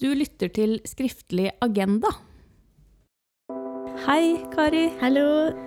Du 0.00 0.08
lytter 0.16 0.48
til 0.54 0.78
Skriftlig 0.88 1.50
agenda. 1.62 2.08
Hei, 4.06 4.38
Kari. 4.54 4.86
Hallo, 5.02 5.24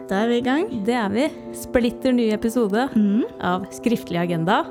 da 0.10 0.24
er 0.24 0.32
vi 0.32 0.38
i 0.40 0.46
gang. 0.46 0.70
Det 0.88 0.96
er 0.98 1.12
vi. 1.14 1.28
Splitter 1.58 2.16
ny 2.16 2.32
episode 2.34 2.88
Mm. 2.96 3.24
av 3.42 3.68
Skriftlig 3.72 4.18
agenda. 4.24 4.64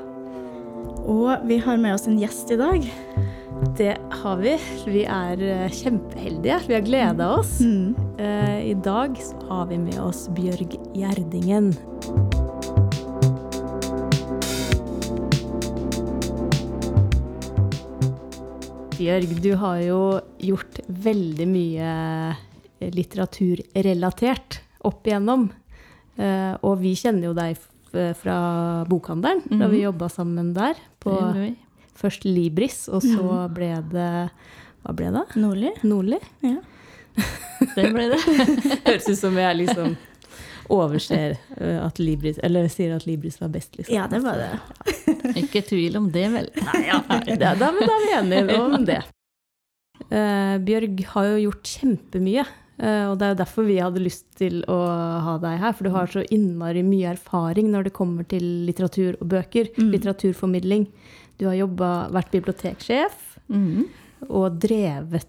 Og 1.07 1.47
vi 1.47 1.57
har 1.57 1.77
med 1.77 1.93
oss 1.95 2.07
en 2.07 2.19
gjest 2.19 2.51
i 2.51 2.57
dag. 2.57 2.83
Det 3.77 3.97
har 4.11 4.37
vi. 4.37 4.57
Vi 4.85 5.05
er 5.05 5.39
eh, 5.41 5.69
kjempeheldige. 5.69 6.59
Vi 6.67 6.73
har 6.73 6.81
gleda 6.81 7.29
oss. 7.39 7.59
Mm. 7.61 7.95
Eh, 8.19 8.71
I 8.71 8.73
dag 8.73 9.15
så 9.15 9.35
har 9.47 9.65
vi 9.67 9.77
med 9.77 9.97
oss 9.99 10.27
Bjørg 10.35 10.75
Gjerdingen. 10.93 11.71
Bjørg, 19.03 19.31
du 19.43 19.51
har 19.59 19.79
jo 19.83 19.99
gjort 20.39 20.77
veldig 20.87 21.47
mye 21.51 21.87
litteraturrelatert 22.93 24.61
opp 24.87 25.07
igjennom. 25.07 25.49
Eh, 26.15 26.53
Og 26.63 26.77
vi 26.79 26.93
kjenner 26.99 27.29
jo 27.29 27.33
deg 27.37 27.57
fra 28.17 28.35
bokhandelen, 28.89 29.43
da 29.59 29.67
vi 29.69 29.83
jobba 29.83 30.07
sammen 30.09 30.53
der. 30.55 30.79
På 31.03 31.13
først 31.99 32.23
Libris, 32.25 32.87
og 32.89 33.03
så 33.05 33.43
ble 33.53 33.73
det 33.91 34.09
Hva 34.83 34.93
ble 34.97 35.11
det? 35.13 35.25
Nordli. 35.39 35.69
Nordli? 35.87 36.17
Ja. 36.43 36.57
Det 37.77 37.85
ble 37.93 38.07
det. 38.11 38.17
Høres 38.87 39.05
ut 39.07 39.19
som 39.19 39.37
jeg 39.39 39.59
liksom 39.61 39.93
overser 40.71 41.33
eh, 41.57 41.79
at 41.83 41.99
Libris 41.99 42.37
Eller 42.43 42.67
sier 42.71 42.93
at 42.95 43.05
Libris 43.07 43.39
var 43.41 43.49
best, 43.53 43.75
liksom. 43.77 43.93
Ja, 43.95 44.07
det 44.07 44.21
var 44.23 44.39
det. 44.39 45.35
Ikke 45.43 45.61
tvil 45.65 45.97
om 45.99 46.09
det, 46.13 46.27
vel. 46.33 46.49
Nei, 46.69 47.37
da, 47.39 47.53
da, 47.59 47.71
men 47.75 47.87
da 47.89 47.95
er 47.97 48.03
vi 48.05 48.13
enige 48.19 48.59
om 48.61 48.85
det. 48.87 48.99
Uh, 50.09 50.57
Bjørg 50.65 51.01
har 51.13 51.27
jo 51.31 51.39
gjort 51.47 51.71
kjempemye. 51.77 52.45
Uh, 52.81 53.11
og 53.11 53.17
det 53.19 53.25
er 53.27 53.33
jo 53.33 53.39
derfor 53.43 53.67
vi 53.67 53.77
hadde 53.79 54.01
lyst 54.03 54.25
til 54.39 54.61
å 54.71 54.77
ha 55.27 55.35
deg 55.43 55.59
her. 55.61 55.75
For 55.77 55.87
du 55.87 55.93
har 55.95 56.09
så 56.11 56.23
innmari 56.33 56.83
mye 56.85 57.13
erfaring 57.13 57.69
når 57.73 57.87
det 57.89 57.95
kommer 57.97 58.27
til 58.29 58.45
litteratur 58.67 59.17
og 59.19 59.27
bøker. 59.35 59.69
Mm. 59.77 59.91
Litteraturformidling. 59.93 60.87
Du 61.41 61.47
har 61.49 61.57
jobba, 61.63 61.93
vært 62.13 62.33
biblioteksjef 62.35 63.29
Mm. 63.51 63.89
og 64.31 64.53
drevet 64.63 65.27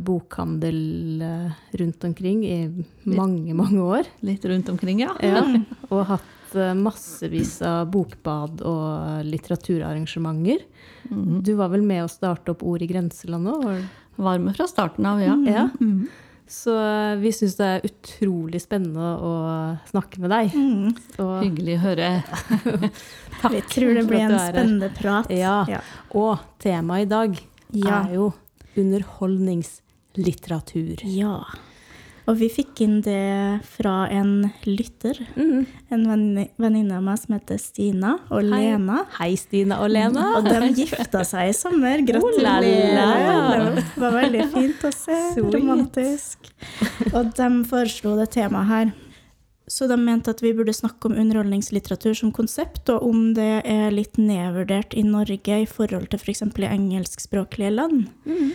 bokhandel 0.00 1.22
eh, 1.22 1.52
rundt 1.78 2.04
omkring 2.04 2.44
i 2.46 2.84
mange, 3.04 3.54
mange 3.54 3.80
år. 3.80 4.08
Litt 4.26 4.44
rundt 4.44 4.68
omkring, 4.68 5.00
ja. 5.04 5.14
Ja, 5.22 5.42
og 5.92 6.06
hatt 6.10 6.56
eh, 6.56 6.72
massevis 6.74 7.58
av 7.66 7.90
bokbad 7.94 8.62
og 8.66 9.24
litteraturarrangementer. 9.28 10.64
Mhm. 11.10 11.42
Du 11.46 11.54
var 11.58 11.70
vel 11.72 11.82
med 11.86 12.04
å 12.04 12.10
starte 12.10 12.54
opp 12.54 12.64
Ord 12.66 12.82
i 12.82 12.90
grenseland 12.90 13.48
òg? 13.54 13.84
var? 14.20 14.38
Med 14.38 14.56
fra 14.56 14.66
starten 14.68 15.06
av, 15.06 15.20
ja. 15.22 15.36
Ja. 15.46 15.68
Mhm. 15.80 16.08
Så 16.50 16.74
eh, 16.74 17.14
vi 17.22 17.30
syns 17.30 17.54
det 17.60 17.66
er 17.76 17.84
utrolig 17.86 18.58
spennende 18.58 19.12
å 19.22 19.34
snakke 19.86 20.18
med 20.18 20.32
deg. 20.34 20.56
Mm. 20.58 20.96
Hyggelig 21.44 21.76
å 21.76 21.82
høre. 21.84 22.08
takk 23.40 23.54
Vi 23.54 23.60
tror 23.70 23.94
det 23.94 24.02
blir 24.08 24.24
en 24.24 24.34
spennende 24.34 24.88
prat. 24.96 25.30
Ja. 25.30 25.60
Ja. 25.70 25.78
Og 26.18 26.42
temaet 26.58 27.06
i 27.06 27.10
dag 27.12 27.38
Ja. 27.70 28.00
er 28.02 28.16
jo 28.16 28.32
underholdningslitteratur. 28.76 30.96
ja. 31.04 31.44
Og 32.28 32.36
vi 32.38 32.48
fikk 32.52 32.80
inn 32.84 33.00
det 33.02 33.60
fra 33.66 34.04
en 34.12 34.50
lytter. 34.62 35.18
Mm. 35.34 35.64
En 35.90 36.04
venninne 36.60 36.94
av 36.94 37.02
meg 37.02 37.18
som 37.18 37.34
heter 37.34 37.58
Stina 37.58 38.18
og 38.28 38.44
Hei. 38.44 38.50
Lena. 38.68 39.00
Hei, 39.16 39.34
Stina 39.40 39.80
og 39.82 39.90
Lena. 39.90 40.36
Og 40.38 40.44
de 40.46 40.68
gifta 40.76 41.24
seg 41.26 41.48
i 41.50 41.52
sommer. 41.56 41.98
Gratulerer. 42.06 43.74
Det 43.80 43.98
var 43.98 44.12
veldig 44.14 44.46
fint 44.52 44.84
å 44.86 44.92
se. 44.94 45.16
Sweet. 45.32 45.54
Romantisk. 45.56 46.38
Og 47.10 47.32
de 47.34 47.48
foreslo 47.72 48.14
det 48.20 48.28
temaet 48.36 48.68
her. 48.70 48.92
Så 49.66 49.88
de 49.90 49.96
mente 49.98 50.30
at 50.30 50.42
vi 50.44 50.52
burde 50.54 50.72
snakke 50.76 51.08
om 51.10 51.16
underholdningslitteratur 51.18 52.14
som 52.20 52.30
konsept, 52.36 52.86
og 52.94 53.02
om 53.10 53.34
det 53.34 53.62
er 53.66 53.90
litt 53.94 54.18
nedvurdert 54.22 54.94
i 54.94 55.02
Norge 55.08 55.54
i 55.64 55.66
forhold 55.66 56.06
til 56.12 56.20
f.eks. 56.22 56.42
For 56.46 56.62
i 56.62 56.70
engelskspråklige 56.76 57.72
land. 57.74 58.06
Mhm. 58.28 58.50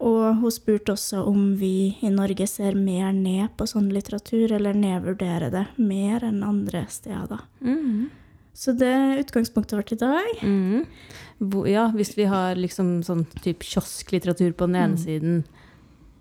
Og 0.00 0.40
hun 0.40 0.54
spurte 0.54 0.94
også 0.94 1.26
om 1.28 1.56
vi 1.60 1.96
i 2.00 2.10
Norge 2.12 2.46
ser 2.48 2.74
mer 2.78 3.12
ned 3.12 3.50
på 3.58 3.66
sånn 3.68 3.90
litteratur, 3.92 4.52
eller 4.56 4.76
nedvurderer 4.76 5.50
det 5.52 5.66
mer 5.76 6.24
enn 6.24 6.42
andre 6.46 6.86
steder. 6.88 7.40
Mm. 7.60 8.08
Så 8.56 8.72
det 8.76 8.88
er 8.88 9.20
utgangspunktet 9.20 9.76
vårt 9.76 9.92
i 9.92 9.98
dag. 10.00 10.40
Mm. 10.40 10.86
Ja, 11.68 11.90
hvis 11.92 12.18
vi 12.18 12.24
har 12.28 12.56
liksom 12.56 13.02
sånn 13.04 13.26
type 13.44 13.64
kiosklitteratur 13.64 14.52
på 14.56 14.66
den 14.68 14.76
ene 14.80 14.98
siden, 15.00 15.44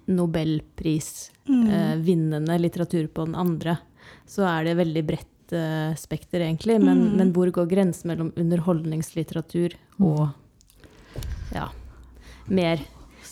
nobelprisvinnende 0.10 2.56
eh, 2.56 2.62
litteratur 2.62 3.08
på 3.14 3.26
den 3.28 3.36
andre, 3.40 3.78
så 4.30 4.44
er 4.50 4.64
det 4.68 4.80
veldig 4.80 5.04
bredt 5.08 5.54
eh, 5.56 5.96
spekter, 6.00 6.40
egentlig. 6.44 6.80
Men, 6.84 6.98
men 7.20 7.34
hvor 7.36 7.48
går 7.54 7.66
grensen 7.72 8.08
mellom 8.12 8.30
underholdningslitteratur 8.40 9.70
og 10.04 10.22
ja, 11.56 11.68
mer 12.48 12.78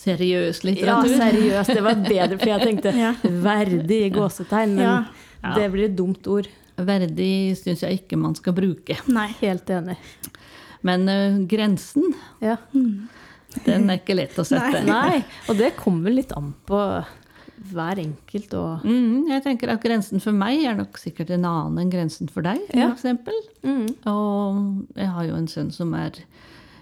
Seriøs 0.08 0.62
Ja, 0.80 0.98
seriøs. 1.04 1.68
Det 1.74 1.84
var 1.84 2.00
bedre, 2.06 2.38
for 2.40 2.52
jeg 2.54 2.64
tenkte 2.64 2.94
Ja. 3.06 3.12
verdig 3.44 4.00
i 4.08 4.10
gåsetegn, 4.16 4.76
men 4.80 4.86
Ja. 5.44 5.54
det 5.58 5.68
blir 5.74 5.90
et 5.90 5.96
dumt 6.00 6.26
ord. 6.28 6.48
Verdig 6.78 7.56
syns 7.58 7.82
jeg 7.84 8.02
ikke 8.04 8.18
man 8.22 8.36
skal 8.38 8.54
bruke. 8.54 8.98
Nei. 9.10 9.28
Helt 9.42 9.70
enig. 9.74 9.98
Men 10.86 11.08
uh, 11.10 11.40
grensen, 11.50 12.14
Ja. 12.42 12.58
den 13.66 13.90
er 13.90 13.98
ikke 14.00 14.16
lett 14.16 14.36
å 14.38 14.46
sette. 14.52 14.84
Nei, 14.86 15.24
og 15.50 15.58
det 15.58 15.72
kommer 15.80 16.14
litt 16.14 16.32
an 16.38 16.54
på 16.70 16.82
hver 17.72 17.98
enkelt 17.98 18.52
og 18.54 18.84
mm, 18.86 19.32
jeg 19.32 19.42
tenker 19.44 19.72
at 19.74 19.82
grensen 19.82 20.22
for 20.22 20.32
meg 20.38 20.62
er 20.70 20.76
nok 20.78 21.00
sikkert 21.02 21.32
en 21.34 21.48
annen 21.50 21.80
enn 21.82 21.90
grensen 21.90 22.30
for 22.30 22.46
deg, 22.46 22.60
for 22.70 22.78
Ja. 22.78 22.92
mm. 23.66 23.88
Og 24.06 25.00
jeg 25.02 25.08
har 25.16 25.26
jo 25.26 25.40
en 25.40 25.48
sønn 25.50 25.72
som 25.74 25.96
er 25.98 26.20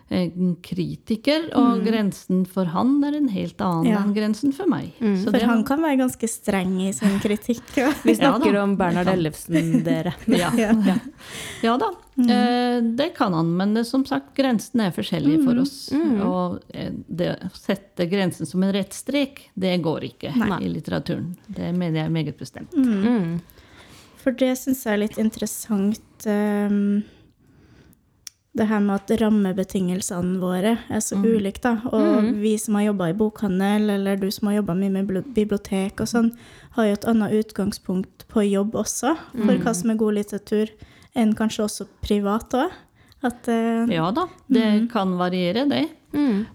kritiker, 0.09 1.47
og 1.57 1.81
grensen 1.85 2.43
for 2.47 2.65
han 2.69 3.03
er 3.03 3.15
en 3.17 3.27
helt 3.33 3.59
annen 3.61 3.87
Ja. 3.89 4.03
enn 4.03 4.13
grensen 4.13 4.53
for 4.53 4.67
meg. 4.69 4.91
Så 4.99 5.25
For 5.25 5.31
det- 5.31 5.43
han 5.49 5.63
kan 5.65 5.81
være 5.81 5.97
ganske 5.97 6.27
streng 6.29 6.79
i 6.87 6.91
sin 6.93 7.19
kritikk. 7.25 7.63
Ja. 7.75 7.91
Vi 8.03 8.13
snakker 8.15 8.53
ja, 8.53 8.63
om 8.63 8.75
Bernhard. 8.77 9.07
Ellefsen, 9.07 9.83
dere. 9.83 10.13
Ja, 10.27 10.51
ja. 10.55 10.73
ja 11.63 11.77
da, 11.77 11.89
eh, 12.21 12.81
det 12.81 13.15
kan 13.15 13.33
han. 13.33 13.55
Men 13.57 13.73
det, 13.73 13.85
som 13.87 14.05
sagt, 14.05 14.35
grensen 14.35 14.79
er 14.81 14.91
forskjellig 14.91 15.43
for 15.43 15.59
oss. 15.61 15.89
Og 16.21 16.59
eh, 16.73 16.91
det 17.07 17.31
å 17.41 17.49
sette 17.57 18.05
grensen 18.09 18.45
som 18.45 18.63
en 18.63 18.73
rettstrek, 18.73 19.49
det 19.55 19.81
går 19.81 20.03
ikke 20.11 20.35
Nei. 20.37 20.61
i 20.65 20.69
litteraturen. 20.69 21.35
Det 21.47 21.73
mener 21.75 22.03
jeg 22.03 22.11
meget 22.11 22.37
bestemt. 22.37 22.71
Mm. 22.77 23.41
For 24.21 24.31
det 24.31 24.55
syns 24.57 24.83
jeg 24.85 24.93
er 24.93 24.97
litt 25.07 25.17
interessant. 25.17 25.99
ehm, 26.25 27.03
det 28.55 28.69
her 28.69 28.79
med 28.79 29.01
at 29.01 29.11
rammebetingelsene 29.19 30.37
våre 30.39 30.77
er 30.87 31.01
så 31.03 31.17
ulike, 31.19 31.59
da. 31.63 31.73
Og 31.91 32.29
vi 32.39 32.53
som 32.61 32.77
har 32.79 32.87
jobba 32.89 33.09
i 33.11 33.17
bokhandel, 33.19 33.89
eller 33.97 34.19
du 34.19 34.29
som 34.31 34.47
har 34.49 34.61
jobba 34.61 34.77
mye 34.79 34.93
med 34.93 35.11
bibliotek 35.35 35.99
og 35.99 36.07
sånn, 36.07 36.31
har 36.77 36.87
jo 36.87 36.95
et 36.95 37.07
annet 37.11 37.35
utgangspunkt 37.41 38.23
på 38.31 38.45
jobb 38.47 38.77
også, 38.79 39.15
for 39.35 39.59
hva 39.59 39.75
som 39.75 39.91
er 39.91 39.99
god 39.99 40.19
litteratur, 40.21 40.71
enn 41.15 41.35
kanskje 41.35 41.67
også 41.67 41.87
privat 42.03 42.55
òg. 42.55 42.81
At 43.25 43.47
eh, 43.49 43.91
Ja 43.95 44.09
da, 44.13 44.27
det 44.51 44.65
kan 44.91 45.15
variere, 45.19 45.65
det. 45.67 45.85
Mm. 46.15 46.45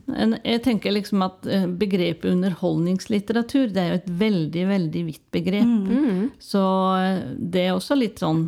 Jeg 0.41 0.63
tenker 0.65 0.95
liksom 0.95 1.25
at 1.27 1.45
eh, 1.51 1.67
begrepet 1.69 2.31
underholdningslitteratur, 2.33 3.69
det 3.75 3.83
er 3.83 3.93
jo 3.93 4.01
et 4.01 4.11
veldig, 4.23 4.65
veldig 4.71 5.05
vidt 5.09 5.25
begrep. 5.35 5.69
Mm. 5.69 6.31
Så 6.41 6.65
eh, 6.97 7.23
det 7.37 7.67
er 7.67 7.77
også 7.77 7.99
litt 7.99 8.23
sånn 8.23 8.47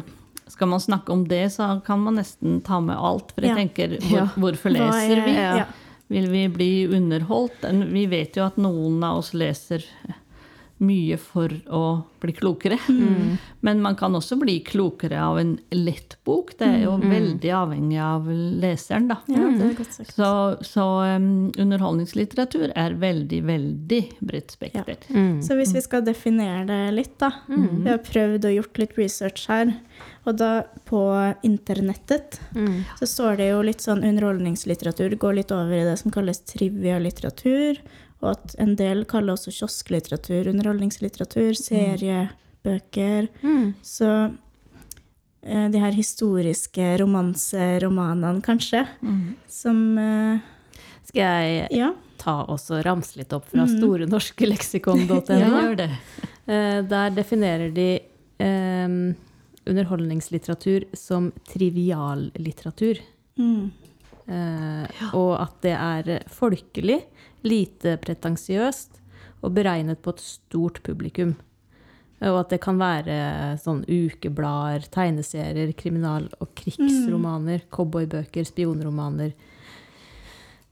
Skal 0.52 0.68
man 0.68 0.80
snakke 0.84 1.14
om 1.14 1.22
det, 1.28 1.46
så 1.54 1.70
kan 1.86 2.02
man 2.04 2.18
nesten 2.20 2.60
ta 2.66 2.80
med 2.84 2.96
alt. 3.00 3.32
For 3.32 3.40
jeg 3.46 3.54
Ja. 3.54 3.60
tenker, 3.62 3.98
hvor, 4.00 4.18
Ja. 4.18 4.26
hvorfor 4.36 4.70
leser 4.74 5.16
er- 5.16 5.24
vi? 5.24 5.34
Ja. 5.34 5.64
Vil 6.12 6.26
vi 6.28 6.46
bli 6.52 6.72
underholdt? 6.92 7.62
Vi 7.92 8.04
vet 8.06 8.36
jo 8.36 8.44
at 8.44 8.56
noen 8.60 9.03
av 9.03 9.18
oss 9.22 9.32
leser 9.32 9.82
mye 10.82 11.16
for 11.16 11.48
å 11.71 12.03
bli 12.21 12.32
klokere. 12.34 12.77
Men 13.66 13.80
man 13.84 13.94
kan 13.97 14.12
også 14.18 14.34
bli 14.41 14.56
klokere 14.66 15.21
av 15.22 15.38
en 15.38 15.53
lett 15.71 16.16
bok. 16.27 16.56
Det 16.59 16.66
er 16.66 16.80
jo 16.88 16.97
veldig 16.98 17.53
avhengig 17.54 18.00
av 18.03 18.27
leseren, 18.27 19.06
da. 19.12 19.21
ja, 19.30 19.44
det 19.56 19.68
er 19.68 19.77
godt 19.78 19.94
sagt. 19.94 20.10
Så, 20.16 20.30
så 20.66 20.86
um, 21.16 21.53
underholdningslitteratur 21.56 22.72
er 22.74 22.97
veldig, 22.98 23.42
veldig 23.47 24.03
bredt 24.27 24.56
spekter. 24.56 24.98
Mm. 25.15 25.36
Så 25.47 25.54
hvis 25.59 25.72
vi 25.77 25.84
skal 25.86 26.03
definere 26.06 26.66
det 26.66 26.80
litt, 26.98 27.15
da. 27.22 27.30
Vi 27.48 27.86
har 27.88 28.03
prøvd 28.03 28.50
og 28.50 28.56
gjort 28.59 28.82
litt 28.82 28.98
research 28.98 29.47
her. 29.53 29.77
Og 30.24 30.36
da 30.39 30.63
på 30.86 31.01
internettet 31.42 32.39
Mm. 32.54 32.84
så 33.01 33.07
står 33.07 33.36
det 33.36 33.48
jo 33.51 33.63
litt 33.63 33.80
sånn 33.83 34.04
underholdningslitteratur, 34.07 35.16
går 35.19 35.34
litt 35.41 35.51
over 35.51 35.72
i 35.74 35.84
det 35.84 35.97
som 35.98 36.10
kalles 36.15 36.39
trivia-litteratur, 36.47 37.78
og 38.22 38.28
at 38.36 38.54
en 38.63 38.77
del 38.78 39.04
kaller 39.04 39.33
også 39.34 39.51
kiosklitteratur 39.51 40.47
underholdningslitteratur, 40.53 41.54
seriebøker. 41.59 43.28
Mm. 43.42 43.74
Så 43.83 44.09
eh, 45.42 45.69
de 45.74 45.78
her 45.83 45.91
historiske 45.97 46.92
romanseromanene, 47.03 48.42
kanskje, 48.47 48.84
som 49.51 49.98
eh, 49.98 50.39
Skal 51.04 51.21
jeg 51.22 51.68
Ja. 51.75 51.91
ta 52.16 52.45
også 52.47 52.78
og 52.78 52.84
ramse 52.86 53.16
litt 53.18 53.33
opp 53.34 53.48
fra 53.51 53.65
mm. 53.66 53.72
storenorskeleksikon.no? 53.80 55.18
ja. 55.83 55.89
Eh, 56.47 56.83
Der 56.86 57.10
definerer 57.10 57.75
de 57.75 57.89
eh, 58.39 58.89
underholdningslitteratur 59.66 60.84
som 60.97 61.30
triviallitteratur. 61.48 63.00
Mm. 63.38 63.70
Eh, 64.26 65.06
Og 65.14 65.32
at 65.41 65.56
det 65.64 65.76
er 65.76 66.10
folkelig, 66.30 67.00
lite 67.42 67.97
pretensiøst 68.03 69.00
og 69.42 69.54
beregnet 69.56 70.03
på 70.03 70.14
et 70.14 70.22
stort 70.22 70.82
publikum. 70.86 71.34
Og 72.22 72.36
at 72.44 72.53
det 72.54 72.60
kan 72.62 72.78
være 72.78 73.56
sånn 73.59 73.82
ukeblader, 73.88 74.84
tegneserier, 74.94 75.72
kriminal- 75.74 76.30
og 76.38 76.53
krigsromaner, 76.54 77.65
cowboybøker, 77.74 78.47
spionromaner. 78.47 79.32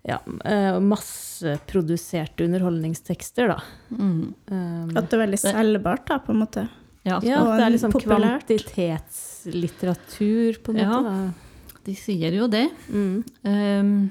Ja, 0.07 0.21
eh, 0.45 0.79
masseproduserte 0.81 2.47
underholdningstekster, 2.47 3.51
da. 3.51 3.59
Mm. 3.91 4.35
Um, 4.47 4.95
At 4.97 5.11
det 5.11 5.19
er 5.19 5.27
veldig 5.27 5.41
selvbart, 5.43 6.07
da, 6.07 6.21
på 6.23 6.33
en 6.33 6.41
måte. 6.41 6.69
Ja, 7.03 7.21
ja, 7.25 7.57
det 7.57 7.65
er 7.65 7.71
liksom 7.73 7.93
populært. 7.95 8.45
kvantitetslitteratur, 8.45 10.59
på 10.65 10.73
en 10.75 10.79
måte. 10.85 11.09
Ja, 11.09 11.31
de 11.87 11.95
sier 11.97 12.33
jo 12.37 12.47
det. 12.53 12.67
Mm. 12.93 13.25
Um, 13.49 14.11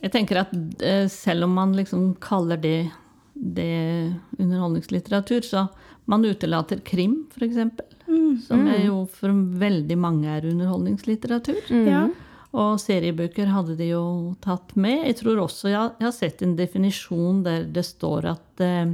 jeg 0.00 0.10
tenker 0.14 0.36
at 0.44 0.50
uh, 0.54 1.08
selv 1.10 1.44
om 1.48 1.52
man 1.58 1.70
liksom 1.76 2.14
kaller 2.22 2.56
det, 2.62 2.90
det 3.34 4.14
underholdningslitteratur, 4.38 5.40
så 5.42 5.66
man 6.10 6.24
utelater 6.24 6.78
krim, 6.86 7.26
f.eks. 7.34 7.56
Mm. 8.06 8.40
Som 8.46 8.68
er 8.70 8.86
jo 8.86 9.06
for 9.10 9.30
veldig 9.60 9.98
mange 9.98 10.28
er 10.30 10.46
underholdningslitteratur. 10.50 11.60
Mm. 11.70 11.86
Ja. 11.86 12.08
Og 12.58 12.80
seriebøker 12.82 13.46
hadde 13.52 13.76
de 13.78 13.92
jo 13.92 14.34
tatt 14.42 14.72
med. 14.74 15.04
Jeg 15.06 15.20
tror 15.20 15.38
også 15.44 15.70
jeg, 15.70 15.92
jeg 16.00 16.06
har 16.08 16.16
sett 16.16 16.42
en 16.42 16.56
definisjon 16.58 17.44
der 17.46 17.62
det 17.70 17.84
står 17.86 18.26
at 18.32 18.62
eh, 18.66 18.90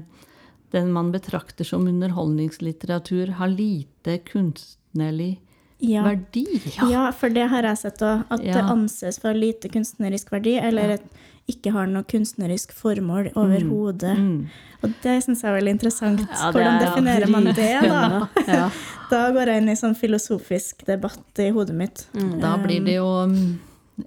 den 0.76 0.92
man 0.94 1.10
betrakter 1.14 1.64
som 1.66 1.88
underholdningslitteratur, 1.88 3.34
har 3.40 3.48
lite 3.52 4.18
kunstnerlig 4.28 5.38
Ja. 5.78 6.02
verdi. 6.04 6.46
Ja, 6.90 7.10
for 7.12 7.28
det 7.28 7.48
har 7.52 7.62
jeg 7.62 7.78
sett 7.78 8.00
òg. 8.04 8.24
At 8.30 8.40
det 8.44 8.62
anses 8.62 9.18
for 9.20 9.36
lite 9.36 9.68
kunstnerisk 9.68 10.30
verdi, 10.32 10.56
eller 10.56 10.96
at 10.96 11.02
ikke 11.46 11.70
har 11.74 11.86
noe 11.86 12.02
kunstnerisk 12.08 12.72
formål 12.74 13.28
overhodet. 13.38 14.16
Mm. 14.18 14.48
Og 14.82 14.94
det 15.02 15.14
syns 15.24 15.44
jeg 15.44 15.50
er 15.50 15.58
veldig 15.60 15.74
interessant. 15.76 16.24
Ja, 16.26 16.50
Hvordan 16.50 16.80
er 16.80 16.84
definerer 16.86 17.30
man 17.30 17.44
det, 17.44 17.72
da? 17.86 18.28
Ja. 18.46 18.70
Da 19.06 19.28
går 19.30 19.46
jeg 19.46 19.62
inn 19.62 19.70
i 19.70 19.76
sånn 19.78 19.94
filosofisk 19.94 20.80
debatt 20.88 21.38
i 21.38 21.52
hodet 21.54 21.76
mitt. 21.78 22.00
Da 22.42 22.56
blir 22.58 22.82
det 22.82 22.96
jo 22.96 23.06
mm, 23.30 23.44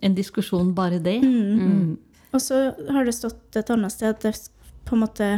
en 0.03 0.17
diskusjon 0.17 0.73
bare 0.75 0.99
det. 0.99 1.21
Mm. 1.23 1.93
Og 2.35 2.43
så 2.43 2.73
har 2.89 3.07
det 3.07 3.15
stått 3.15 3.55
et 3.55 3.71
annet 3.71 3.95
sted 3.95 4.11
at 4.11 4.25
det 4.27 4.33
på 4.89 4.97
en 4.97 5.05
måte 5.05 5.29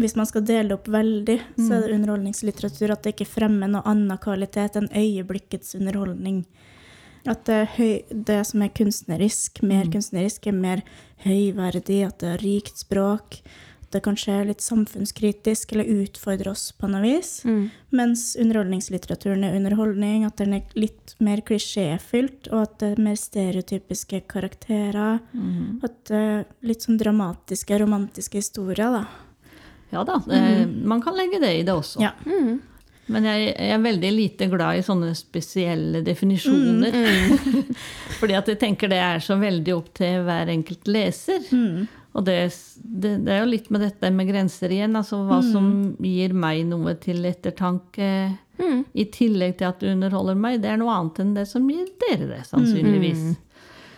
Hvis 0.00 0.14
man 0.16 0.26
skal 0.26 0.44
dele 0.48 0.76
opp 0.76 0.88
veldig, 0.88 1.38
så 1.60 1.76
er 1.76 1.84
det 1.84 1.96
underholdningslitteratur 1.98 2.94
at 2.94 3.04
det 3.04 3.12
ikke 3.14 3.28
fremmer 3.28 3.70
noe 3.70 3.84
annen 3.88 4.18
kvalitet 4.20 4.78
enn 4.80 4.88
øyeblikkets 4.88 5.76
underholdning. 5.78 6.44
At 7.28 7.44
det, 7.46 7.58
høy, 7.76 8.00
det 8.10 8.40
som 8.48 8.64
er 8.64 8.72
kunstnerisk, 8.74 9.60
mer 9.66 9.90
kunstnerisk, 9.92 10.48
er 10.48 10.56
mer 10.56 10.80
høyverdig, 11.26 12.00
at 12.08 12.18
det 12.22 12.32
har 12.32 12.42
rikt 12.42 12.80
språk. 12.82 13.38
At 13.84 13.92
det 13.94 14.02
kanskje 14.06 14.34
er 14.34 14.48
litt 14.48 14.64
samfunnskritisk 14.64 15.74
eller 15.76 15.90
utfordrer 16.02 16.50
oss 16.50 16.70
på 16.74 16.88
noe 16.90 17.04
vis. 17.04 17.34
Mm. 17.46 17.66
Mens 17.94 18.24
underholdningslitteraturen 18.40 19.44
er 19.46 19.58
underholdning, 19.58 20.24
at 20.26 20.40
den 20.40 20.56
er 20.58 20.74
litt 20.74 21.14
mer 21.22 21.44
klisjéfylt, 21.46 22.48
og 22.50 22.64
at 22.64 22.78
det 22.80 22.94
er 22.94 23.04
mer 23.04 23.20
stereotypiske 23.20 24.24
karakterer. 24.32 25.20
At 25.84 26.00
det 26.08 26.22
er 26.24 26.48
litt 26.66 26.88
sånn 26.88 26.98
dramatiske, 26.98 27.78
romantiske 27.84 28.42
historier, 28.42 28.96
da. 28.96 29.04
Ja 29.92 30.02
da, 30.08 30.18
det, 30.24 30.42
man 30.88 31.02
kan 31.04 31.16
legge 31.18 31.40
det 31.42 31.54
i 31.58 31.64
det 31.66 31.74
også. 31.76 32.00
Ja. 32.00 32.14
Men 33.12 33.26
jeg, 33.26 33.48
jeg 33.50 33.72
er 33.74 33.82
veldig 33.82 34.12
lite 34.14 34.46
glad 34.48 34.78
i 34.78 34.84
sånne 34.86 35.10
spesielle 35.18 36.00
definisjoner. 36.06 36.94
Fordi 38.20 38.36
at 38.38 38.48
jeg 38.48 38.60
tenker 38.62 38.92
det 38.92 39.00
er 39.02 39.20
så 39.24 39.36
veldig 39.40 39.74
opp 39.74 39.90
til 39.98 40.22
hver 40.24 40.52
enkelt 40.52 40.88
leser. 40.88 41.42
Og 42.12 42.24
det, 42.24 42.36
det, 42.76 43.16
det 43.26 43.34
er 43.34 43.42
jo 43.42 43.50
litt 43.50 43.68
med 43.72 43.84
dette 43.84 44.12
med 44.14 44.30
grenser 44.30 44.72
igjen. 44.72 44.96
Altså 44.96 45.22
hva 45.28 45.40
som 45.44 45.66
gir 46.00 46.32
meg 46.36 46.62
noe 46.70 46.94
til 47.02 47.24
ettertanke, 47.28 48.08
i 48.92 49.04
tillegg 49.10 49.56
til 49.58 49.68
at 49.68 49.80
det 49.82 49.90
underholder 49.96 50.36
meg, 50.38 50.60
det 50.62 50.70
er 50.70 50.78
noe 50.78 50.92
annet 50.94 51.20
enn 51.22 51.32
det 51.34 51.48
som 51.50 51.64
gir 51.70 51.88
dere 52.04 52.28
det, 52.28 52.42
sannsynligvis. 52.46 53.24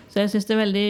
Så 0.08 0.22
jeg 0.22 0.30
syns 0.32 0.46
det 0.48 0.54
er 0.54 0.62
veldig 0.62 0.88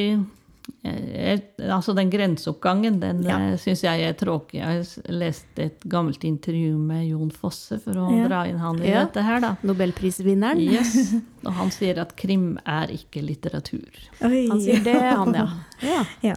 altså 0.85 1.95
Den 1.97 2.11
grenseoppgangen 2.13 3.01
den 3.01 3.23
Ja. 3.25 3.39
ja. 3.51 3.57
syns 3.61 3.83
jeg 3.85 4.01
er 4.05 4.13
tråkig. 4.17 4.61
Jeg 4.61 4.65
har 4.65 5.13
lest 5.13 5.59
et 5.59 5.81
gammelt 5.89 6.25
intervju 6.25 6.77
med 6.79 7.07
Jon 7.09 7.31
Fosse 7.31 7.79
for 7.83 7.93
å 7.95 8.09
Ja. 8.13 8.29
dra 8.29 8.43
inn 8.49 8.59
han 8.59 8.81
i 8.83 8.89
Ja. 8.91 9.05
dette 9.05 9.23
her, 9.23 9.41
da. 9.41 9.57
Nobelprisvinneren. 9.63 10.61
Yes. 10.61 11.15
Og 11.47 11.53
han 11.53 11.71
sier 11.71 11.99
at 12.01 12.17
krim 12.17 12.59
er 12.67 12.89
ikke 12.89 13.23
litteratur. 13.25 13.89
Oi. 14.23 14.49
Han 14.49 14.61
sier 14.61 14.83
det, 14.85 15.01
han, 15.01 15.35
ja. 15.35 16.05
ja. 16.23 16.35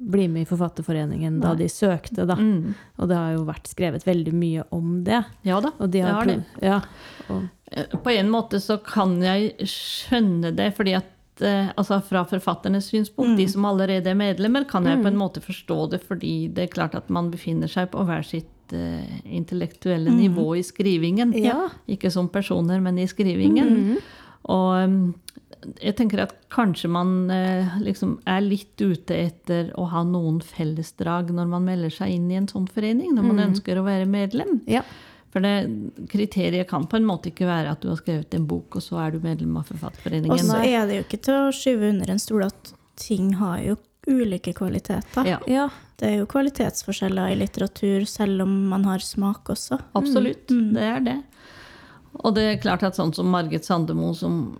bli 0.00 0.24
med 0.32 0.46
i 0.46 0.48
Forfatterforeningen 0.48 1.38
da 1.42 1.52
de 1.58 1.68
søkte, 1.68 2.24
da. 2.24 2.38
Mm. 2.40 2.72
Og 2.96 3.10
det 3.10 3.18
har 3.18 3.34
jo 3.36 3.46
vært 3.48 3.68
skrevet 3.68 4.06
veldig 4.08 4.32
mye 4.32 4.64
om 4.72 5.00
det. 5.04 5.22
Ja 5.44 5.60
da, 5.60 5.74
de 5.84 5.90
det 5.98 6.04
har 6.08 6.30
det. 6.30 6.38
Ja, 6.64 6.78
og, 7.28 7.48
Eh, 7.70 7.98
På 8.02 8.10
en 8.10 8.30
måte 8.30 8.60
så 8.60 8.78
kan 8.84 9.18
jeg 9.22 9.54
skjønne 9.68 10.52
det, 10.56 10.72
fordi 10.78 10.96
at 10.98 11.44
eh, 11.44 11.70
altså 11.78 12.00
fra 12.04 12.24
forfatternes 12.28 12.90
synspunkt, 12.90 13.38
de 13.38 13.46
som 13.50 13.66
allerede 13.68 14.10
er 14.10 14.18
medlemmer, 14.18 14.66
kan 14.68 14.86
jeg 14.88 15.02
på 15.02 15.10
en 15.10 15.20
måte 15.20 15.42
forstå 15.44 15.78
det, 15.94 16.02
fordi 16.06 16.34
det 16.54 16.66
er 16.66 16.74
klart 16.74 16.96
at 16.98 17.10
man 17.12 17.30
befinner 17.32 17.70
seg 17.70 17.92
på 17.94 18.04
hver 18.08 18.26
sitt 18.26 18.74
uh, 18.74 19.18
intellektuelle 19.24 20.12
nivå 20.14 20.52
i 20.58 20.64
skrivingen. 20.66 21.34
Ja. 21.38 21.68
Ikke 21.90 22.10
som 22.10 22.30
personer, 22.32 22.82
men 22.82 22.98
i 22.98 23.08
skrivingen. 23.10 23.98
Og 24.50 24.90
mm, 24.90 25.06
jeg 25.80 25.96
tenker 25.98 26.22
at 26.24 26.34
kanskje 26.52 26.88
man 26.92 27.30
eh, 27.32 27.78
liksom 27.84 28.18
er 28.28 28.40
litt 28.44 28.80
ute 28.80 29.16
etter 29.16 29.70
å 29.78 29.86
ha 29.92 30.02
noen 30.06 30.40
fellesdrag 30.44 31.32
når 31.36 31.50
man 31.52 31.66
melder 31.68 31.92
seg 31.94 32.16
inn 32.16 32.30
i 32.32 32.38
en 32.40 32.48
sånn 32.50 32.68
forening, 32.70 33.14
når 33.16 33.28
man 33.28 33.44
ønsker 33.50 33.80
å 33.80 33.86
være 33.86 34.08
medlem. 34.10 34.60
ja. 34.70 34.84
For 35.30 35.44
det, 35.44 35.50
kriteriet 36.10 36.66
kan 36.66 36.88
på 36.90 36.98
en 36.98 37.04
måte 37.06 37.30
ikke 37.30 37.46
være 37.46 37.70
at 37.70 37.84
du 37.84 37.92
har 37.92 38.00
skrevet 38.00 38.32
en 38.34 38.48
bok, 38.50 38.80
og 38.80 38.82
så 38.82 38.98
er 38.98 39.12
du 39.14 39.20
medlem 39.22 39.60
av 39.60 39.68
Forfatterforeningen. 39.70 40.32
Og 40.34 40.42
så 40.42 40.58
er 40.66 40.88
det 40.88 40.96
jo 40.96 41.04
ikke 41.04 41.20
til 41.22 41.36
å 41.36 41.52
skyve 41.54 41.90
under 41.92 42.10
en 42.10 42.18
stol 42.18 42.42
at 42.48 42.72
ting 42.98 43.36
har 43.38 43.60
jo 43.62 43.76
ulike 44.10 44.50
kvaliteter. 44.58 45.28
Ja, 45.28 45.38
ja. 45.46 45.68
Det 46.00 46.08
er 46.08 46.16
jo 46.22 46.28
kvalitetsforskjeller 46.32 47.34
i 47.34 47.38
litteratur, 47.38 48.06
selv 48.08 48.42
om 48.42 48.54
man 48.72 48.88
har 48.88 49.04
smak 49.04 49.52
også. 49.52 49.78
absolutt. 50.00 50.48
Det 50.48 50.86
er 50.96 51.04
det. 51.04 51.18
Og 52.24 52.34
det 52.34 52.46
er 52.48 52.62
klart 52.62 52.82
at 52.88 52.98
sånn 52.98 53.12
som 53.14 53.28
Margit 53.30 53.68
Sandemo, 53.68 54.10
som 54.16 54.56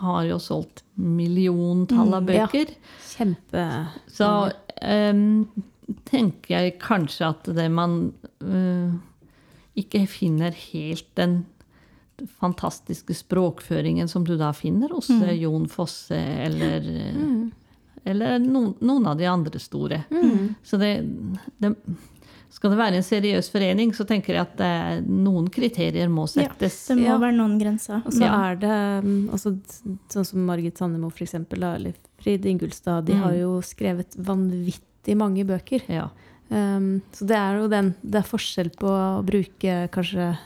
har 0.00 0.26
jo 0.28 0.38
solgt 0.42 0.84
milliontall 0.94 2.14
av 2.18 2.30
ja. 2.30 2.46
bøker, 2.46 2.72
Kjempe 3.06 3.64
så 4.12 4.30
um, 4.82 5.46
tenker 6.08 6.56
jeg 6.56 6.78
kanskje 6.82 7.30
at 7.32 7.50
det 7.56 7.68
man 7.72 7.98
uh, 8.44 8.96
ikke 9.76 10.06
finner 10.10 10.56
helt 10.72 11.08
den 11.16 11.44
fantastiske 12.40 13.14
språkføringen 13.14 14.08
som 14.08 14.24
du 14.24 14.36
da 14.40 14.52
finner 14.56 14.92
hos 14.96 15.10
Mm. 15.10 15.22
eh, 15.22 15.42
Jon 15.42 15.68
Fosse 15.68 16.16
eller, 16.16 16.80
mm. 16.80 17.52
eller 18.04 18.38
noen, 18.38 18.74
noen 18.80 19.06
av 19.06 19.16
de 19.16 19.26
andre 19.26 19.58
store. 19.60 20.04
Så 20.64 20.76
det, 20.80 21.04
det 21.58 21.74
Skal 22.56 22.72
det 22.72 22.78
være 22.80 22.96
en 22.96 23.04
seriøs 23.04 23.50
forening, 23.52 23.90
så 23.92 24.06
tenker 24.08 24.32
jeg 24.32 24.40
at 24.46 24.54
det 24.56 24.66
er, 24.66 25.00
noen 25.04 25.50
kriterier 25.52 26.08
må 26.08 26.24
settes. 26.26 26.78
Ja, 26.88 26.94
det 26.94 27.02
må 27.02 27.06
Ja. 27.10 27.18
være 27.20 27.36
noen 27.36 27.58
grenser. 27.60 28.00
Og 28.06 28.12
så 28.16 28.22
Ja. 28.24 28.50
er 28.50 28.56
det 28.56 29.04
mm, 29.04 29.28
altså, 29.30 29.52
sånn 30.08 30.24
som 30.24 30.46
Margit 30.46 30.78
Sandemo 30.78 31.10
for 31.10 31.24
eksempel, 31.26 31.62
eller 31.62 31.92
Frid 32.18 32.46
Ingulstad, 32.46 33.04
de 33.04 33.12
Mm. 33.12 33.20
har 33.22 33.32
jo 33.34 33.60
skrevet 33.60 34.16
vanvittig 34.16 35.16
mange 35.16 35.44
bøker. 35.44 35.82
Ja. 35.88 36.08
Um, 36.48 37.02
så 37.12 37.26
det 37.26 37.36
er 37.36 37.58
jo 37.60 37.68
den 37.68 37.94
Det 38.02 38.14
er 38.24 38.28
forskjell 38.30 38.70
på 38.78 38.86
å 38.88 39.24
bruke 39.26 39.90
kanskje 39.90 40.38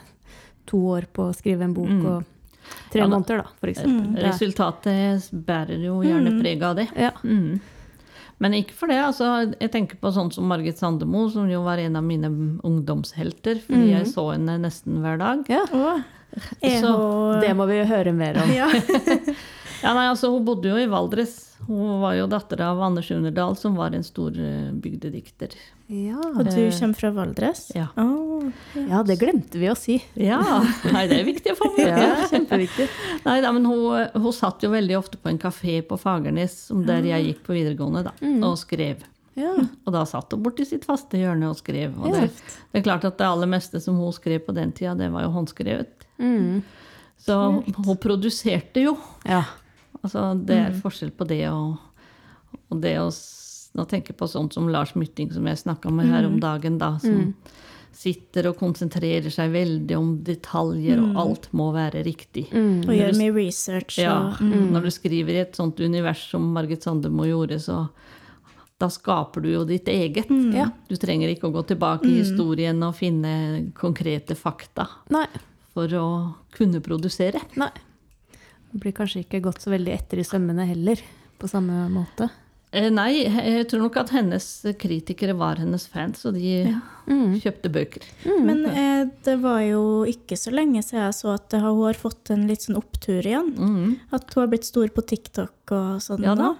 to 0.65 0.77
år 0.77 1.05
på 1.13 1.29
å 1.29 1.35
skrive 1.35 1.61
en 1.63 1.73
bok 1.73 1.87
Mm. 1.89 2.05
og 2.07 2.25
tre 2.91 3.01
Ja, 3.01 3.07
da- 3.07 3.15
måneder, 3.19 3.37
da, 3.43 3.67
eksempel. 3.69 4.17
Er- 4.17 4.31
Resultatet 4.31 5.31
bærer 5.45 5.79
jo 5.83 6.01
gjerne 6.01 6.31
Mm. 6.33 6.41
preg 6.41 6.61
av 6.63 6.75
det. 6.75 6.87
Ja. 6.97 7.11
Mm. 7.23 7.59
Men 8.41 8.55
ikke 8.57 8.73
for 8.73 8.89
det. 8.89 8.97
altså, 9.05 9.53
Jeg 9.61 9.69
tenker 9.71 9.99
på 10.01 10.09
sånn 10.15 10.31
som 10.33 10.47
Margit 10.49 10.79
Sandemo, 10.81 11.27
som 11.29 11.49
jo 11.51 11.61
var 11.63 11.77
en 11.77 11.95
av 11.99 12.03
mine 12.03 12.31
ungdomshelter, 12.65 13.59
fordi 13.61 13.91
jeg 13.93 14.07
så 14.09 14.31
henne 14.33 14.57
nesten 14.63 14.97
hver 15.03 15.19
dag. 15.21 15.45
ja. 15.49 15.65
Så 16.81 16.91
Det 17.43 17.51
må 17.59 17.67
vi 17.67 17.81
høre 17.85 18.13
mer 18.15 18.41
om. 18.41 18.49
ja. 18.55 18.69
Ja, 19.81 19.95
nei, 19.97 20.05
altså, 20.11 20.29
Hun 20.31 20.45
bodde 20.45 20.69
jo 20.69 20.77
i 20.77 20.85
Valdres. 20.89 21.50
Hun 21.71 22.01
var 22.01 22.17
jo 22.17 22.25
datter 22.27 22.59
av 22.65 22.81
Anders 22.83 23.07
Underdal, 23.15 23.53
som 23.55 23.77
var 23.79 23.93
en 23.95 24.03
stor 24.03 24.35
eh, 24.35 24.71
bygdedikter. 24.83 25.53
Ja. 25.87 26.17
Og 26.19 26.43
du 26.43 26.57
kommer 26.75 26.97
fra 26.99 27.11
Valdres? 27.15 27.61
Ja. 27.75 27.85
Oh, 28.01 28.49
ja, 28.75 28.99
det 29.07 29.15
glemte 29.21 29.59
vi 29.61 29.69
å 29.71 29.75
si. 29.79 29.95
Ja, 30.19 30.41
nei, 30.91 31.05
det 31.07 31.21
er 31.21 31.29
viktig 31.29 31.53
å 31.53 31.59
få 31.61 31.69
med. 31.77 31.93
Ja, 32.01 32.27
kjempeviktig. 32.31 32.89
Nei, 33.23 33.37
da, 33.45 33.53
men 33.55 33.69
hun, 33.69 34.03
hun 34.11 34.35
satt 34.35 34.65
jo 34.65 34.73
veldig 34.73 34.97
ofte 34.99 35.19
på 35.21 35.31
en 35.31 35.39
kafé 35.39 35.79
på 35.87 35.95
Fagernes, 36.01 36.57
der 36.87 37.07
jeg 37.07 37.29
gikk 37.29 37.41
på 37.47 37.55
videregående, 37.55 38.03
da, 38.09 38.15
og 38.49 38.59
skrev. 38.59 39.07
Ja. 39.39 39.53
Og 39.85 39.95
da 39.95 40.03
satt 40.09 40.35
hun 40.35 40.43
borti 40.43 40.67
sitt 40.67 40.83
faste 40.87 41.19
hjørne 41.21 41.53
og 41.53 41.55
skrev. 41.61 41.95
Og 42.03 42.11
det, 42.11 42.27
det 42.73 42.81
er 42.81 42.83
klart 42.83 43.07
at 43.07 43.15
det 43.19 43.31
aller 43.31 43.47
meste 43.47 43.79
som 43.79 43.95
hun 43.95 44.11
skrev 44.15 44.43
på 44.43 44.55
den 44.59 44.75
tida, 44.75 44.97
det 44.99 45.07
var 45.13 45.23
jo 45.23 45.31
håndskrevet. 45.37 46.07
Mm. 46.19 46.59
Så 47.21 47.37
hun 47.63 47.97
produserte 48.01 48.83
jo. 48.89 48.97
ja. 49.23 49.45
Altså, 50.01 50.31
det 50.35 50.57
er 50.57 50.77
forskjell 50.81 51.13
på 51.13 51.27
det 51.29 51.43
og, 51.51 51.77
og 52.69 52.81
det 52.83 52.97
å 53.01 53.11
Nå 53.71 53.85
tenker 53.87 54.11
jeg 54.11 54.19
på 54.19 54.27
sånt 54.27 54.51
som 54.51 54.65
Lars 54.67 54.89
Mytting, 54.99 55.29
som 55.31 55.45
jeg 55.47 55.61
snakka 55.61 55.87
med 55.95 56.09
her 56.11 56.25
om 56.27 56.41
dagen, 56.43 56.73
da. 56.75 56.97
Som 56.99 57.29
sitter 57.95 58.49
og 58.49 58.57
konsentrerer 58.59 59.31
seg 59.31 59.51
veldig 59.53 59.95
om 59.95 60.09
detaljer, 60.27 60.99
og 60.99 61.19
alt 61.21 61.47
må 61.55 61.69
være 61.75 62.01
riktig. 62.03 62.49
Mm. 62.51 62.81
Og 62.87 62.95
gjør 62.95 63.17
mye 63.19 63.33
research. 63.35 63.99
Ja, 64.01 64.15
Og, 64.31 64.41
mm. 64.43 64.71
Når 64.75 64.87
du 64.87 64.91
skriver 64.95 65.37
i 65.37 65.43
et 65.43 65.55
sånt 65.55 65.79
univers 65.79 66.23
som 66.31 66.49
Margit 66.55 66.83
Sandemo 66.87 67.27
gjorde, 67.27 67.61
så 67.63 67.85
da 68.81 68.89
skaper 68.89 69.43
du 69.43 69.51
jo 69.51 69.63
ditt 69.69 69.87
eget. 69.91 70.31
Ja. 70.55 70.71
Du 70.89 70.95
trenger 70.97 71.29
ikke 71.29 71.51
å 71.51 71.53
gå 71.53 71.63
tilbake 71.69 72.09
i 72.09 72.17
historien 72.23 72.81
og 72.83 72.97
finne 72.97 73.71
konkrete 73.77 74.35
fakta 74.39 74.87
Nei. 75.13 75.27
for 75.75 75.93
å 75.99 76.07
kunne 76.55 76.81
produsere. 76.83 77.43
Nei. 77.61 77.71
Det 78.71 78.79
blir 78.79 78.95
kanskje 78.95 79.25
ikke 79.25 79.43
gått 79.43 79.63
så 79.63 79.73
veldig 79.73 79.93
etter 79.95 80.21
i 80.21 80.27
sømmene 80.27 80.67
heller, 80.69 81.01
på 81.41 81.49
samme 81.51 81.85
måte. 81.91 82.29
Eh, 82.71 82.87
nei, 82.87 83.25
jeg 83.27 83.65
tror 83.67 83.81
nok 83.83 83.97
at 83.99 84.13
hennes 84.15 84.45
kritikere 84.79 85.33
var 85.35 85.59
hennes 85.59 85.83
fans, 85.91 86.21
og 86.29 86.37
de 86.37 86.71
kjøpte 87.43 87.67
bøker. 87.73 88.05
Men 88.47 88.61
eh, 88.69 89.01
det 89.25 89.33
var 89.41 89.59
jo 89.65 89.81
ikke 90.07 90.37
så 90.39 90.53
lenge 90.55 90.79
siden 90.85 91.03
jeg 91.03 91.17
så 91.17 91.33
at 91.33 91.51
hun 91.51 91.81
har 91.81 91.99
fått 91.99 92.31
en 92.31 92.45
litt 92.47 92.63
sånn 92.63 92.79
opptur 92.79 93.19
igjen. 93.19 93.51
Mm. 93.57 93.97
At 94.15 94.31
hun 94.31 94.45
har 94.45 94.53
blitt 94.53 94.69
stor 94.69 94.87
på 94.95 95.03
TikTok 95.03 95.75
og 95.75 95.99
sånn. 96.05 96.23
Ja 96.23 96.37
da. 96.39 96.53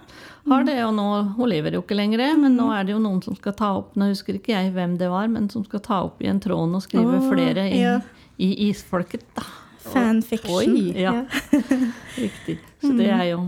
Har 0.52 0.68
det, 0.68 0.76
og 0.84 0.92
nå, 0.98 1.08
Hun 1.38 1.48
lever 1.48 1.78
jo 1.78 1.84
ikke 1.84 1.96
lenger, 1.96 2.26
men 2.36 2.60
nå 2.60 2.68
er 2.76 2.84
det 2.84 2.92
jo 2.92 3.00
noen 3.00 3.22
som 3.24 3.36
skal 3.38 3.54
ta 3.56 3.68
opp 3.78 3.92
Nå 3.96 4.08
husker 4.10 4.36
ikke 4.36 4.52
jeg 4.52 4.72
hvem 4.74 4.96
det 5.00 5.08
var, 5.12 5.28
men 5.32 5.46
som 5.52 5.64
skal 5.64 5.80
ta 5.84 6.02
opp 6.08 6.20
igjen 6.20 6.42
tråden 6.42 6.74
og 6.76 6.84
skrive 6.84 7.22
oh, 7.22 7.28
flere 7.30 7.68
inn 7.70 7.84
ja. 7.86 7.98
i 8.42 8.52
Isfolket. 8.68 9.24
da. 9.38 9.46
Fanfiction. 9.82 10.50
Oi, 10.56 10.92
ja. 11.02 11.12
Riktig. 12.22 12.58
Så 12.82 12.92
det 12.98 13.08
er 13.10 13.24
jo 13.32 13.40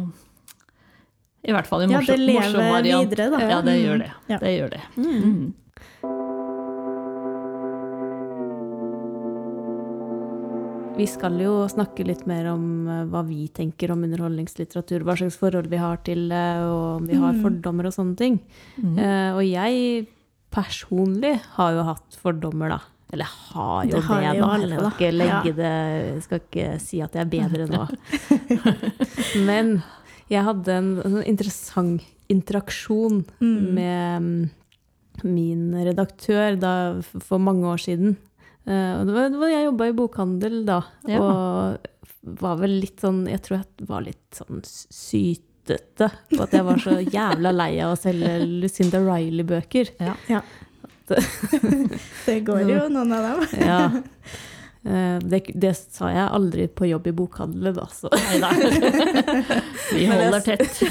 i 1.45 1.53
hvert 1.53 1.67
fall 1.69 1.83
en 1.85 1.91
Ja, 1.93 1.99
morsom, 2.01 2.17
det 2.17 2.25
lever 2.25 2.41
morsom 2.41 2.71
variant. 2.73 3.11
videre, 3.11 3.31
da. 3.31 3.39
Ja, 3.51 3.61
det 3.63 3.75
Mm. 3.75 3.85
gjør 3.85 3.99
det. 3.99 4.11
Ja. 4.33 4.39
det, 4.39 4.53
gjør 4.59 4.71
det. 4.71 4.83
Mm. 4.97 5.55
Vi 10.95 11.07
skal 11.11 11.35
jo 11.43 11.65
snakke 11.67 12.05
litt 12.07 12.23
mer 12.31 12.47
om 12.53 12.65
eh, 12.87 13.01
hva 13.11 13.25
vi 13.27 13.49
tenker 13.51 13.91
om 13.91 14.05
underholdningslitteratur, 14.07 15.03
hva 15.03 15.17
slags 15.19 15.37
forhold 15.41 15.67
vi 15.73 15.81
har 15.83 15.99
til 16.07 16.29
det, 16.31 16.45
og 16.63 17.01
om 17.01 17.09
vi 17.11 17.19
har 17.19 17.35
fordommer 17.43 17.89
og 17.91 17.97
sånne 17.97 18.15
ting. 18.21 18.37
Eh, 18.79 19.31
og 19.35 19.43
jeg 19.43 20.05
personlig 20.55 21.33
har 21.57 21.75
jo 21.75 21.87
hatt 21.91 22.19
fordommer, 22.23 22.77
da. 22.77 22.79
Eller 23.15 23.31
har 23.31 23.85
jo 23.87 23.93
Det 23.93 24.01
det, 24.01 24.07
har 24.09 24.25
da. 24.25 24.49
alle, 24.57 24.75
jeg 24.75 24.93
skal 24.95 25.23
ikke 25.25 25.55
det 25.59 26.25
skal 26.27 26.43
ikke 26.43 26.67
si 26.83 27.01
at 27.05 27.15
jeg 27.15 27.25
er 27.25 27.31
bedre 27.31 27.69
nå. 27.71 27.87
Men 29.49 29.77
jeg 30.33 30.45
hadde 30.47 30.77
en, 30.81 30.91
sånn 31.05 31.25
interessant 31.29 32.11
interaksjon 32.33 33.23
med 33.45 34.25
mm, 34.25 34.39
min 35.29 35.67
redaktør 35.85 36.57
da, 36.59 36.75
for 37.23 37.43
mange 37.43 37.69
år 37.69 37.83
siden. 37.85 38.17
Eh, 38.65 38.93
og 38.99 39.07
det 39.09 39.15
var, 39.17 39.29
det 39.35 39.41
var 39.43 39.53
jeg 39.53 39.67
jobba 39.69 39.89
i 39.91 39.97
bokhandel 39.99 40.63
da, 40.69 40.79
Ja. 41.11 41.21
og 41.21 41.91
var 42.41 42.57
vel 42.57 42.79
litt 42.81 43.03
sånn 43.05 43.27
Jeg 43.29 43.43
tror 43.45 43.59
jeg 43.59 43.85
var 43.91 44.01
litt 44.07 44.39
sånn 44.39 44.63
sytete 44.65 46.09
på 46.33 46.39
at 46.41 46.55
jeg 46.57 46.65
var 46.65 46.81
så 46.81 46.95
jævla 47.19 47.53
lei 47.53 47.75
av 47.85 47.93
å 47.93 47.99
selge 48.01 48.39
Lucinda 48.63 49.03
Riley-bøker. 49.05 49.93
Ja. 50.01 50.15
Ja. 50.33 50.41
det 52.27 52.41
går 52.47 52.65
jo 52.71 52.83
noen 52.93 53.13
av 53.17 53.31
dem. 53.31 53.47
Ja. 53.61 53.81
Eh, 54.85 55.17
Det, 55.25 55.39
det 55.57 55.71
sa 55.81 56.11
jeg 56.13 56.29
aldri 56.29 56.67
på 56.69 56.85
jobb 56.85 57.07
i 57.09 57.13
bokhandelen, 57.17 57.73
da. 57.73 57.87
Så. 57.89 58.11
Nei 58.13 58.37
da. 58.43 58.51
Vi 59.97 60.03
holder 60.11 60.43
tett. 60.45 60.83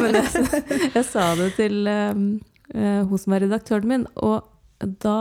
Men 0.00 0.18
jeg, 0.18 0.26
jeg 0.96 1.04
sa 1.06 1.28
det 1.38 1.52
til 1.60 1.86
um, 1.86 2.24
eh, 2.74 3.04
hun 3.06 3.22
som 3.22 3.36
er 3.36 3.44
redaktøren 3.46 3.86
min, 3.86 4.08
og 4.18 4.50
da 5.04 5.14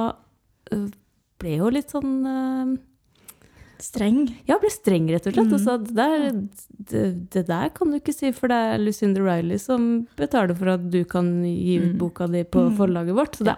eh, 0.74 0.88
ble 1.38 1.54
jo 1.60 1.70
litt 1.78 1.94
sånn 1.94 2.16
eh, 2.34 2.74
Streng. 3.84 4.24
Ja, 4.50 4.58
ble 4.62 4.70
streng, 4.74 5.06
rett 5.14 5.28
og 5.30 5.36
slett. 5.36 5.54
Og 5.54 5.62
sa 5.62 5.76
det 5.82 5.94
der, 5.98 6.28
det, 6.92 7.04
det 7.34 7.44
der 7.50 7.70
kan 7.76 7.92
du 7.92 8.00
ikke 8.00 8.16
si, 8.16 8.32
for 8.36 8.50
det 8.52 8.58
er 8.72 8.82
Lucinda 8.82 9.22
Riley 9.22 9.60
som 9.62 10.08
betaler 10.18 10.58
for 10.58 10.72
at 10.74 10.88
du 10.94 11.00
kan 11.10 11.30
gi 11.46 11.78
ut 11.84 11.94
boka 12.00 12.28
di 12.32 12.42
på 12.48 12.68
forlaget 12.78 13.18
vårt. 13.18 13.38
Så 13.38 13.48
det, 13.48 13.56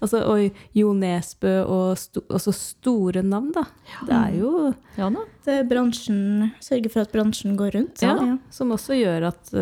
altså, 0.00 0.24
og 0.26 0.60
Jo 0.76 0.92
Nesbø 0.96 1.54
og 1.66 1.94
sto, 2.00 2.24
også 2.28 2.54
store 2.56 3.22
navn, 3.26 3.52
da. 3.56 3.64
Det 4.08 4.16
er 4.16 4.36
jo 4.40 4.52
Ja 4.98 5.08
da. 5.14 5.24
Det 5.46 5.54
er 5.62 5.70
bransjen 5.70 6.50
Sørge 6.60 6.90
for 6.92 7.06
at 7.06 7.14
bransjen 7.14 7.56
går 7.58 7.74
rundt. 7.78 8.02
Ja, 8.04 8.16
Ja. 8.20 8.36
som 8.50 8.74
også 8.74 8.98
gjør 8.98 9.30
at 9.30 9.54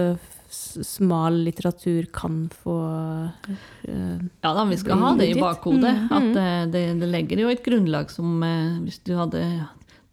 smal 0.50 1.42
litteratur 1.44 2.06
kan 2.12 2.46
få 2.62 2.74
uh, 2.80 4.18
Ja 4.40 4.52
da, 4.56 4.64
vi 4.64 4.78
skal 4.80 4.98
ha 5.02 5.10
det 5.18 5.26
i 5.34 5.40
bakhodet. 5.40 5.92
Mm. 6.08 6.12
At 6.18 6.38
uh, 6.38 6.70
det, 6.72 6.84
det 7.02 7.08
legger 7.12 7.42
jo 7.44 7.50
et 7.52 7.60
grunnlag 7.64 8.08
som 8.12 8.38
uh, 8.42 8.78
Hvis 8.86 9.02
du 9.04 9.12
hadde 9.18 9.42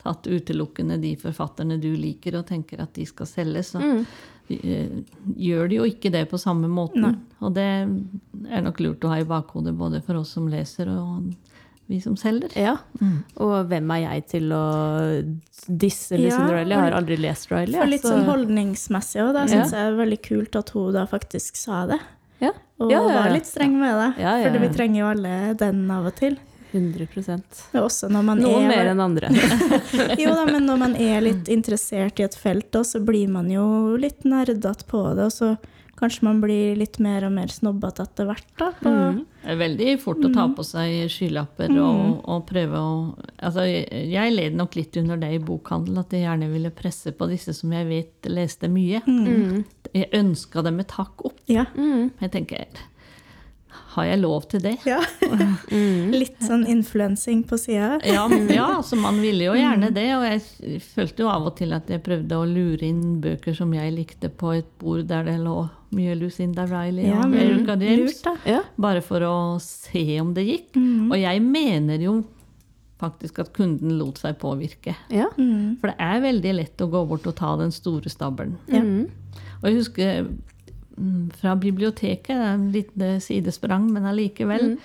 tatt 0.06 0.30
utelukkende 0.30 1.00
de 1.02 1.16
forfatterne 1.20 1.80
du 1.82 1.90
liker 1.98 2.38
og 2.40 2.46
tenker 2.50 2.80
at 2.86 2.94
de 2.96 3.06
skal 3.10 3.26
selges, 3.30 3.74
så 3.76 3.82
Mm. 3.82 4.06
eh, 4.50 4.90
gjør 5.42 5.70
de 5.72 5.76
jo 5.82 5.84
ikke 5.90 6.12
det 6.14 6.28
på 6.30 6.38
samme 6.40 6.70
måten. 6.70 7.02
Nei. 7.02 7.16
Og 7.42 7.54
det 7.58 7.66
er 8.52 8.62
nok 8.62 8.80
lurt 8.80 9.02
å 9.04 9.10
ha 9.10 9.20
i 9.20 9.26
bakhodet 9.28 9.76
både 9.78 10.04
for 10.06 10.16
oss 10.22 10.30
som 10.38 10.48
leser 10.48 10.88
og 10.94 11.34
vi 11.88 12.00
som 12.02 12.16
selger. 12.18 12.50
Ja. 12.58 12.78
Mm. 13.02 13.18
Og 13.46 13.68
hvem 13.70 13.92
er 13.94 14.00
jeg 14.06 14.28
til 14.32 14.50
å 14.50 14.64
disse 15.70 16.18
Ja, 16.18 16.24
Lucinda 16.24 16.54
Riley? 16.56 16.74
Jeg 16.74 16.82
har 16.82 16.96
aldri 17.02 17.18
lest 17.22 17.52
Riley. 17.52 17.78
For 17.80 17.86
litt 17.92 18.02
så- 18.02 18.14
sånn 18.16 18.26
holdningsmessig, 18.26 19.22
òg. 19.22 19.34
da 19.34 19.46
Ja. 19.46 19.62
jeg 19.62 19.70
det 19.72 19.74
er 19.74 19.98
veldig 20.06 20.22
kult 20.24 20.56
at 20.56 20.70
hun 20.72 20.94
da 20.94 21.06
faktisk 21.06 21.56
sa 21.56 21.86
det. 21.86 22.00
Ja. 22.42 22.52
Og 22.80 22.92
Ja, 22.92 23.02
ja, 23.02 23.08
ja. 23.10 23.24
var 23.24 23.32
litt 23.34 23.46
streng 23.46 23.74
med 23.80 23.94
det. 23.94 24.22
Ja, 24.22 24.38
ja, 24.38 24.52
For 24.52 24.60
vi 24.60 24.68
trenger 24.74 24.98
jo 25.00 25.06
alle 25.06 25.54
den 25.56 25.90
av 25.92 26.06
og 26.08 26.16
til. 26.16 26.38
100 26.76 27.08
Men 27.74 27.84
også 27.84 28.10
når 28.12 28.26
man 28.28 28.42
Noen 28.44 28.66
er 28.66 28.72
mer 28.72 28.92
enn 28.92 29.04
andre. 29.04 29.32
Jo 30.22 30.34
da, 30.36 30.46
men 30.50 30.68
når 30.68 30.82
man 30.82 30.98
er 31.00 31.24
litt 31.24 31.50
interessert 31.52 32.20
i 32.20 32.28
et 32.28 32.36
felt, 32.38 32.70
da, 32.76 32.84
så 32.84 33.02
blir 33.04 33.32
man 33.32 33.50
jo 33.52 33.96
litt 34.00 34.28
nerdete 34.28 34.88
på 34.90 35.02
det, 35.16 35.30
og 35.30 35.34
så 35.34 35.56
kanskje 35.96 36.26
man 36.28 36.42
blir 36.44 36.76
litt 36.76 36.98
mer 37.00 37.24
og 37.28 37.32
mer 37.36 37.52
snobbete 37.52 38.04
etter 38.04 38.28
hvert, 38.30 38.50
da. 38.60 38.72
På, 38.82 38.92
Mm. 38.96 39.22
Det 39.46 39.52
er 39.54 39.60
veldig 39.60 39.92
fort 40.02 40.24
å 40.26 40.32
ta 40.34 40.48
på 40.58 40.64
seg 40.66 41.06
skylapper 41.14 41.70
og, 41.78 42.24
og 42.26 42.46
prøve 42.50 42.80
å 42.82 42.94
altså, 43.38 43.68
Jeg 43.68 44.10
jeg 44.10 44.34
led 44.34 44.58
nok 44.58 44.76
litt 44.76 44.98
under 44.98 45.20
det 45.22 45.30
i 45.36 45.40
bokhandel, 45.40 46.00
at 46.02 46.12
jeg 46.16 46.26
gjerne 46.26 46.50
ville 46.50 46.72
presse 46.74 47.14
på 47.14 47.28
disse 47.30 47.54
som 47.54 47.72
jeg 47.76 47.86
vet 47.88 48.30
leste 48.32 48.68
mye. 48.72 49.04
Mm. 49.06 49.64
Jeg 49.94 50.10
ønska 50.18 50.64
dem 50.66 50.82
et 50.82 50.98
hakk 50.98 51.28
opp. 51.30 51.38
Ja. 51.52 51.68
Mm. 51.78 52.12
Jeg 52.24 52.34
tenker 52.34 52.66
har 53.96 54.08
jeg 54.10 54.20
lov 54.22 54.48
til 54.52 54.64
det? 54.64 54.76
Ja. 54.88 55.00
Litt 56.22 56.44
sånn 56.44 56.66
influensing 56.70 57.44
på 57.48 57.60
sida. 57.60 57.96
Ja, 58.04 58.26
ja 58.52 58.68
altså 58.78 59.00
man 59.00 59.22
ville 59.24 59.48
jo 59.48 59.56
gjerne 59.58 59.92
det, 59.96 60.10
og 60.18 60.26
jeg 60.28 60.82
følte 60.84 61.26
jo 61.26 61.32
av 61.32 61.48
og 61.50 61.56
til 61.60 61.76
at 61.78 61.90
jeg 61.92 62.04
prøvde 62.06 62.40
å 62.40 62.46
lure 62.50 62.86
inn 62.88 63.20
bøker 63.24 63.56
som 63.58 63.74
jeg 63.76 63.96
likte, 63.96 64.30
på 64.30 64.56
et 64.58 64.70
bord 64.82 65.06
der 65.10 65.28
det 65.30 65.40
lå 65.44 65.66
mye 65.96 66.16
Lucinda 66.20 66.66
Riley 66.68 67.08
Ja, 67.08 67.22
og 67.24 67.32
men 67.32 67.44
Erica 67.46 67.76
James. 67.80 68.20
lurt. 68.26 68.48
Ja. 68.48 68.62
Bare 68.76 69.04
for 69.06 69.24
å 69.24 69.36
se 69.64 70.06
om 70.22 70.34
det 70.36 70.48
gikk. 70.48 70.72
Mm. 70.76 71.12
Og 71.12 71.20
jeg 71.22 71.44
mener 71.46 72.04
jo 72.04 72.16
faktisk 73.00 73.40
at 73.44 73.54
kunden 73.56 73.98
lot 74.00 74.20
seg 74.22 74.38
påvirke. 74.42 74.96
Ja. 75.14 75.30
Mm. 75.38 75.78
For 75.82 75.92
det 75.92 75.96
er 76.02 76.24
veldig 76.24 76.54
lett 76.62 76.84
å 76.84 76.90
gå 76.92 77.04
bort 77.10 77.28
og 77.28 77.38
ta 77.40 77.54
den 77.60 77.74
store 77.76 78.12
stabelen. 78.12 78.58
Mm. 78.72 79.08
Og 79.62 79.70
jeg 79.70 79.80
husker 79.80 80.28
mm, 80.28 80.36
fra 81.40 81.56
biblioteket, 81.60 82.28
det 82.28 82.36
er 82.36 82.54
en 82.54 82.72
liten 82.72 83.20
sidesprang, 83.22 83.90
men 83.92 84.06
allikevel, 84.10 84.78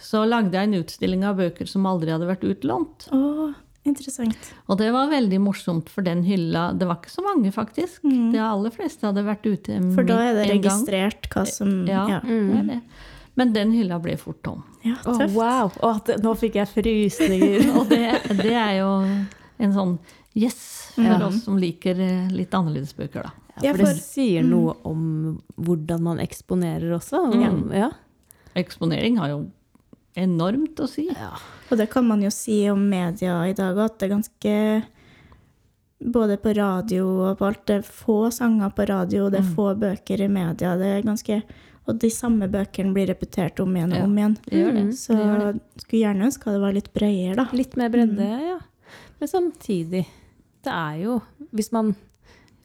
så 0.00 0.22
lagde 0.28 0.54
jeg 0.56 0.68
en 0.70 0.78
utstilling 0.82 1.24
av 1.28 1.36
bøker 1.36 1.66
som 1.68 1.84
aldri 1.90 2.10
hadde 2.14 2.28
vært 2.28 2.44
utlånt. 2.46 3.08
Oh, 3.12 3.50
interessant. 3.84 4.36
Og 4.68 4.78
det 4.78 4.90
var 4.94 5.10
veldig 5.10 5.40
morsomt, 5.42 5.88
for 5.92 6.02
den 6.06 6.22
hylla 6.24 6.70
Det 6.78 6.86
var 6.88 6.96
ikke 7.00 7.10
så 7.12 7.22
mange, 7.26 7.50
faktisk. 7.52 8.02
De 8.04 8.38
aller 8.40 8.70
fleste 8.70 9.06
hadde 9.08 9.24
vært 9.26 9.46
ute 9.46 9.78
Mm. 9.80 9.94
For 9.94 10.02
da 10.04 10.18
er 10.28 10.34
det 10.38 10.48
registrert 10.52 11.28
gang. 11.28 11.44
hva 11.44 11.46
som 11.48 11.86
Ja, 11.88 12.06
Ja, 12.08 12.20
det 12.20 12.58
er 12.58 12.62
det. 12.74 12.80
Men 13.36 13.52
den 13.52 13.70
hylla 13.72 13.98
ble 14.02 14.16
fort 14.16 14.42
tom. 14.42 14.62
ja 14.84 14.94
tøft. 15.04 15.30
Oh, 15.30 15.34
wow! 15.34 15.72
Oh, 15.82 15.98
det- 16.04 16.18
nå 16.22 16.34
fikk 16.36 16.54
jeg 16.54 16.68
frysninger. 16.68 17.70
Og 17.80 17.88
det, 17.88 18.36
det 18.42 18.52
er 18.54 18.78
jo 18.80 18.90
en 19.58 19.72
sånn 19.72 19.98
yes 20.34 20.92
for 20.94 21.02
Ja. 21.02 21.26
oss 21.26 21.42
som 21.44 21.56
liker 21.58 21.98
eh, 22.00 22.28
litt 22.30 22.50
annerledes 22.52 22.92
bøker, 22.94 23.22
da. 23.22 23.30
Ja, 23.62 23.72
for 23.72 23.84
det 23.84 23.96
sier 23.96 24.42
sier 24.42 24.44
noe 24.44 24.76
om 24.84 25.40
hvordan 25.60 26.00
man 26.02 26.18
eksponerer 26.18 26.92
også. 26.98 27.32
og- 27.32 27.72
Ja. 27.74 27.90
Eksponering 28.56 29.16
har 29.18 29.28
jo 29.28 29.50
enormt 30.16 30.74
å 30.80 30.88
si. 30.88 31.06
Ja. 31.08 31.36
Og 31.70 31.78
det 31.78 31.88
kan 31.90 32.06
man 32.06 32.20
jo 32.22 32.30
si 32.30 32.68
om 32.68 32.88
media 32.88 33.42
i 33.48 33.52
dag, 33.52 33.78
at 33.78 33.98
det 33.98 34.10
er 34.10 34.16
ganske 34.16 34.84
Både 36.02 36.38
på 36.40 36.54
radio 36.56 37.04
og 37.28 37.38
på 37.38 37.44
alt. 37.44 37.66
Det 37.66 37.74
er 37.76 37.82
få 37.82 38.30
sanger 38.32 38.70
på 38.72 38.86
radio, 38.88 39.28
det 39.28 39.40
er 39.42 39.54
få 39.54 39.74
bøker 39.78 40.22
i 40.24 40.28
media. 40.28 40.74
Det 40.78 40.86
er 40.86 41.02
ganske 41.02 41.42
Og 41.88 41.98
de 41.98 42.08
samme 42.08 42.46
bøkene 42.48 42.92
blir 42.94 43.06
repetert 43.08 43.58
om 43.60 43.74
igjen 43.74 43.92
og 43.92 43.98
Ja, 43.98 44.04
om 44.04 44.16
igjen. 44.16 44.36
Det 44.46 44.52
gjør 44.52 44.72
det. 44.72 44.94
Så 44.94 45.08
det 45.16 45.24
gjør 45.26 45.38
det. 45.52 45.60
skulle 45.82 46.02
gjerne 46.04 46.24
ønske 46.28 46.44
det 46.52 46.60
var 46.60 46.72
litt 46.72 46.92
bredere, 46.94 47.36
da. 47.36 47.46
Litt 47.52 47.76
mer 47.76 47.88
bredde, 47.90 48.28
ja. 48.46 48.58
Men 49.18 49.28
samtidig 49.28 50.06
Det 50.62 50.72
er 50.72 51.02
jo 51.02 51.22
Hvis 51.54 51.72
man 51.72 51.96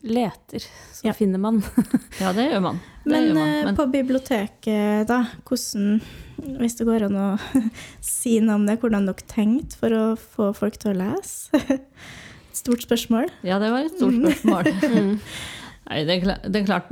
leter, 0.05 0.63
så 0.93 1.07
Ja. 1.09 1.13
finner 1.17 1.39
man. 1.41 1.63
Ja, 2.21 2.31
det 2.33 2.45
gjør 2.51 2.61
man. 2.61 2.79
Det 3.03 3.11
Men, 3.11 3.23
gjør 3.27 3.33
man. 3.39 3.49
eh, 3.49 3.65
Men 3.65 3.75
på 3.79 3.85
biblioteket, 3.91 5.07
da, 5.07 5.19
hvordan 5.45 6.01
Hvis 6.59 6.75
det 6.77 6.85
går 6.87 7.05
an 7.07 7.15
å 7.17 7.27
si 8.01 8.39
noe 8.43 8.55
om 8.59 8.65
det, 8.67 8.79
hvordan 8.81 9.05
dere 9.07 9.27
tenkte 9.31 9.77
for 9.79 9.89
å 9.95 10.05
få 10.19 10.49
folk 10.55 10.77
til 10.81 10.93
å 10.93 10.99
lese? 10.99 11.49
Et 12.55 12.57
stort 12.61 12.81
spørsmål. 12.85 13.29
ja, 13.43 13.57
det 13.59 13.69
var 13.71 13.83
et 13.83 13.95
stort 13.97 14.15
spørsmål. 14.15 15.19
Nei, 15.85 15.99
det, 16.07 16.15
klarte 16.23 16.49
meg, 16.49 16.65
klart 16.65 16.87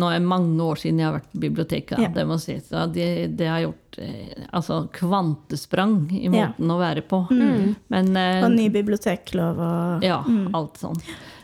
Nå 0.00 0.08
er 0.08 0.16
det 0.18 0.26
mange 0.26 0.64
år 0.66 0.80
siden 0.80 0.98
jeg 0.98 1.06
har 1.06 1.18
vært 1.20 1.28
på 1.30 1.40
biblioteket. 1.44 2.00
Ja. 2.00 2.08
Det 2.16 2.24
må 2.26 2.38
sies. 2.42 2.70
Ja, 2.72 2.86
det, 2.90 3.04
det 3.38 3.46
har 3.46 3.60
gjort 3.62 3.98
eh, 4.02 4.40
altså, 4.56 4.80
kvantesprang 4.96 6.08
i 6.16 6.24
Ja. 6.24 6.48
måten 6.48 6.72
å 6.74 6.78
være 6.80 7.04
på. 7.06 7.20
Mm. 7.30 7.76
Men 7.92 8.10
eh, 8.16 8.40
Og 8.48 8.50
ny 8.56 8.66
biblioteklov 8.74 9.60
og 9.62 10.02
Ja, 10.08 10.22
alt 10.58 10.80
sånn. 10.80 10.98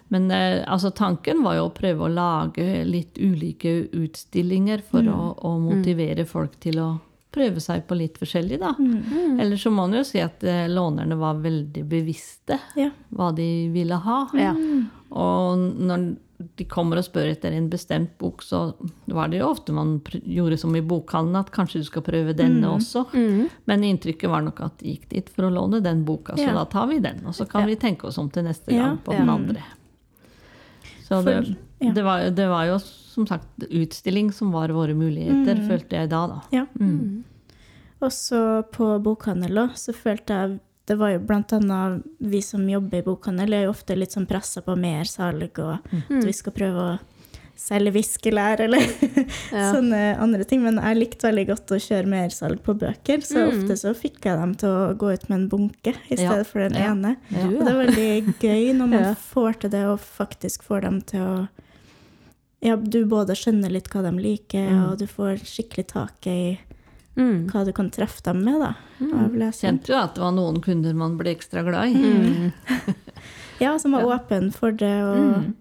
Men 0.09 0.31
eh, 0.31 0.63
altså, 0.71 0.91
tanken 0.95 1.43
var 1.43 1.57
jo 1.57 1.65
å 1.69 1.75
prøve 1.75 2.05
å 2.07 2.13
lage 2.13 2.85
litt 2.87 3.19
ulike 3.19 3.89
utstillinger 3.93 4.83
for 4.87 5.03
å, 5.11 5.33
å 5.43 5.57
motivere 5.59 6.25
folk 6.29 6.61
til 6.63 6.79
å 6.79 6.91
prøve 7.37 7.61
seg 7.61 7.83
på 7.89 7.97
litt 7.99 8.17
forskjellig, 8.17 8.57
da. 8.63 8.71
Eller 9.43 9.57
så 9.61 9.69
må 9.71 9.83
man 9.89 9.99
jo 9.99 10.05
si 10.09 10.23
at 10.25 10.45
eh, 10.47 10.69
lånerne 10.73 11.19
var 11.21 11.35
veldig 11.43 11.83
bevisste 11.91 12.57
Ja. 12.79 12.91
hva 13.13 13.33
de 13.37 13.69
ville 13.75 13.99
ha. 14.07 14.21
Ja. 14.39 14.55
Og 15.11 15.59
når 15.59 16.15
de 16.57 16.65
kommer 16.69 16.99
og 17.01 17.05
spør 17.07 17.31
etter 17.33 17.53
en 17.57 17.69
bestemt 17.73 18.15
bok, 18.21 18.43
så 18.45 18.75
var 19.09 19.29
det 19.33 19.39
jo 19.43 19.51
ofte 19.51 19.73
man 19.73 19.99
gjorde 20.23 20.59
som 20.61 20.75
i 20.77 20.83
bokhandelen, 20.85 21.39
at 21.41 21.51
kanskje 21.53 21.81
du 21.81 21.87
skal 21.89 22.05
prøve 22.05 22.35
denne 22.37 22.69
også. 22.77 23.07
Men 23.69 23.85
inntrykket 23.89 24.29
var 24.33 24.45
nok 24.45 24.61
at 24.67 24.79
de 24.81 24.95
gikk 24.95 25.09
dit 25.13 25.29
for 25.33 25.49
å 25.49 25.53
låne 25.53 25.81
den 25.85 26.05
boka, 26.09 26.37
så 26.37 26.47
Ja. 26.51 26.55
da 26.55 26.65
tar 26.65 26.87
vi 26.89 26.99
den. 27.01 27.23
Og 27.27 27.35
så 27.35 27.45
kan 27.49 27.63
Ja. 27.63 27.67
vi 27.67 27.77
tenke 27.77 28.05
oss 28.09 28.19
om 28.19 28.29
til 28.31 28.45
neste 28.45 28.69
gang 28.73 28.99
på 28.99 29.13
den 29.13 29.27
Ja. 29.27 29.33
andre. 29.35 29.63
Så 31.07 31.23
For- 31.23 31.31
det, 31.31 31.57
ja. 31.79 31.93
det, 31.95 32.03
var, 32.03 32.27
det 32.35 32.49
var 32.51 32.67
jo 32.67 32.79
som 32.83 33.27
sagt 33.29 33.67
utstilling 33.71 34.33
som 34.35 34.51
var 34.53 34.75
våre 34.75 34.95
muligheter, 34.99 35.63
følte 35.69 36.01
jeg 36.03 36.11
da, 36.11 36.27
da. 36.35 36.41
Ja. 36.53 36.67
Mm. 36.81 37.23
Også 38.05 38.41
på 38.75 38.91
bokhandel 39.01 39.63
òg, 39.63 39.77
så 39.79 39.95
følte 39.97 40.41
jeg 40.41 40.59
det 40.87 40.95
var 41.01 41.11
jo 41.11 41.23
blant 41.27 41.51
annet 41.57 42.05
vi 42.23 42.39
som 42.45 42.63
jobber 42.71 43.01
i 43.01 43.07
bokhandel, 43.07 43.57
er 43.57 43.65
jo 43.65 43.73
ofte 43.73 43.97
litt 43.97 44.15
sånn 44.15 44.29
pressa 44.31 44.63
på 44.63 44.77
mer 44.79 45.09
salg, 45.11 45.59
og 45.59 45.81
at 45.83 46.27
vi 46.29 46.35
skal 46.37 46.55
prøve 46.55 46.85
å 46.85 46.93
selge 47.57 47.91
viskelær 47.95 48.61
eller 48.61 48.83
Ja. 49.53 49.73
sånne 49.73 50.01
andre 50.21 50.45
ting. 50.45 50.63
Men 50.63 50.77
jeg 50.77 50.99
likte 51.01 51.29
veldig 51.31 51.47
godt 51.49 51.73
å 51.73 51.79
kjøre 51.81 52.07
mersalg 52.13 52.61
på 52.63 52.75
bøker, 52.79 53.23
så 53.25 53.47
Mm. 53.47 53.49
ofte 53.53 53.77
så 53.81 53.95
fikk 53.97 54.21
jeg 54.29 54.39
dem 54.39 54.55
til 54.55 54.69
å 54.69 54.95
gå 54.97 55.13
ut 55.15 55.29
med 55.29 55.39
en 55.41 55.49
bunke 55.49 55.95
i 56.11 56.17
Ja. 56.17 56.31
stedet 56.33 56.47
for 56.47 56.59
den 56.69 56.75
Ja. 56.75 56.93
ene. 56.93 57.17
Ja. 57.31 57.47
Og 57.47 57.65
det 57.65 57.69
er 57.69 57.87
veldig 57.87 58.35
gøy 58.41 58.75
når 58.77 58.89
man 58.89 59.03
Ja. 59.11 59.15
får 59.15 59.61
til 59.61 59.71
det, 59.71 59.85
og 59.87 59.99
faktisk 60.01 60.63
får 60.65 60.81
dem 60.83 61.01
til 61.03 61.21
å 61.21 61.49
Ja, 62.63 62.75
du 62.75 63.05
både 63.07 63.35
skjønner 63.37 63.71
litt 63.71 63.89
hva 63.93 64.03
de 64.03 64.11
liker, 64.17 64.71
Mm. 64.71 64.91
og 64.91 64.99
du 64.99 65.07
får 65.07 65.41
skikkelig 65.45 65.87
taket 65.89 66.27
i 66.27 66.59
Mm. 67.17 67.49
hva 67.51 67.65
du 67.65 67.73
kan 67.73 67.91
treffe 67.91 68.23
dem 68.23 68.43
med, 68.45 68.61
da. 68.61 68.75
mm. 69.01 69.53
Kjente 69.53 69.87
jo 69.89 69.95
at 69.95 70.15
det 70.15 70.21
var 70.23 70.33
noen 70.33 70.61
kunder 70.61 70.95
man 70.95 71.17
ble 71.19 71.35
ekstra 71.37 71.63
glad 71.65 71.89
i. 71.89 71.95
Mm. 71.95 72.53
Ja, 73.61 73.79
som 73.79 73.93
var 73.93 74.03
åpen 74.05 74.53
for 74.53 74.71
det, 74.71 75.03
og 75.03 75.17
Mm. 75.17 75.55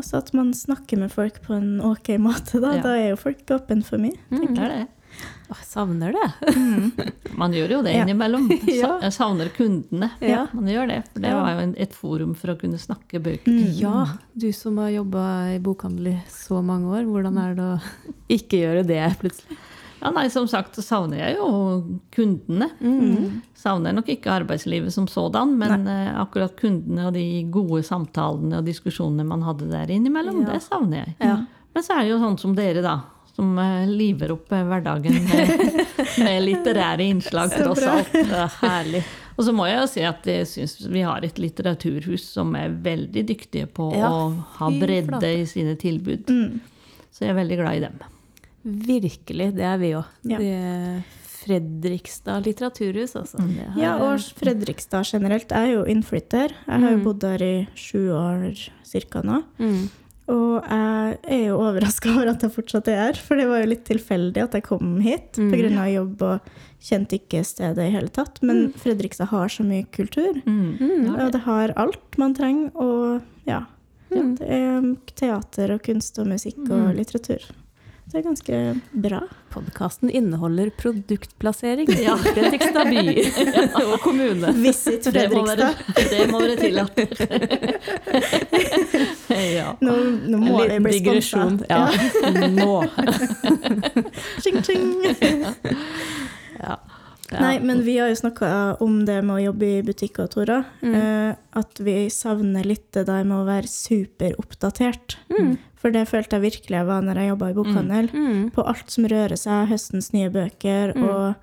Også 0.00 0.20
at 0.22 0.30
man 0.36 0.52
snakker 0.56 1.00
med 1.00 1.12
folk 1.12 1.42
på 1.44 1.56
en 1.56 1.78
ok 1.84 2.14
måte, 2.22 2.62
da. 2.62 2.76
Ja. 2.78 2.84
Da 2.84 2.94
er 2.98 3.10
jo 3.12 3.18
folk 3.20 3.42
åpne 3.58 3.84
for 3.86 4.02
mye. 4.02 4.16
Det 4.30 4.54
er 4.54 4.74
det. 4.76 4.86
Å, 5.48 5.56
jeg 5.56 5.64
savner 5.64 6.12
det. 6.12 6.26
Man 7.40 7.54
gjør 7.56 7.78
jo 7.78 7.78
det 7.86 7.94
innimellom. 7.96 8.50
Jeg 8.68 9.12
savner 9.16 9.48
kundene. 9.56 10.10
Ja. 10.20 10.42
Man 10.52 10.68
gjør 10.68 10.90
det, 10.90 10.98
for 11.08 11.24
det 11.24 11.32
var 11.32 11.54
jo 11.54 11.70
et 11.80 11.96
forum 11.96 12.34
for 12.38 12.52
å 12.52 12.58
kunne 12.60 12.80
snakke 12.80 13.20
bøker. 13.24 13.48
Mm. 13.48 13.70
Ja, 13.80 14.04
du 14.36 14.50
som 14.56 14.76
har 14.82 14.92
jobba 14.92 15.24
i 15.54 15.58
bokhandel 15.64 16.12
i 16.12 16.16
så 16.32 16.60
mange 16.64 16.92
år, 16.92 17.08
hvordan 17.08 17.40
er 17.40 17.56
det 17.56 17.64
å 17.64 17.78
ikke 18.38 18.60
gjøre 18.60 18.84
det 18.88 19.02
plutselig? 19.22 19.58
Ja, 20.00 20.10
nei, 20.14 20.28
Som 20.30 20.46
sagt 20.50 20.76
så 20.78 20.82
savner 20.84 21.18
jeg 21.18 21.36
jo 21.38 21.98
kundene. 22.14 22.70
Mm. 22.80 23.40
Savner 23.58 23.92
nok 23.96 24.08
ikke 24.14 24.30
arbeidslivet 24.30 24.92
som 24.94 25.08
sådan, 25.10 25.56
men 25.58 25.84
nei. 25.84 26.00
akkurat 26.22 26.54
kundene 26.60 27.08
og 27.08 27.14
de 27.16 27.24
gode 27.50 27.82
samtalene 27.86 28.60
og 28.60 28.66
diskusjonene 28.68 29.26
man 29.26 29.42
hadde 29.46 29.70
der 29.72 29.90
innimellom, 29.90 30.42
Ja. 30.46 30.52
det 30.54 30.62
savner 30.62 31.04
jeg. 31.04 31.14
Ja. 31.20 31.36
Men 31.74 31.82
så 31.86 31.96
er 31.98 32.02
det 32.04 32.12
jo 32.14 32.18
sånn 32.22 32.38
som 32.38 32.54
dere, 32.58 32.82
da. 32.82 32.96
Som 33.38 33.58
eh, 33.62 33.86
liver 33.86 34.32
opp 34.34 34.50
eh, 34.52 34.64
hverdagen 34.66 35.14
med, 35.28 35.52
med 36.24 36.42
litterære 36.42 37.04
innslag, 37.06 37.52
tross 37.54 37.82
alt. 37.86 38.14
Er 38.18 38.48
herlig. 38.62 39.02
Og 39.38 39.44
så 39.46 39.52
må 39.54 39.68
jeg 39.68 39.78
jo 39.78 39.86
si 39.86 40.02
at 40.02 40.24
jeg 40.26 40.46
syns 40.50 40.72
vi 40.90 41.04
har 41.06 41.22
et 41.22 41.36
litteraturhus 41.38 42.24
som 42.34 42.56
er 42.58 42.72
veldig 42.82 43.22
dyktige 43.28 43.68
på 43.70 43.92
Ja, 43.94 44.08
å 44.10 44.32
ha 44.58 44.70
bredde 44.74 45.30
i 45.30 45.44
sine 45.46 45.76
tilbud. 45.78 46.26
Mm. 46.26 46.56
Så 47.14 47.22
jeg 47.26 47.30
er 47.30 47.38
veldig 47.38 47.58
glad 47.60 47.76
i 47.78 47.84
dem. 47.86 48.00
Virkelig, 48.68 49.52
det 49.56 49.64
er 49.64 49.78
vi 49.80 49.92
òg. 49.96 50.04
Ja. 50.28 50.38
Fredrikstad 51.38 52.44
litteraturhus, 52.44 53.14
altså. 53.16 53.38
Mm. 53.40 53.54
Har- 53.72 53.82
Ja, 53.82 53.92
og 54.04 54.18
Fredrikstad 54.20 55.04
generelt. 55.12 55.48
Jeg 55.48 55.68
er 55.68 55.72
jo 55.78 55.84
innflytter. 55.84 56.52
Jeg 56.66 56.80
har 56.80 56.90
jo 56.90 56.96
Mm. 56.98 57.04
bodd 57.04 57.18
der 57.20 57.42
i 57.42 57.68
sju 57.74 58.10
år 58.12 58.68
cirka 58.84 59.22
nå. 59.22 59.44
Mm. 59.58 59.88
Og 60.28 60.62
jeg 60.62 61.18
er 61.24 61.46
jo 61.46 61.56
overraska 61.56 62.10
over 62.14 62.28
at 62.28 62.42
jeg 62.42 62.50
fortsatt 62.52 62.88
er 62.88 62.96
her, 63.06 63.12
for 63.14 63.36
det 63.36 63.46
var 63.48 63.60
jo 63.62 63.66
litt 63.70 63.84
tilfeldig 63.84 64.42
at 64.42 64.52
jeg 64.52 64.62
kom 64.64 65.00
hit 65.00 65.32
Mm. 65.38 65.50
pga. 65.52 65.94
jobb 65.94 66.22
og 66.22 66.40
kjente 66.82 67.16
ikke 67.18 67.44
stedet 67.44 67.78
i 67.78 67.90
hele 67.90 68.08
tatt. 68.10 68.42
Men 68.42 68.72
Fredrikstad 68.72 69.28
har 69.28 69.48
så 69.48 69.64
mye 69.64 69.86
kultur. 69.90 70.42
Mm. 70.44 70.78
Mm. 70.78 71.16
Og 71.24 71.32
det 71.32 71.40
har 71.42 71.72
alt 71.76 72.18
man 72.18 72.34
trenger, 72.34 72.70
og 72.76 73.22
ja. 73.46 73.64
Mm. 74.10 74.36
Det 74.38 74.48
er 74.48 74.96
teater 75.14 75.70
og 75.74 75.82
kunst 75.82 76.18
og 76.18 76.26
musikk 76.26 76.58
og 76.70 76.94
litteratur. 76.96 77.40
Det 78.08 78.18
er 78.18 78.22
ganske 78.24 78.58
bra. 78.92 79.18
Podkasten 79.52 80.08
inneholder 80.10 80.70
produktplassering. 80.70 81.90
Ja. 82.00 82.14
Fredrikstad 82.16 82.88
by 82.88 83.02
og 83.92 84.00
kommune. 84.00 84.52
Visit 84.62 85.04
Fredrikstad. 85.12 85.76
det 86.08 86.22
må 86.32 86.40
dere 86.40 86.56
tillate. 86.56 87.04
ja. 89.58 89.74
Nå, 89.84 89.96
nå 90.24 90.40
må 90.40 90.64
jeg 90.64 90.80
bli 90.86 91.20
sponsa. 91.20 91.68
Ja. 91.68 91.84
Nå. 92.48 92.80
Tjing, 94.42 94.62
tjing. 94.64 95.44
Ja. 96.56 96.80
Nei, 97.28 97.58
men 97.60 97.82
vi 97.84 97.98
har 97.98 98.08
jo 98.08 98.16
snakka 98.16 98.50
om 98.80 99.02
det 99.04 99.20
med 99.20 99.34
å 99.36 99.42
jobbe 99.50 99.68
i 99.68 99.82
butikk 99.84 100.22
og 100.24 100.30
Tora. 100.32 100.62
Mm. 100.80 100.94
Eh, 100.96 101.32
at 101.60 101.80
vi 101.84 101.96
savner 102.12 102.64
litt 102.64 102.88
det 102.96 103.04
der 103.10 103.26
med 103.28 103.42
å 103.42 103.48
være 103.48 103.68
superoppdatert. 103.68 105.18
Mm. 105.36 105.58
For 105.78 105.94
det 105.94 106.08
følte 106.10 106.36
jeg 106.36 106.42
virkelig 106.42 106.74
jeg 106.74 106.86
var 106.88 107.00
når 107.06 107.20
jeg 107.20 107.28
jobba 107.30 107.48
i 107.50 107.54
bokhandel. 107.54 108.08
Mm. 108.12 108.50
På 108.54 108.64
alt 108.66 108.90
som 108.90 109.04
rører 109.06 109.36
seg, 109.38 109.68
høstens 109.70 110.12
nye 110.12 110.30
bøker, 110.34 110.94
Mm. 110.96 111.04
og 111.08 111.34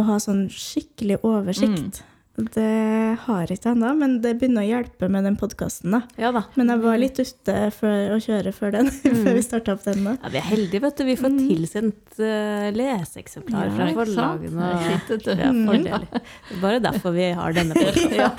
å 0.00 0.04
ha 0.06 0.16
sånn 0.22 0.46
skikkelig 0.48 1.18
oversikt. 1.26 2.02
Det 2.40 3.16
har 3.26 3.40
jeg 3.50 3.58
ikke 3.58 3.72
ennå, 3.74 3.88
men 3.98 4.12
det 4.22 4.30
begynner 4.38 4.62
å 4.62 4.68
hjelpe 4.68 5.08
med 5.12 5.26
den 5.26 5.34
podkasten. 5.36 5.96
Ja 6.16 6.30
da. 6.32 6.44
Men 6.56 6.70
jeg 6.72 6.80
var 6.84 7.00
litt 7.02 7.18
ute 7.20 7.56
for 7.74 8.14
å 8.14 8.18
kjøre 8.22 8.52
før 8.56 8.72
den, 8.78 8.88
før 9.24 9.34
vi 9.36 9.42
starta 9.44 9.74
opp 9.74 9.82
den. 9.84 10.06
da. 10.06 10.14
Ja, 10.22 10.30
vi 10.32 10.40
er 10.40 10.46
heldige, 10.46 10.80
vet 10.86 10.96
du. 11.02 11.04
Vi 11.10 11.16
får 11.20 11.34
tilsendt 11.36 12.20
uh, 12.22 12.70
leseeksemplar 12.78 13.68
Ja, 13.68 13.74
fra 13.76 13.88
forlagene. 13.98 14.70
Fordeler. 15.10 16.06
Er 16.14 16.62
bare 16.62 16.80
derfor 16.86 17.16
vi 17.18 17.28
har 17.36 17.58
denne 17.58 17.76
podkasten. 17.82 18.16
Ja. 18.16 18.30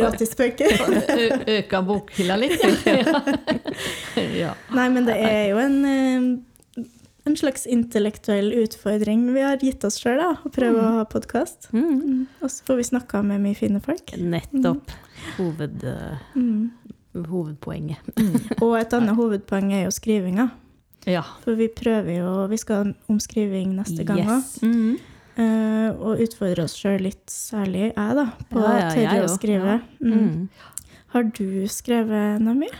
Gratisbøker. 0.00 0.74
Øka 1.60 1.84
bokhylla 1.86 2.40
litt. 2.40 2.58
Ja. 4.16 4.22
ja. 4.32 4.52
Nei, 4.74 4.86
men 4.94 5.04
det 5.06 5.14
er 5.20 5.50
jo 5.50 5.58
en, 5.60 5.74
eh, 5.84 6.26
en 7.26 7.36
slags 7.36 7.66
intellektuell 7.66 8.52
utfordring 8.62 9.26
vi 9.34 9.42
har 9.42 9.58
gitt 9.62 9.84
oss 9.84 9.98
sjøl, 10.02 10.20
å 10.22 10.50
prøve 10.54 10.78
å 10.82 10.92
ha 11.00 11.04
podkast. 11.10 11.68
Mm. 11.74 12.26
Og 12.40 12.50
så 12.52 12.62
får 12.68 12.76
vi 12.80 12.86
snakka 12.90 13.22
med 13.26 13.42
mye 13.42 13.56
fine 13.58 13.80
folk. 13.82 14.12
Nettopp. 14.18 14.92
Hoved, 15.38 15.82
eh, 15.84 16.18
Mm. 16.36 16.70
hovedpoenget. 17.16 17.98
Og 18.62 18.76
et 18.78 18.92
annet 18.92 19.16
hovedpoeng 19.16 19.72
er 19.72 19.84
jo 19.86 19.90
skrivinga. 19.90 20.50
ja. 21.06 21.22
For 21.44 21.54
vi 21.54 21.68
prøver 21.68 22.16
jo 22.18 22.46
Vi 22.50 22.56
skal 22.58 22.94
om 23.08 23.18
skriving 23.18 23.74
neste 23.76 24.04
gang 24.04 24.18
òg. 24.26 24.42
Yes. 24.42 24.58
Mm. 24.62 24.96
Uh, 25.38 25.90
og 26.00 26.18
utfordre 26.24 26.64
oss 26.64 26.74
sjøl 26.78 27.00
litt, 27.04 27.26
særlig 27.28 27.90
jeg, 27.94 28.14
da, 28.16 28.24
på 28.50 28.60
Ja, 28.62 28.76
ja, 28.78 28.90
tørre 28.94 29.24
å 29.26 29.32
skrive. 29.38 29.82
Mm. 30.00 30.14
Mm. 30.14 30.48
Har 31.12 31.22
du 31.24 31.66
skrevet 31.68 32.40
noe 32.40 32.54
mye? 32.54 32.72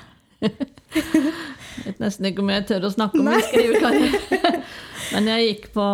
Vet 1.85 2.03
nesten 2.03 2.29
ikke 2.31 2.43
om 2.45 2.51
jeg 2.53 2.67
tør 2.71 2.89
å 2.89 2.93
snakke 2.95 3.21
om 3.21 3.29
min 3.29 3.45
skrivekarriere. 3.45 4.53
Men 5.13 5.31
jeg 5.31 5.47
gikk 5.47 5.71
på, 5.77 5.87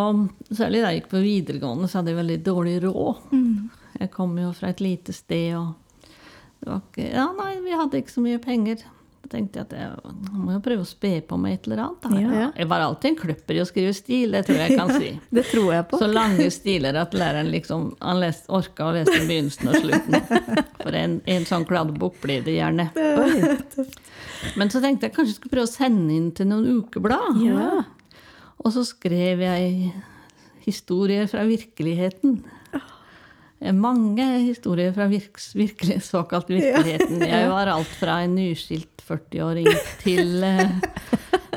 særlig 0.55 0.83
da 0.83 0.91
jeg 0.93 1.03
gikk 1.03 1.11
på 1.13 1.23
videregående, 1.25 1.89
så 1.91 2.01
hadde 2.01 2.13
jeg 2.15 2.21
veldig 2.23 2.39
dårlig 2.47 2.77
råd. 2.87 3.27
Mm. 3.35 3.71
Jeg 4.01 4.13
kom 4.15 4.35
jo 4.41 4.53
fra 4.57 4.73
et 4.73 4.81
lite 4.83 5.15
sted, 5.15 5.53
og 5.59 6.09
det 6.63 6.71
var 6.71 6.81
ikke 6.81 7.09
Ja, 7.11 7.29
nei, 7.37 7.53
vi 7.65 7.77
hadde 7.77 8.01
ikke 8.01 8.15
så 8.15 8.25
mye 8.25 8.41
penger. 8.43 8.85
Da 9.23 9.31
tenkte 9.37 9.61
jeg 9.61 9.69
at 9.69 9.75
jeg, 9.77 10.15
jeg 10.27 10.41
må 10.43 10.55
jo 10.57 10.61
prøve 10.65 10.83
å 10.83 10.89
spe 10.89 11.13
på 11.27 11.37
med 11.39 11.55
et 11.55 11.67
eller 11.69 11.83
annet. 11.85 12.03
Da. 12.03 12.21
Ja. 12.21 12.47
Jeg 12.59 12.69
var 12.73 12.83
alltid 12.83 13.11
en 13.13 13.19
kløpper 13.21 13.59
i 13.59 13.61
å 13.63 13.67
skrive 13.69 13.93
stil, 13.95 14.35
det 14.35 14.43
tror 14.49 14.59
jeg 14.59 14.73
jeg 14.73 14.79
kan 14.81 14.93
si. 14.97 15.11
Det 15.39 15.45
tror 15.49 15.69
jeg 15.77 15.87
på. 15.93 16.01
Så 16.03 16.09
lange 16.11 16.49
stiler 16.55 16.99
at 16.99 17.15
læreren 17.15 17.53
liksom 17.53 17.87
han 18.03 18.19
lest, 18.23 18.49
orka 18.53 18.89
å 18.89 18.97
lese 18.97 19.15
begynnelsen 19.15 19.71
og 19.71 19.79
slutten. 19.85 20.65
For 20.83 20.99
en, 20.99 21.19
en 21.31 21.47
sånn 21.49 21.67
kladdebok 21.69 22.19
blir 22.25 22.43
det 22.47 22.57
gjerne. 22.59 22.89
Men 24.59 24.73
så 24.75 24.83
tenkte 24.83 25.07
jeg 25.07 25.15
kanskje 25.15 25.31
jeg 25.31 25.39
skulle 25.39 25.55
prøve 25.55 25.71
å 25.71 25.73
sende 25.73 26.17
inn 26.17 26.33
til 26.35 26.51
noen 26.51 26.83
ukeblad. 26.83 27.39
Ja. 27.47 27.85
Og 28.63 28.75
så 28.75 28.83
skrev 28.87 29.43
jeg 29.47 29.93
historier 30.67 31.31
fra 31.31 31.47
virkeligheten. 31.47 32.41
Mange 33.71 34.25
historier 34.43 34.93
fra 34.97 35.07
virk, 35.11 35.39
virkelig, 35.55 36.01
såkalt 36.09 36.49
virkeligheten. 36.51 37.21
Jeg 37.35 37.49
var 37.53 37.71
alt 37.71 37.93
fra 38.01 38.21
en 38.25 38.35
nyskilt 38.35 39.05
40-åring 39.07 39.69
til 40.03 40.43
eh, 40.47 40.71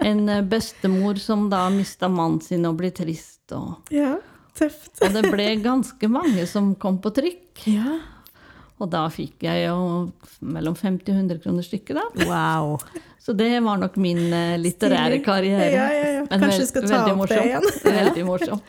en 0.05 0.25
bestemor 0.49 1.17
som 1.21 1.47
da 1.49 1.63
mista 1.73 2.09
mannen 2.11 2.41
sin 2.45 2.65
og 2.69 2.77
ble 2.81 2.91
trist. 2.93 3.41
Og, 3.57 3.79
Ja, 3.93 4.17
tøft. 4.57 4.91
og 5.01 5.13
det 5.17 5.25
ble 5.31 5.47
ganske 5.63 6.09
mange 6.11 6.45
som 6.49 6.73
kom 6.75 6.99
på 7.01 7.11
trykk. 7.15 7.65
Ja. 7.73 7.97
Og 8.75 8.89
da 8.91 9.05
fikk 9.13 9.45
jeg 9.47 9.69
jo 9.69 9.77
mellom 10.43 10.75
50 10.75 11.07
og 11.13 11.19
100 11.21 11.41
kroner 11.45 11.63
stykket, 11.63 11.95
da. 11.95 12.27
Wow. 12.27 12.75
Så 13.25 13.33
det 13.33 13.47
var 13.65 13.79
nok 13.81 13.95
min 13.97 14.19
eh, 14.33 14.51
litterære 14.61 15.17
karriere. 15.25 15.69
Ja, 15.73 15.85
ja, 15.89 16.09
ja. 16.19 16.25
Men 16.29 16.43
Kanskje 16.43 16.59
vel- 16.59 16.67
skal 16.69 16.83
ta 16.91 16.99
opp 17.09 17.23
opp 17.23 17.31
det 17.31 17.39
igjen. 17.47 17.65
Veldig 17.95 18.25
morsom. 18.27 18.59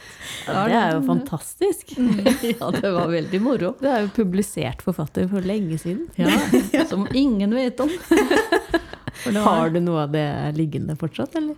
Ja, 0.46 0.62
det 0.70 0.78
er 0.80 0.94
jo 0.94 1.02
fantastisk. 1.10 1.92
Ja, 2.56 2.70
det 2.72 2.92
var 2.94 3.10
veldig 3.12 3.40
moro. 3.44 3.74
Du 3.80 3.84
er 3.90 4.06
jo 4.06 4.08
publisert 4.16 4.80
forfatter 4.86 5.28
for 5.28 5.44
lenge 5.44 5.76
siden. 5.82 6.06
Ja, 6.16 6.86
Som 6.90 7.04
ingen 7.12 7.52
vet 7.52 7.80
om. 7.84 7.92
Var, 9.26 9.40
Har 9.44 9.70
du 9.74 9.80
noe 9.84 10.06
av 10.06 10.12
det 10.16 10.26
liggende 10.56 10.96
fortsatt, 10.96 11.36
eller? 11.36 11.56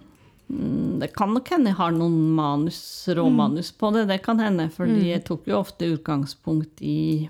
Mm, 0.48 0.98
det 1.02 1.10
kan 1.14 1.34
nok 1.36 1.50
hende 1.52 1.70
jeg 1.74 1.78
har 1.78 1.92
noen 1.94 2.18
manus, 2.34 2.80
råmanus 3.14 3.70
på 3.78 3.90
det. 3.94 4.06
Det 4.10 4.18
kan 4.24 4.40
hende, 4.42 4.70
fordi 4.74 5.10
jeg 5.12 5.22
tok 5.28 5.46
jo 5.50 5.58
ofte 5.60 5.90
utgangspunkt 5.94 6.80
i 6.82 7.28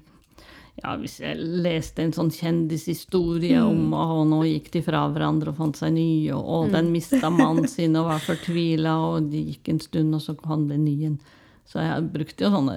ja, 0.78 0.94
Hvis 1.00 1.18
jeg 1.22 1.38
leste 1.38 2.04
en 2.04 2.14
sånn 2.14 2.30
kjendishistorie 2.34 3.58
om 3.64 3.92
og 3.96 4.22
nå 4.30 4.42
gikk 4.46 4.70
de 4.76 4.82
fra 4.86 5.04
hverandre 5.10 5.52
og 5.52 5.58
fant 5.58 5.80
seg 5.80 5.94
nye, 5.96 6.34
og, 6.36 6.68
mm. 6.68 6.74
den 6.76 6.90
mista 6.94 7.30
mannen 7.34 7.68
sin 7.76 7.98
og 7.98 8.10
var 8.12 8.24
fortvila, 8.24 8.96
og 9.10 9.30
det 9.32 9.44
gikk 9.52 9.72
en 9.74 9.82
stund, 9.82 10.14
og 10.14 10.24
så 10.24 10.36
kom 10.38 10.68
det 10.70 10.78
en 10.78 10.86
ny 10.86 10.96
en. 11.10 11.20
Så 11.68 11.82
jeg 11.84 12.10
brukte 12.14 12.46
jo 12.46 12.52
sånne 12.54 12.76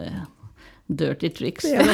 dirty 0.91 1.29
tricks. 1.29 1.65
Ja, 1.71 1.85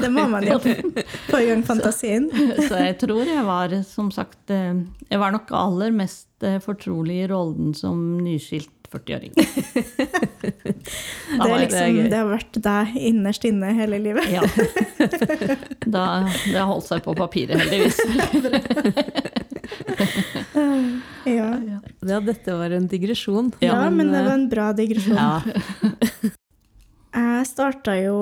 det 0.00 0.08
må 0.08 0.24
man 0.30 0.46
jo. 0.46 0.56
Få 1.30 1.42
i 1.42 1.50
gang 1.50 1.62
fantasien. 1.66 2.30
Så 2.56 2.80
jeg 2.80 2.96
tror 3.02 3.28
jeg 3.28 3.44
var, 3.44 3.74
som 3.84 4.08
sagt 4.14 4.52
eh, 4.54 4.80
Jeg 5.10 5.20
var 5.20 5.34
nok 5.34 5.52
aller 5.56 5.92
mest 5.92 6.46
eh, 6.46 6.60
fortrolig 6.64 7.24
i 7.24 7.28
rollen 7.30 7.74
som 7.76 8.00
nyskilt 8.24 8.79
40-åring. 8.92 9.32
Det 11.30 11.58
liksom, 11.60 11.96
det 12.10 12.16
har 12.18 12.26
vært 12.26 12.56
deg 12.64 12.96
innerst 12.98 13.44
inne 13.46 13.70
hele 13.76 13.98
livet. 14.02 14.26
Ja. 14.32 14.42
Da, 15.90 16.02
det 16.44 16.56
har 16.58 16.66
holdt 16.68 16.86
seg 16.88 17.02
på 17.06 17.14
papiret, 17.18 17.56
heldigvis. 17.60 17.98
Ja. 21.24 21.48
Ja, 22.00 22.20
dette 22.24 22.54
var 22.56 22.70
en 22.74 22.86
digresjon. 22.90 23.52
Ja, 23.62 23.90
men 23.90 24.10
det 24.12 24.22
var 24.24 24.32
en 24.34 24.48
bra 24.50 24.70
digresjon. 24.76 25.16
Ja. 25.16 25.42
Jeg 27.14 27.46
starta 27.50 27.94
jo 28.00 28.16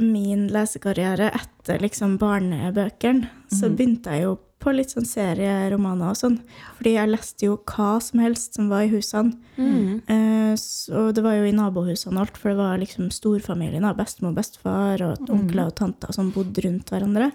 min 0.00 0.46
lesekarriere 0.52 1.28
etter 1.36 1.82
liksom 1.84 2.16
barnebøkene. 2.20 3.28
Så 3.52 3.68
Mhm. 3.68 3.76
begynte 3.76 4.10
jeg 4.16 4.22
jo 4.24 4.38
på 4.62 4.72
litt 4.74 4.94
sånn 4.94 5.08
serieromaner 5.08 6.12
og 6.12 6.18
sånn. 6.18 6.38
Fordi 6.78 6.94
jeg 6.94 7.10
leste 7.10 7.48
jo 7.48 7.58
hva 7.68 7.96
som 8.04 8.22
helst 8.22 8.58
som 8.58 8.70
var 8.72 8.86
i 8.86 8.92
husene. 8.92 9.34
Mm. 9.58 10.00
Eh, 10.06 10.54
så 10.60 11.08
det 11.14 11.24
var 11.24 11.36
jo 11.38 11.50
i 11.50 11.56
nabohusene 11.56 12.16
og 12.16 12.26
alt, 12.26 12.40
for 12.40 12.52
det 12.52 12.60
var 12.62 12.80
liksom 12.82 13.10
storfamilien. 13.14 13.82
da, 13.82 13.92
og 13.92 14.34
bestefar 14.38 15.04
og 15.06 15.30
onkler 15.30 15.70
og 15.70 15.76
tanter 15.78 16.14
som 16.14 16.32
bodde 16.34 16.64
rundt 16.64 16.90
hverandre. 16.94 17.32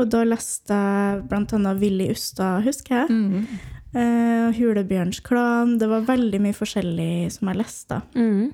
Og 0.00 0.08
da 0.10 0.22
leste 0.24 0.72
jeg 0.76 1.22
blant 1.28 1.52
annet 1.56 1.80
Willy 1.80 2.08
Ustad, 2.12 2.64
husker 2.66 3.02
jeg. 3.02 3.10
Mm. 3.12 3.46
Eh, 3.92 4.48
Hulebjørns 4.56 5.20
klan. 5.24 5.78
Det 5.78 5.88
var 5.90 6.08
veldig 6.08 6.40
mye 6.40 6.56
forskjellig 6.56 7.12
som 7.34 7.50
jeg 7.50 7.60
leste. 7.60 8.00
Mm. 8.16 8.52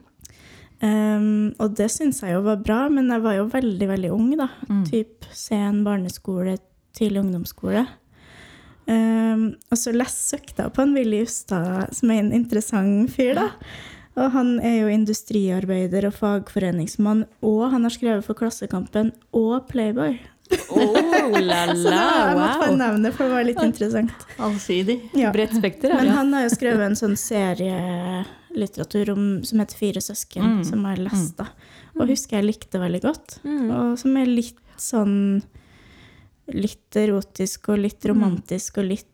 Um, 0.78 1.54
og 1.58 1.74
det 1.74 1.88
syns 1.90 2.20
jeg 2.22 2.36
jo 2.36 2.44
var 2.46 2.60
bra, 2.62 2.84
men 2.92 3.08
jeg 3.10 3.22
var 3.24 3.34
jo 3.34 3.48
veldig, 3.50 3.86
veldig 3.90 4.10
ung, 4.14 4.28
da. 4.38 4.46
Mm. 4.68 4.84
Typ 4.86 5.26
sen 5.34 5.80
barneskole, 5.86 6.54
tidlig 6.98 7.22
ungdomsskole. 7.24 7.86
Um, 8.88 9.42
og 9.68 9.76
så 9.76 9.92
søkte 10.08 10.64
jeg 10.64 10.72
på 10.72 10.82
en 10.82 10.94
Willy 10.96 11.20
Justad, 11.22 11.92
som 11.92 12.10
er 12.10 12.22
en 12.22 12.32
interessant 12.32 13.10
fyr, 13.12 13.34
da. 13.36 13.50
Og 14.18 14.32
han 14.34 14.54
er 14.64 14.80
jo 14.80 14.88
industriarbeider 14.90 16.08
og 16.08 16.14
fagforeningsmann, 16.16 17.26
og 17.44 17.68
han 17.70 17.84
har 17.86 17.92
skrevet 17.94 18.24
for 18.26 18.34
Klassekampen 18.34 19.12
og 19.36 19.68
Playboy. 19.70 20.16
Oh 20.72 21.36
la 21.44 21.66
Så 21.76 21.84
da, 21.84 21.92
la, 21.92 22.04
jeg 22.30 22.38
måtte 22.38 22.58
bare 22.62 22.78
nevne 22.80 23.04
det, 23.04 23.12
for 23.14 23.28
det 23.28 23.34
var 23.36 23.44
litt 23.46 23.60
interessant. 23.62 24.24
Allsidig. 24.40 24.96
Ja. 25.20 25.30
Bredt 25.36 25.54
spekter, 25.60 25.92
Men 26.00 26.08
han 26.16 26.32
har 26.34 26.46
jo 26.48 26.54
skrevet 26.56 26.86
en 26.88 26.96
sånn 26.98 27.14
serielitteratur 27.20 29.12
om, 29.12 29.26
som 29.44 29.60
heter 29.62 29.76
Fire 29.84 30.00
søsken, 30.02 30.48
Mm. 30.56 30.64
som 30.64 30.82
jeg 30.82 30.96
har 30.96 31.04
lest. 31.04 31.36
da. 31.36 31.46
Og 32.00 32.08
husker 32.08 32.38
jeg 32.40 32.48
likte 32.48 32.80
veldig 32.80 33.02
godt. 33.04 33.38
Mm. 33.44 33.70
Og 33.70 33.98
som 34.00 34.16
er 34.16 34.26
litt 34.26 34.56
sånn 34.78 35.42
Litt 36.54 36.96
erotisk 36.96 37.68
og 37.74 37.78
litt 37.82 38.04
romantisk 38.08 38.78
og 38.80 38.88
litt 38.88 39.06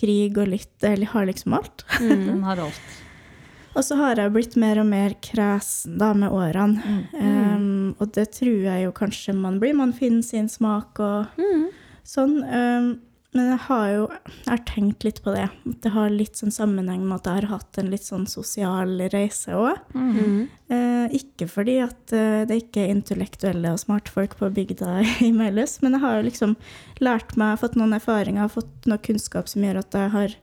krig 0.00 0.38
og 0.40 0.48
litt 0.48 0.82
Eller 0.86 1.06
har 1.12 1.26
liksom 1.28 1.54
alt. 1.58 1.84
Mm. 2.00 2.42
Har 2.48 2.58
alt. 2.66 2.80
Og 3.76 3.84
så 3.86 3.94
har 4.00 4.18
jeg 4.18 4.32
blitt 4.34 4.56
mer 4.58 4.80
og 4.82 4.86
mer 4.90 5.12
kresen 5.22 5.94
da 6.00 6.08
med 6.18 6.32
årene. 6.34 7.04
Um, 7.14 7.92
og 8.02 8.10
det 8.16 8.24
tror 8.34 8.64
jeg 8.66 8.82
jo 8.82 8.90
kanskje 8.96 9.34
man 9.38 9.60
blir. 9.62 9.76
Man 9.78 9.92
finner 9.94 10.24
sin 10.26 10.48
smak 10.50 10.98
og 10.98 11.38
Mm. 11.38 11.68
sånn. 12.02 12.34
Um, 12.50 12.88
men 13.32 13.46
jeg 13.52 13.58
har 13.68 13.86
jo 13.94 14.04
jeg 14.10 14.48
har 14.50 14.62
tenkt 14.66 15.04
litt 15.06 15.20
på 15.22 15.30
det. 15.34 15.44
At 15.50 15.80
Det 15.84 15.92
har 15.94 16.10
litt 16.10 16.34
sånn 16.40 16.50
sammenheng 16.50 17.04
med 17.06 17.20
at 17.20 17.28
jeg 17.30 17.42
har 17.44 17.58
hatt 17.58 17.78
en 17.78 17.90
litt 17.92 18.02
sånn 18.02 18.26
sosial 18.26 18.96
reise 19.12 19.54
òg. 19.54 19.78
Mm. 19.94 20.48
Eh, 20.68 21.06
ikke 21.20 21.46
fordi 21.48 21.76
at 21.84 22.12
eh, 22.12 22.44
det 22.50 22.58
ikke 22.64 22.84
er 22.84 22.94
intellektuelle 22.94 23.72
og 23.72 23.78
smartfolk 23.78 24.36
på 24.40 24.50
bygda 24.54 25.00
i 25.28 25.30
Meløs, 25.32 25.78
men 25.82 25.92
jeg 25.94 26.00
har 26.04 26.18
jo 26.18 26.26
liksom 26.28 26.56
lært 27.00 27.36
meg, 27.40 27.58
fått 27.62 27.76
noen 27.78 27.94
erfaringer, 27.98 28.50
fått 28.50 28.86
noe 28.90 28.98
kunnskap 28.98 29.48
som 29.48 29.62
gjør 29.62 29.78
at 29.84 29.94
jeg 29.94 30.10
har 30.16 30.36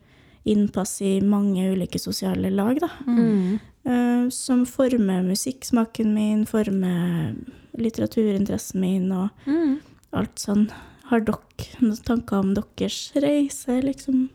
innpass 0.48 1.02
i 1.04 1.18
mange 1.20 1.66
ulike 1.74 2.00
sosiale 2.00 2.48
lag, 2.56 2.80
da. 2.80 2.88
Mm. 3.06 3.60
Eh, 3.88 4.30
som 4.32 4.64
former 4.68 5.26
musikksmaken 5.28 6.14
min, 6.16 6.46
former 6.48 7.36
litteraturinteressen 7.78 8.80
min 8.82 9.12
og 9.12 9.30
Mm. 9.46 9.80
alt 10.14 10.36
sånn. 10.40 10.70
Har 11.10 11.22
dere 11.24 11.82
noen 11.84 12.02
tanker 12.08 12.42
om 12.44 12.54
deres 12.58 13.12
reise, 13.16 13.80
liksom? 13.84 14.30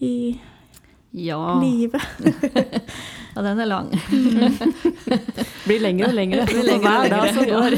i 0.00 0.38
Ja, 1.16 1.38
livet. 1.62 2.02
ja 3.34 3.42
den 3.44 3.60
er 3.62 3.68
lang. 3.70 3.86
Blir 5.66 5.80
lengre 5.80 6.10
og 6.10 6.16
lengre. 6.18 6.42
Og 6.44 6.82
Hver 6.84 7.08
dag 7.12 7.30
som 7.32 7.48
går. 7.48 7.76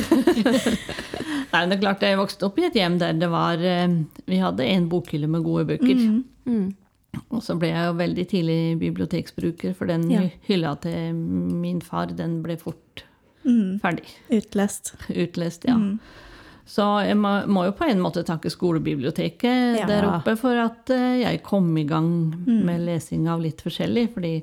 Nei, 1.53 1.61
men 1.63 1.71
det 1.71 1.77
er 1.79 1.81
klart, 1.81 2.03
Jeg 2.05 2.19
vokste 2.21 2.49
opp 2.49 2.59
i 2.61 2.67
et 2.67 2.75
hjem 2.77 2.99
der 3.01 3.15
det 3.17 3.29
var 3.33 3.63
eh, 3.65 3.87
Vi 4.29 4.41
hadde 4.43 4.67
en 4.69 4.89
bokhylle 4.91 5.31
med 5.31 5.47
gode 5.47 5.65
bøker. 5.71 5.95
Mm. 5.97 6.19
Mm. 6.51 7.23
Og 7.33 7.41
så 7.45 7.55
ble 7.59 7.71
jeg 7.71 7.87
jo 7.89 7.95
veldig 7.99 8.25
tidlig 8.31 8.59
biblioteksbruker, 8.83 9.73
for 9.79 9.89
den 9.91 10.11
Ja. 10.13 10.27
hylla 10.49 10.75
til 10.83 11.15
min 11.15 11.81
far 11.81 12.07
den 12.15 12.41
ble 12.45 12.59
fort 12.61 13.05
Mm. 13.47 13.79
ferdig. 13.81 14.05
Utlest. 14.35 14.91
Utlest, 15.09 15.63
ja. 15.65 15.77
Så 16.69 16.85
jeg 17.07 17.17
må, 17.17 17.31
må 17.49 17.63
jo 17.65 17.73
på 17.73 17.87
en 17.89 18.01
måte 18.05 18.21
takke 18.29 18.51
skolebiblioteket 18.53 19.79
Ja. 19.81 19.87
der 19.89 20.05
oppe 20.11 20.35
for 20.37 20.53
at 20.61 20.91
eh, 20.93 21.23
jeg 21.23 21.43
kom 21.47 21.71
i 21.81 21.85
gang 21.89 22.11
Mm. 22.47 22.65
med 22.67 22.83
lesing 22.85 23.27
av 23.29 23.41
litt 23.41 23.63
forskjellig. 23.65 24.11
Fordi 24.15 24.35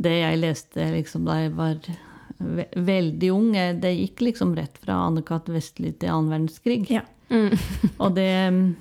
det 0.00 0.14
jeg 0.22 0.38
leste 0.40 0.86
liksom 0.94 1.24
da 1.28 1.34
jeg 1.42 1.52
var 1.56 1.76
ve 2.40 2.64
veldig 2.74 3.30
ung, 3.32 3.54
eh, 3.56 3.74
det 3.76 3.92
gikk 3.96 4.24
liksom 4.30 4.54
rett 4.56 4.78
fra 4.82 4.96
Anne-Cath. 5.06 5.52
Vestli 5.52 5.92
til 5.98 6.08
annen 6.12 6.32
verdenskrig. 6.32 6.90
Ja. 6.90 7.02
Mm. 7.30 7.52
Og 8.00 8.14
det 8.14 8.30
mm, 8.52 8.76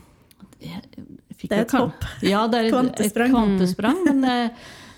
fikk 1.36 1.50
Det 1.52 1.58
er 1.58 1.66
et 1.66 1.76
hopp. 1.76 2.06
Ja, 2.24 2.46
det 2.48 2.60
er 2.60 2.66
et 2.70 2.74
Kvantesprang. 2.76 3.28
et 3.28 3.36
kvantesprang. 3.36 4.00
Men 4.08 4.24
eh, 4.32 4.50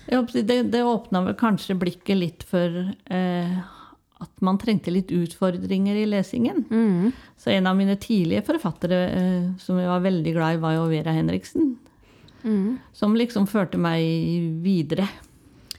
jeg 0.08 0.20
håper 0.22 0.46
det, 0.48 0.58
det 0.72 0.82
åpna 0.86 1.24
vel 1.26 1.34
kanskje 1.38 1.76
blikket 1.78 2.16
litt 2.18 2.46
for 2.48 2.78
eh, 3.10 3.58
at 4.20 4.40
man 4.42 4.58
trengte 4.58 4.90
litt 4.90 5.12
utfordringer 5.14 5.94
i 5.94 6.06
lesingen. 6.10 6.64
Mm. 6.70 7.12
Så 7.38 7.50
en 7.54 7.66
av 7.70 7.76
mine 7.78 7.94
tidlige 8.02 8.42
forfattere 8.48 8.98
eh, 9.14 9.44
som 9.62 9.78
jeg 9.78 9.86
var 9.88 10.00
veldig 10.02 10.32
glad 10.34 10.56
i, 10.56 10.62
var 10.64 10.74
jo 10.74 10.88
Vera 10.90 11.12
Henriksen. 11.14 11.76
Mm. 12.42 12.78
Som 12.92 13.14
liksom 13.18 13.46
førte 13.50 13.78
meg 13.78 14.02
videre. 14.64 15.06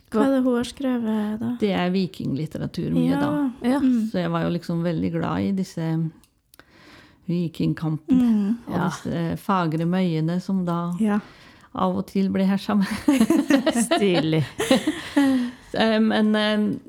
Hva 0.10 0.24
er 0.26 0.32
det 0.38 0.44
hun 0.46 0.56
har 0.58 0.66
skrevet, 0.66 1.36
da? 1.42 1.52
Det 1.62 1.70
er 1.78 1.92
vikinglitteratur 1.94 2.90
mye, 2.96 3.20
da. 3.20 3.34
Ja. 3.62 3.78
Mm. 3.84 4.08
Så 4.10 4.24
jeg 4.24 4.32
var 4.34 4.48
jo 4.48 4.56
liksom 4.56 4.80
veldig 4.88 5.12
glad 5.20 5.44
i 5.46 5.52
disse 5.60 5.90
vikingkampene. 7.30 8.24
Mm. 8.24 8.58
Og 8.68 8.74
Ja. 8.74 8.88
disse 8.90 9.38
fagre 9.38 9.86
møyene 9.86 10.40
som 10.42 10.64
da 10.66 10.94
Ja. 11.00 11.20
av 11.76 11.98
og 11.98 12.08
til 12.08 12.30
ble 12.30 12.46
hersa 12.46 12.76
med. 12.76 12.88
Stilig. 13.90 14.46
Eh, 15.72 16.00
Men 16.00 16.34
eh, 16.36 16.89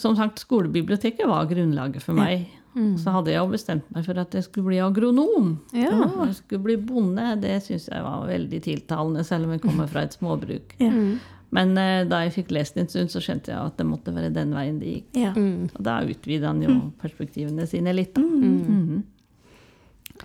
som 0.00 0.16
sagt, 0.16 0.42
skolebiblioteket 0.42 1.28
var 1.28 1.48
grunnlaget 1.50 2.04
for 2.04 2.18
meg. 2.18 2.48
Mm. 2.74 2.94
Så 3.02 3.10
hadde 3.10 3.32
jeg 3.32 3.40
jo 3.40 3.50
bestemt 3.50 3.88
meg 3.90 4.04
for 4.06 4.20
at 4.22 4.34
jeg 4.36 4.46
skulle 4.46 4.70
bli 4.70 4.78
agronom. 4.84 5.56
Ja. 5.74 5.90
Jeg 6.28 6.36
skulle 6.38 6.62
bli 6.68 6.76
bonde. 6.78 7.32
Det 7.42 7.56
syns 7.64 7.88
jeg 7.90 8.04
var 8.04 8.28
veldig 8.28 8.60
tiltalende, 8.62 9.24
selv 9.26 9.48
om 9.48 9.56
jeg 9.56 9.64
kommer 9.64 9.90
fra 9.90 10.04
et 10.06 10.14
småbruk. 10.14 10.76
Ja. 10.78 10.92
Mm. 10.94 11.18
Men 11.50 11.72
uh, 11.74 12.04
da 12.06 12.20
jeg 12.22 12.36
fikk 12.36 12.52
lest 12.54 12.76
en 12.78 12.86
stund, 12.86 13.10
så 13.10 13.18
skjønte 13.24 13.50
jeg 13.50 13.58
at 13.58 13.74
det 13.80 13.86
måtte 13.88 14.14
være 14.14 14.30
den 14.30 14.54
veien 14.54 14.78
det 14.78 14.92
gikk. 14.94 15.08
ja. 15.18 15.32
Mm. 15.34 15.70
Og 15.74 15.82
da 15.88 15.96
utvida 16.06 16.52
han 16.52 16.62
jo 16.62 16.76
perspektivene 17.02 17.66
sine 17.66 17.94
litt. 17.96 18.14
Da. 18.14 18.22
Mm. 18.22 19.02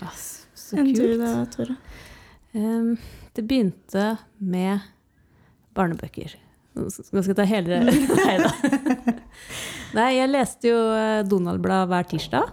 Ah, 0.05 0.13
så 0.53 0.77
Enn 0.77 0.91
du 0.93 1.01
kult. 1.01 1.23
da, 1.23 1.31
Tore? 1.49 1.79
Em, 2.55 2.93
det 3.33 3.43
begynte 3.47 4.17
med 4.37 4.85
barnebøker. 5.75 6.37
Nå 6.75 6.89
skal 6.91 7.31
jeg 7.31 7.37
ta 7.37 7.47
hele 7.47 7.79
Nei 8.19 8.35
da. 8.41 8.51
Nei, 9.95 10.09
jeg 10.17 10.31
leste 10.31 10.71
jo 10.73 10.79
eh, 10.91 11.23
Donald-blad 11.27 11.87
hver 11.87 12.07
tirsdag. 12.09 12.51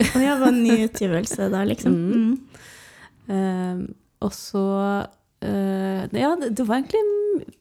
Og 0.00 0.22
jeg 0.24 0.36
var 0.40 0.54
ny 0.56 0.76
utgivelse 0.86 1.48
da, 1.52 1.62
liksom. 1.68 1.94
Mm. 1.94 2.32
Em, 3.30 3.82
og 4.24 4.32
så 4.34 4.64
uh, 5.04 6.00
Ja, 6.16 6.32
det, 6.40 6.64
var 6.66 6.80
egentlig 6.80 7.04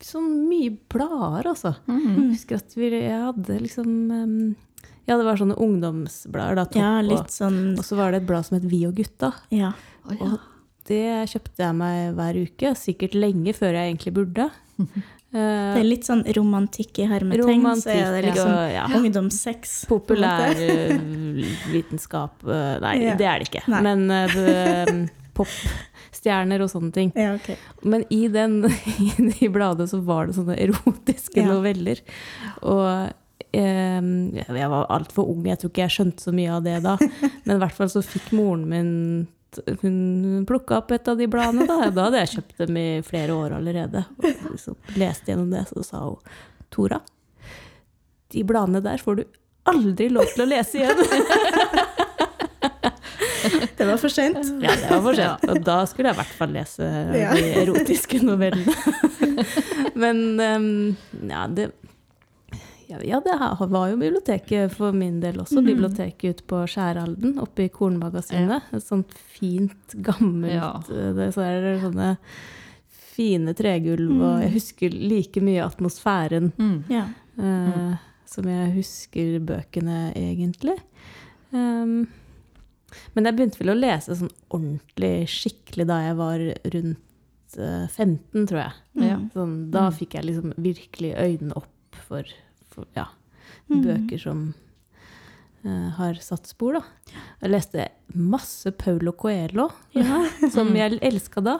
sånn 0.03 0.31
mye 0.49 0.73
blader, 0.91 1.51
altså. 1.51 1.75
Mm. 1.89 1.99
Jeg 2.07 2.25
husker 2.33 2.61
at 2.63 2.77
vi, 2.77 2.89
jeg 2.95 3.21
hadde 3.27 3.59
liksom 3.67 3.91
um, 4.09 4.37
Ja, 5.05 5.17
det 5.17 5.25
var 5.27 5.39
sånne 5.41 5.59
ungdomsblader. 5.61 6.61
Da, 6.61 6.67
topp, 6.69 6.81
Ja, 6.81 6.93
litt 7.05 7.35
sånn 7.35 7.75
og 7.75 7.85
så 7.85 7.99
var 7.99 8.13
det 8.13 8.23
et 8.23 8.29
blad 8.29 8.47
som 8.47 8.57
het 8.57 8.67
Vi 8.71 8.81
og 8.89 8.97
gutta. 8.97 9.33
Ja. 9.53 9.75
Oh, 10.07 10.15
ja. 10.15 10.31
Og 10.31 10.89
det 10.89 11.05
kjøpte 11.29 11.61
jeg 11.67 11.77
meg 11.77 12.17
hver 12.17 12.41
uke, 12.47 12.73
sikkert 12.79 13.17
lenge 13.17 13.53
før 13.53 13.77
jeg 13.77 13.93
egentlig 13.93 14.15
burde. 14.15 14.49
Eh, 15.29 15.73
Det 15.75 15.81
er 15.83 15.85
litt 15.85 16.05
sånn 16.07 16.23
romantikk 16.33 16.97
i 17.03 17.05
hermetegn, 17.05 17.61
så 17.77 17.91
er 17.93 18.07
det 18.15 18.23
liksom 18.31 18.49
og 18.49 18.71
ja, 18.73 18.85
ungdomssex. 18.97 19.83
populærvitenskap 19.89 22.33
eh, 22.49 22.79
Nei, 22.81 22.95
Ja. 23.03 23.13
det 23.19 23.25
er 23.29 23.37
det 23.39 23.45
ikke. 23.51 23.61
Nei. 23.69 23.81
Men 23.85 23.99
uh, 24.09 25.05
popstjerner 25.37 26.61
og 26.65 26.69
sånne 26.73 26.91
ting. 26.95 27.09
Ja, 27.15 27.35
okay. 27.37 27.55
Men 27.83 28.01
i, 28.09 28.23
den, 28.33 28.63
i 29.05 29.09
de 29.17 29.49
bladene 29.53 29.87
så 29.91 29.99
var 30.03 30.25
det 30.27 30.35
sånne 30.39 30.57
erotiske 30.59 31.39
Ja. 31.43 31.47
noveller. 31.53 31.97
Og 32.65 33.13
eh, 33.53 34.01
jeg 34.01 34.67
var 34.73 34.83
altfor 34.89 35.29
ung, 35.29 35.45
jeg 35.47 35.57
tror 35.61 35.69
ikke 35.71 35.85
jeg 35.85 35.95
skjønte 35.99 36.21
så 36.25 36.31
mye 36.35 36.51
av 36.57 36.63
det 36.65 36.79
da. 36.85 36.97
Men 37.45 37.53
i 37.57 37.59
hvert 37.61 37.77
fall 37.77 37.89
så 37.93 38.01
fikk 38.05 38.31
moren 38.35 38.65
min 38.69 38.91
hun 39.81 40.45
plukka 40.47 40.77
opp 40.81 40.91
et 40.93 41.07
av 41.09 41.17
de 41.17 41.27
bladene. 41.31 41.65
Da, 41.69 41.89
da 41.93 42.07
hadde 42.07 42.23
jeg 42.23 42.33
kjøpt 42.35 42.63
dem 42.63 42.77
i 42.79 42.88
flere 43.05 43.35
år 43.35 43.57
allerede. 43.57 44.05
Og 44.21 44.51
liksom 44.51 44.77
leste 44.99 45.33
gjennom 45.33 45.49
det, 45.53 45.65
så 45.71 45.85
sa 45.85 46.03
hun 46.05 46.38
Tora, 46.69 46.99
de 48.29 48.43
bladene 48.45 48.83
der 48.85 49.01
får 49.01 49.15
du 49.17 49.23
aldri 49.69 50.09
lov 50.13 50.29
til 50.35 50.45
å 50.45 50.49
lese 50.51 50.83
igjen. 50.83 51.01
Det 53.79 53.85
var 53.88 53.97
for 53.97 54.12
sent. 54.12 54.35
Ja, 54.59 54.73
det 54.75 54.89
var 54.91 55.01
for 55.01 55.15
sent. 55.15 55.43
Og 55.47 55.62
da 55.63 55.77
skulle 55.88 56.09
jeg 56.12 56.17
i 56.17 56.19
hvert 56.19 56.33
fall 56.35 56.51
lese 56.51 56.88
de 57.13 57.43
erotiske 57.62 58.19
novellene. 58.27 58.73
Men 60.01 60.19
um, 60.35 60.65
ja, 61.23 61.45
det 61.47 61.69
ja, 62.89 62.99
ja, 63.06 63.19
det 63.21 63.36
var 63.69 63.89
jo 63.91 63.97
biblioteket 64.02 64.71
for 64.73 64.91
min 64.95 65.19
del 65.21 65.38
også. 65.43 65.62
Mhm. 65.62 65.67
Biblioteket 65.69 66.30
ute 66.39 66.43
på 66.49 66.63
Skjæralden, 66.67 67.38
oppe 67.39 67.65
i 67.67 67.69
Kornmagasinet. 67.69 68.63
Et 68.73 68.84
sånt 68.84 69.13
fint, 69.13 69.95
gammelt 70.02 70.52
Ja. 70.54 70.73
det, 70.88 71.34
Så 71.36 71.41
er 71.45 71.62
det 71.62 71.82
sånne 71.84 72.17
fine 72.89 73.54
tregulv, 73.54 74.21
og 74.21 74.41
jeg 74.43 74.52
husker 74.54 74.89
like 74.95 75.41
mye 75.43 75.63
atmosfæren 75.65 76.52
Mm. 76.58 76.84
Ja. 76.89 77.06
eh, 77.38 77.97
som 78.25 78.45
jeg 78.45 78.73
husker 78.75 79.39
bøkene, 79.39 80.13
egentlig. 80.15 80.78
Um, 81.52 82.08
men 83.15 83.25
jeg 83.25 83.36
begynte 83.36 83.58
vel 83.60 83.73
å 83.75 83.80
lese 83.80 84.15
sånn 84.15 84.32
ordentlig 84.52 85.28
skikkelig 85.28 85.88
da 85.88 85.97
jeg 86.08 86.15
var 86.17 86.39
rundt 86.73 87.58
eh, 87.58 87.88
15, 87.88 88.45
tror 88.47 88.60
jeg. 88.63 88.73
Ja. 88.95 89.17
Sånn, 89.34 89.71
da 89.71 89.89
Mm. 89.89 89.93
fikk 89.97 90.13
jeg 90.13 90.25
liksom 90.25 90.54
virkelig 90.58 91.15
øynene 91.17 91.56
opp 91.58 91.95
for, 92.08 92.23
for 92.79 92.87
ja, 92.97 93.07
Mm. 93.69 93.83
bøker 93.85 94.17
som 94.21 94.39
uh, 95.65 95.89
har 95.99 96.17
satt 96.25 96.47
spor, 96.49 96.79
da. 96.79 97.13
Jeg 97.43 97.51
leste 97.53 97.83
masse 98.17 98.71
Paulo 98.79 99.13
Coelho, 99.13 99.67
Ja. 99.93 100.23
som 100.55 100.71
jeg 100.77 100.97
elska 101.05 101.43
da. 101.45 101.59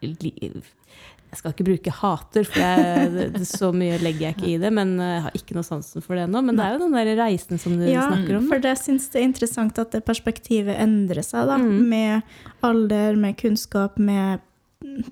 Jeg 0.00 1.38
skal 1.40 1.50
ikke 1.54 1.66
bruke 1.66 1.90
hater, 1.94 2.46
for 2.46 2.58
jeg, 2.62 3.08
det, 3.14 3.24
det, 3.34 3.46
så 3.50 3.70
mye 3.74 3.98
legger 4.02 4.28
jeg 4.28 4.36
ikke 4.36 4.50
i 4.52 4.56
det. 4.62 4.70
Men 4.74 4.92
eh, 5.02 5.12
jeg 5.16 5.22
har 5.26 5.38
ikke 5.40 5.56
noe 5.58 5.66
sansen 5.66 6.02
for 6.04 6.14
det 6.18 6.28
nå. 6.30 6.42
Men 6.46 6.58
det 6.58 6.64
er 6.66 6.76
jo 6.76 6.82
den 6.84 6.94
der 6.94 7.10
reisen 7.18 7.58
som 7.62 7.74
du 7.78 7.86
Ja, 7.88 8.04
snakker 8.10 8.38
om. 8.38 8.46
for 8.50 8.62
jeg 8.62 8.78
syns 8.82 9.08
det 9.10 9.20
er 9.22 9.26
interessant 9.28 9.78
at 9.82 9.94
det 9.96 10.04
perspektivet 10.06 10.78
endrer 10.78 11.22
seg, 11.26 11.48
da. 11.50 11.58
Mm. 11.58 11.88
Med 11.90 12.36
alder, 12.66 13.18
med 13.18 13.38
kunnskap, 13.40 13.98
med 13.98 14.38
mm, 14.38 14.50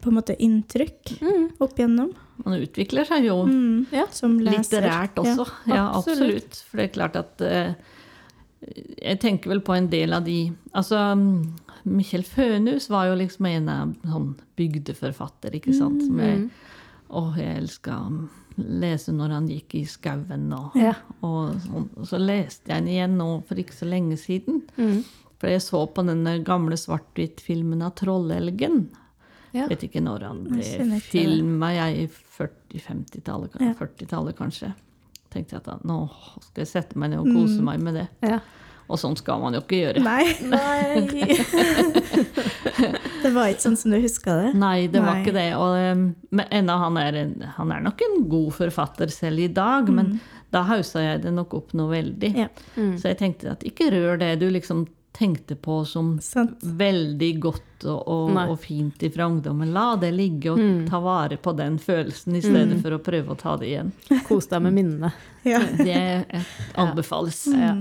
på 0.00 0.08
en 0.10 0.14
måte 0.18 0.36
inntrykk 0.38 1.20
Mm. 1.22 1.48
opp 1.60 1.78
igjennom. 1.78 2.12
Man 2.44 2.60
utvikler 2.60 3.06
seg 3.08 3.24
jo 3.24 3.44
Mm. 3.46 3.86
Ja. 3.92 4.06
Som 4.10 4.38
leser. 4.40 4.82
litterært 4.82 5.14
også. 5.16 5.46
Ja, 5.66 5.90
absolutt. 5.96 6.18
absolutt. 6.18 6.62
For 6.70 6.76
det 6.76 6.84
er 6.90 6.94
klart 7.00 7.16
at 7.16 7.40
eh, 7.40 7.74
Jeg 9.02 9.18
tenker 9.20 9.48
vel 9.50 9.60
på 9.60 9.74
en 9.76 9.88
del 9.90 10.12
av 10.12 10.22
de 10.24 10.52
Altså, 10.74 10.94
mm, 11.16 11.58
Mikkjel 11.84 12.22
Fønhus 12.22 12.88
var 12.88 13.06
jo 13.08 13.16
liksom 13.18 13.46
en 13.46 13.68
av 13.68 13.94
sånn 14.06 14.36
bygdeforfatter, 14.56 15.50
ikke 15.58 15.74
sant. 15.74 16.00
Som 16.06 16.20
jeg, 16.20 16.50
og 17.10 17.32
å, 17.32 17.36
jeg 17.36 17.56
elska 17.58 17.90
å 17.90 18.28
lese 18.56 19.10
når 19.12 19.30
han 19.34 19.48
gikk 19.48 19.74
i 19.74 19.84
skauen 19.84 20.52
og, 20.54 20.76
Ja. 20.78 20.94
og, 21.22 21.56
sånn. 21.64 21.88
og 21.96 22.06
så 22.06 22.20
leste 22.20 22.68
jeg 22.70 22.84
den 22.84 22.88
igjen 22.92 23.16
nå 23.18 23.42
for 23.48 23.56
ikke 23.56 23.74
så 23.74 23.88
lenge 23.90 24.16
siden. 24.16 24.62
Mm. 24.78 25.02
For 25.40 25.48
jeg 25.48 25.60
så 25.60 25.82
på 25.92 26.06
den 26.06 26.22
gamle 26.44 26.76
svart-hvitt-filmen 26.78 27.82
av 27.82 27.96
Trollelgen. 27.96 28.88
Ja. 29.52 29.66
Vet 29.68 29.82
ikke 29.84 30.00
når 30.00 30.22
han 30.28 30.44
ble 30.48 31.00
filma, 31.04 31.68
jeg 31.76 32.04
i 32.04 32.08
40-50-tallet, 32.38 33.58
Ja. 33.60 33.74
40-tallet 33.78 34.36
kanskje. 34.38 34.72
Tenkte 35.32 35.54
jeg 35.56 35.60
at 35.62 35.68
da, 35.70 35.78
nå 35.88 35.98
skal 36.40 36.62
jeg 36.64 36.68
sette 36.68 36.96
meg 36.98 37.10
ned 37.12 37.20
og 37.20 37.30
kose 37.32 37.58
Mm. 37.60 37.64
meg 37.64 37.80
med 37.80 37.94
det. 38.00 38.08
Ja. 38.22 38.40
Og 38.92 38.98
sånn 38.98 39.14
skal 39.16 39.40
man 39.40 39.54
jo 39.54 39.60
ikke 39.62 39.78
gjøre. 39.78 40.02
Nei, 40.04 40.24
Nei. 40.52 41.28
det 43.22 43.30
var 43.32 43.48
ikke 43.52 43.64
sånn 43.64 43.76
som 43.78 43.92
du 43.94 43.98
huska 44.02 44.34
det. 44.38 44.50
Nei, 44.58 44.86
det 44.92 45.02
var 45.04 45.20
ikke 45.22 45.34
det. 45.36 45.46
Og, 45.56 45.76
um, 45.92 46.02
men 46.34 46.48
ennå 46.52 46.76
han 46.82 46.98
er, 47.00 47.18
en, 47.22 47.34
han 47.56 47.72
er 47.74 47.84
nok 47.86 48.02
en 48.06 48.16
god 48.32 48.50
forfatter 48.58 49.12
selv 49.14 49.38
i 49.44 49.48
dag, 49.52 49.88
men 49.92 50.16
da 50.52 50.64
haussa 50.68 51.00
jeg 51.04 51.22
det 51.24 51.32
nok 51.36 51.54
opp 51.56 51.72
noe 51.78 51.92
veldig. 51.94 52.32
Ja. 52.36 52.48
Mm. 52.76 52.96
Så 53.00 53.12
jeg 53.12 53.20
tenkte 53.22 53.54
at 53.54 53.64
ikke 53.68 53.90
rør 53.94 54.18
det 54.20 54.34
du 54.42 54.48
liksom 54.52 54.86
tenkte 55.12 55.56
på 55.60 55.82
som 55.84 56.14
Sent. 56.24 56.62
veldig 56.62 57.30
godt 57.44 57.84
og, 57.84 58.08
og, 58.08 58.36
og 58.48 58.54
fint 58.62 59.02
fra 59.14 59.26
ungdommen. 59.28 59.72
La 59.74 59.92
det 60.00 60.12
ligge 60.16 60.54
og 60.54 60.62
ta 60.88 61.00
vare 61.04 61.36
på 61.36 61.52
den 61.58 61.76
følelsen 61.82 62.38
i 62.38 62.42
stedet 62.44 62.78
for 62.80 62.96
å 62.96 63.00
prøve 63.02 63.34
å 63.34 63.38
ta 63.40 63.56
det 63.60 63.68
igjen. 63.74 63.92
Kos 64.28 64.48
deg 64.52 64.64
med 64.68 64.78
minnene. 64.80 65.12
Ja. 65.42 65.58
Det 65.74 66.44
anbefales. 66.78 67.40
Ja. 67.50 67.72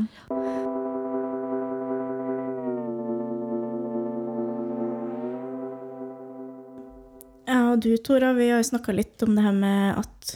Ja, 7.46 7.72
og 7.74 7.82
du 7.84 7.92
Tora, 7.98 8.32
vi 8.34 8.50
har 8.52 8.62
jo 8.62 8.68
snakka 8.70 8.94
litt 8.96 9.22
om 9.26 9.36
det 9.36 9.44
her 9.46 9.56
med 9.56 10.00
at 10.00 10.36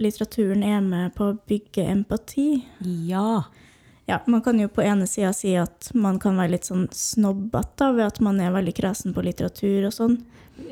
litteraturen 0.00 0.62
er 0.66 0.80
med 0.84 1.14
på 1.16 1.30
å 1.30 1.38
bygge 1.48 1.86
empati. 1.92 2.48
Ja. 3.08 3.42
Ja, 4.10 4.18
man 4.30 4.42
kan 4.42 4.58
jo 4.60 4.66
på 4.72 4.82
ene 4.84 5.06
sida 5.08 5.30
si 5.36 5.54
at 5.60 5.90
man 5.94 6.18
kan 6.22 6.36
være 6.40 6.56
litt 6.56 6.66
sånn 6.68 6.88
snobbete 6.94 7.92
ved 7.96 8.06
at 8.08 8.20
man 8.24 8.40
er 8.42 8.52
veldig 8.54 8.74
kresen 8.76 9.14
på 9.16 9.22
litteratur 9.24 9.86
og 9.88 9.94
sånn. 9.96 10.18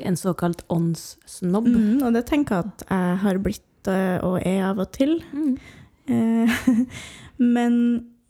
En 0.05 0.17
såkalt 0.19 0.61
åndssnobb. 0.69 1.67
Mm, 1.71 2.03
og 2.05 2.13
det 2.13 2.25
tenker 2.29 2.59
jeg 2.59 2.71
at 2.73 2.85
jeg 2.89 3.17
har 3.23 3.39
blitt 3.47 3.89
eh, 3.89 4.17
og 4.27 4.37
er 4.45 4.63
av 4.69 4.83
og 4.83 4.91
til. 4.93 5.15
Mm. 5.33 5.57
Eh, 6.09 6.55
Men 7.55 7.75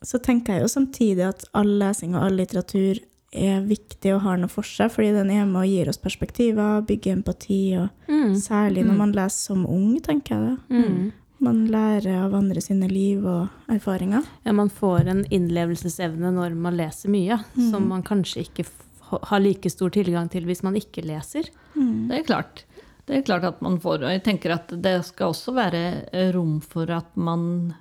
så 0.06 0.20
tenker 0.24 0.56
jeg 0.56 0.64
jo 0.64 0.72
samtidig 0.72 1.26
at 1.28 1.44
all 1.58 1.74
lesing 1.82 2.14
og 2.16 2.24
all 2.30 2.38
litteratur 2.40 3.02
er 3.36 3.60
viktig 3.68 4.14
og 4.16 4.24
har 4.24 4.38
noe 4.42 4.50
for 4.50 4.66
seg, 4.66 4.90
fordi 4.94 5.12
den 5.14 5.30
er 5.36 5.44
med 5.46 5.60
og 5.62 5.68
gir 5.70 5.90
oss 5.92 6.00
perspektiver, 6.02 6.80
bygger 6.88 7.18
empati, 7.20 7.60
og 7.78 7.90
Mm. 8.10 8.32
særlig 8.42 8.86
når 8.88 8.96
man 8.98 9.12
leser 9.14 9.52
som 9.52 9.66
ung, 9.70 10.00
tenker 10.02 10.36
jeg 10.36 10.58
det. 10.72 11.12
Mm. 11.40 11.48
Man 11.48 11.60
lærer 11.72 12.26
av 12.26 12.36
andre 12.36 12.62
sine 12.62 12.90
liv 12.92 13.24
og 13.24 13.72
erfaringer. 13.72 14.26
Ja, 14.44 14.54
man 14.56 14.70
får 14.70 15.08
en 15.08 15.26
innlevelsesevne 15.32 16.34
når 16.36 16.56
man 16.60 16.76
leser 16.76 17.12
mye, 17.14 17.40
som 17.56 17.88
man 17.88 18.04
kanskje 18.04 18.44
ikke 18.44 18.68
har 19.10 19.40
like 19.40 19.70
stor 19.72 19.90
tilgang 19.90 20.30
til 20.30 20.46
hvis 20.46 20.64
man 20.66 20.76
ikke 20.78 21.06
leser. 21.08 21.48
Mm. 21.76 22.10
Det 22.10 22.20
er 22.20 22.28
klart. 22.28 22.66
Det 23.10 23.18
er 23.18 23.26
klart 23.26 23.46
at 23.48 23.62
man 23.66 23.80
får 23.82 24.04
Og 24.04 24.12
jeg 24.12 24.22
tenker 24.22 24.54
at 24.54 24.70
det 24.84 25.00
skal 25.08 25.32
også 25.32 25.56
være 25.58 25.84
eh, 26.14 26.30
rom 26.36 26.60
for 26.62 26.92
at 26.94 27.10
man 27.18 27.74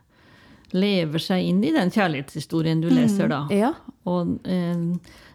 lever 0.72 1.20
seg 1.20 1.44
inn 1.50 1.60
i 1.64 1.72
den 1.72 1.92
kjærlighetshistorien 1.92 2.80
du 2.80 2.88
leser, 2.92 3.28
da. 3.28 3.42
Ja. 3.52 3.72
Og, 4.08 4.38
eh, 4.48 4.86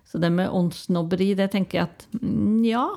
så 0.10 0.22
det 0.22 0.32
med 0.34 0.50
åndssnobberi, 0.50 1.34
det 1.38 1.52
tenker 1.54 1.80
jeg 1.80 1.90
at 1.92 2.08
mm, 2.22 2.64
ja, 2.66 2.88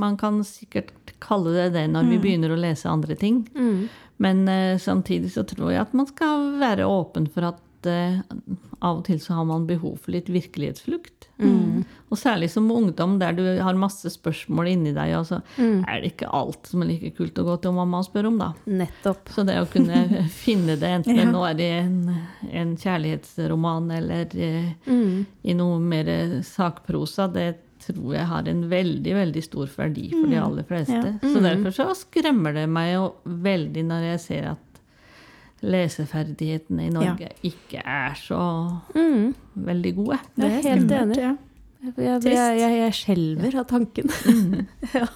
man 0.00 0.16
kan 0.20 0.42
sikkert 0.44 0.92
kalle 1.24 1.54
det 1.56 1.70
det 1.76 1.86
når 1.92 2.10
vi 2.10 2.18
begynner 2.20 2.52
å 2.52 2.60
lese 2.60 2.88
andre 2.88 3.16
ting. 3.16 3.44
Mm. 3.56 3.86
Men 4.22 4.46
eh, 4.48 4.78
samtidig 4.80 5.32
så 5.34 5.42
tror 5.48 5.72
jeg 5.74 5.82
at 5.86 5.94
man 5.94 6.06
skal 6.08 6.54
være 6.62 6.86
åpen 6.88 7.26
for 7.28 7.50
at 7.52 7.88
eh, 7.90 8.20
av 8.80 8.98
og 9.00 9.04
til 9.06 9.18
så 9.22 9.34
har 9.38 9.44
man 9.48 9.66
behov 9.68 9.98
for 10.04 10.12
litt 10.12 10.28
virkelighetsflukt. 10.32 11.12
Og 12.08 12.16
særlig 12.16 12.46
som 12.48 12.68
ungdom, 12.72 13.18
der 13.20 13.34
du 13.36 13.42
har 13.60 13.76
masse 13.76 14.08
spørsmål 14.08 14.68
inni 14.70 14.92
deg, 14.96 15.10
og 15.18 15.26
så 15.28 15.38
er 15.60 16.00
det 16.00 16.12
ikke 16.14 16.30
alt 16.32 16.68
som 16.70 16.80
er 16.84 16.88
like 16.94 17.10
kult 17.16 17.36
å 17.40 17.44
gå 17.44 17.56
til 17.64 17.74
mamma 17.76 18.00
og 18.00 18.06
spørre 18.08 18.30
om, 18.30 18.38
da. 18.40 18.48
Nettopp. 18.68 19.28
Så 19.34 19.44
det 19.48 19.58
å 19.60 19.66
kunne 19.68 20.22
finne 20.44 20.78
det, 20.80 20.92
enten 21.00 21.16
Ja. 21.18 21.24
det 21.26 21.32
nå 21.34 21.42
er 21.50 21.60
i 21.60 21.68
en, 21.82 21.98
en 22.52 22.72
kjærlighetsroman 22.80 23.90
eller 23.98 24.32
eh, 24.36 24.72
Mm. 24.86 25.26
i 25.44 25.54
noe 25.58 25.78
mer 25.82 26.08
sakprosa, 26.46 27.26
det 27.32 27.48
tror 27.88 28.14
jeg 28.16 28.26
har 28.26 28.48
en 28.50 28.62
veldig, 28.70 29.14
veldig 29.14 29.42
stor 29.44 29.70
verdi 29.76 30.08
for 30.14 30.26
de 30.30 30.38
aller 30.42 30.66
fleste. 30.68 31.00
Ja. 31.22 31.32
Så 31.34 31.42
derfor 31.44 31.74
så 31.76 31.86
skremmer 31.98 32.54
det 32.56 32.66
meg 32.72 32.92
jo 32.94 33.04
veldig 33.46 33.84
når 33.88 34.06
jeg 34.12 34.20
ser 34.26 34.48
at 34.54 34.80
leseferdighetene 35.66 36.86
i 36.88 36.92
Norge 36.92 37.28
ikke 37.46 37.80
er 37.82 38.14
så 38.20 38.40
Mm. 38.94 39.34
veldig 39.54 39.94
gode. 39.96 40.18
Jeg 40.36 40.52
er 40.52 40.68
helt 40.70 40.90
enig. 40.92 41.16
Ja. 41.22 41.34
Jeg, 41.86 42.22
jeg, 42.24 42.58
jeg, 42.60 42.78
jeg 42.80 42.92
skjelver 42.94 43.58
av 43.60 43.66
tanken. 43.70 44.10
ja. 44.94 45.06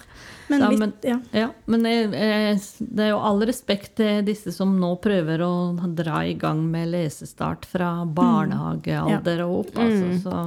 Men 0.51 0.59
Ja, 0.65 0.69
litt, 0.69 0.79
men- 0.79 0.93
ja. 1.07 1.17
Ja, 1.31 1.47
men 1.71 1.85
jeg, 1.87 2.11
det 2.11 3.05
er 3.05 3.09
jo 3.13 3.19
all 3.23 3.39
respekt 3.47 3.95
til 3.99 4.21
disse 4.27 4.51
som 4.55 4.73
nå 4.81 4.89
prøver 5.03 5.43
å 5.45 5.51
dra 5.95 6.21
i 6.27 6.33
gang 6.39 6.63
med 6.71 6.91
lesestart 6.91 7.65
fra 7.69 7.91
barnehagealder 8.05 9.43
og 9.45 9.57
opp. 9.65 9.75
Altså, 9.81 10.11
så, 10.25 10.37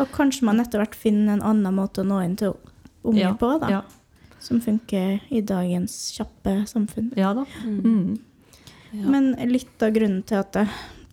Og 0.00 0.12
kanskje 0.16 0.48
man 0.48 0.62
etter 0.62 0.80
hvert 0.82 0.96
finner 0.96 1.36
en 1.36 1.44
annen 1.52 1.76
måte 1.76 2.02
å 2.02 2.08
nå 2.08 2.22
inn 2.24 2.36
til 2.40 2.56
unge 3.04 3.20
ja, 3.20 3.34
på, 3.36 3.52
da. 3.60 3.70
Ja, 3.78 3.82
Som 4.40 4.62
funker 4.64 5.20
i 5.28 5.42
dagens 5.44 5.98
kjappe 6.16 6.62
samfunn. 6.70 7.12
ja 7.16 7.34
da. 7.36 7.44
Mm. 7.64 8.18
Ja. 8.92 9.04
Men 9.06 9.34
litt 9.52 9.82
av 9.86 9.92
grunnen 9.94 10.24
til 10.26 10.40
at 10.40 10.56
jeg 10.58 10.68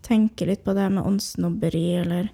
tenker 0.08 0.48
litt 0.50 0.64
på 0.66 0.74
det 0.74 0.88
med 0.90 1.04
åndssnobberi, 1.06 1.86
eller 2.02 2.30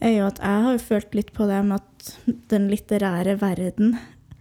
er 0.00 0.16
jo 0.16 0.26
at 0.26 0.40
jeg 0.42 0.64
har 0.64 0.72
jo 0.74 0.80
følt 0.82 1.14
litt 1.14 1.30
på 1.36 1.46
det 1.46 1.60
med 1.68 1.80
at 1.82 2.38
den 2.50 2.66
litterære 2.72 3.36
verden 3.40 3.94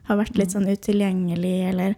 har 0.10 0.18
vært 0.20 0.38
litt 0.38 0.52
sånn 0.52 0.68
utilgjengelig, 0.68 1.70
eller 1.70 1.96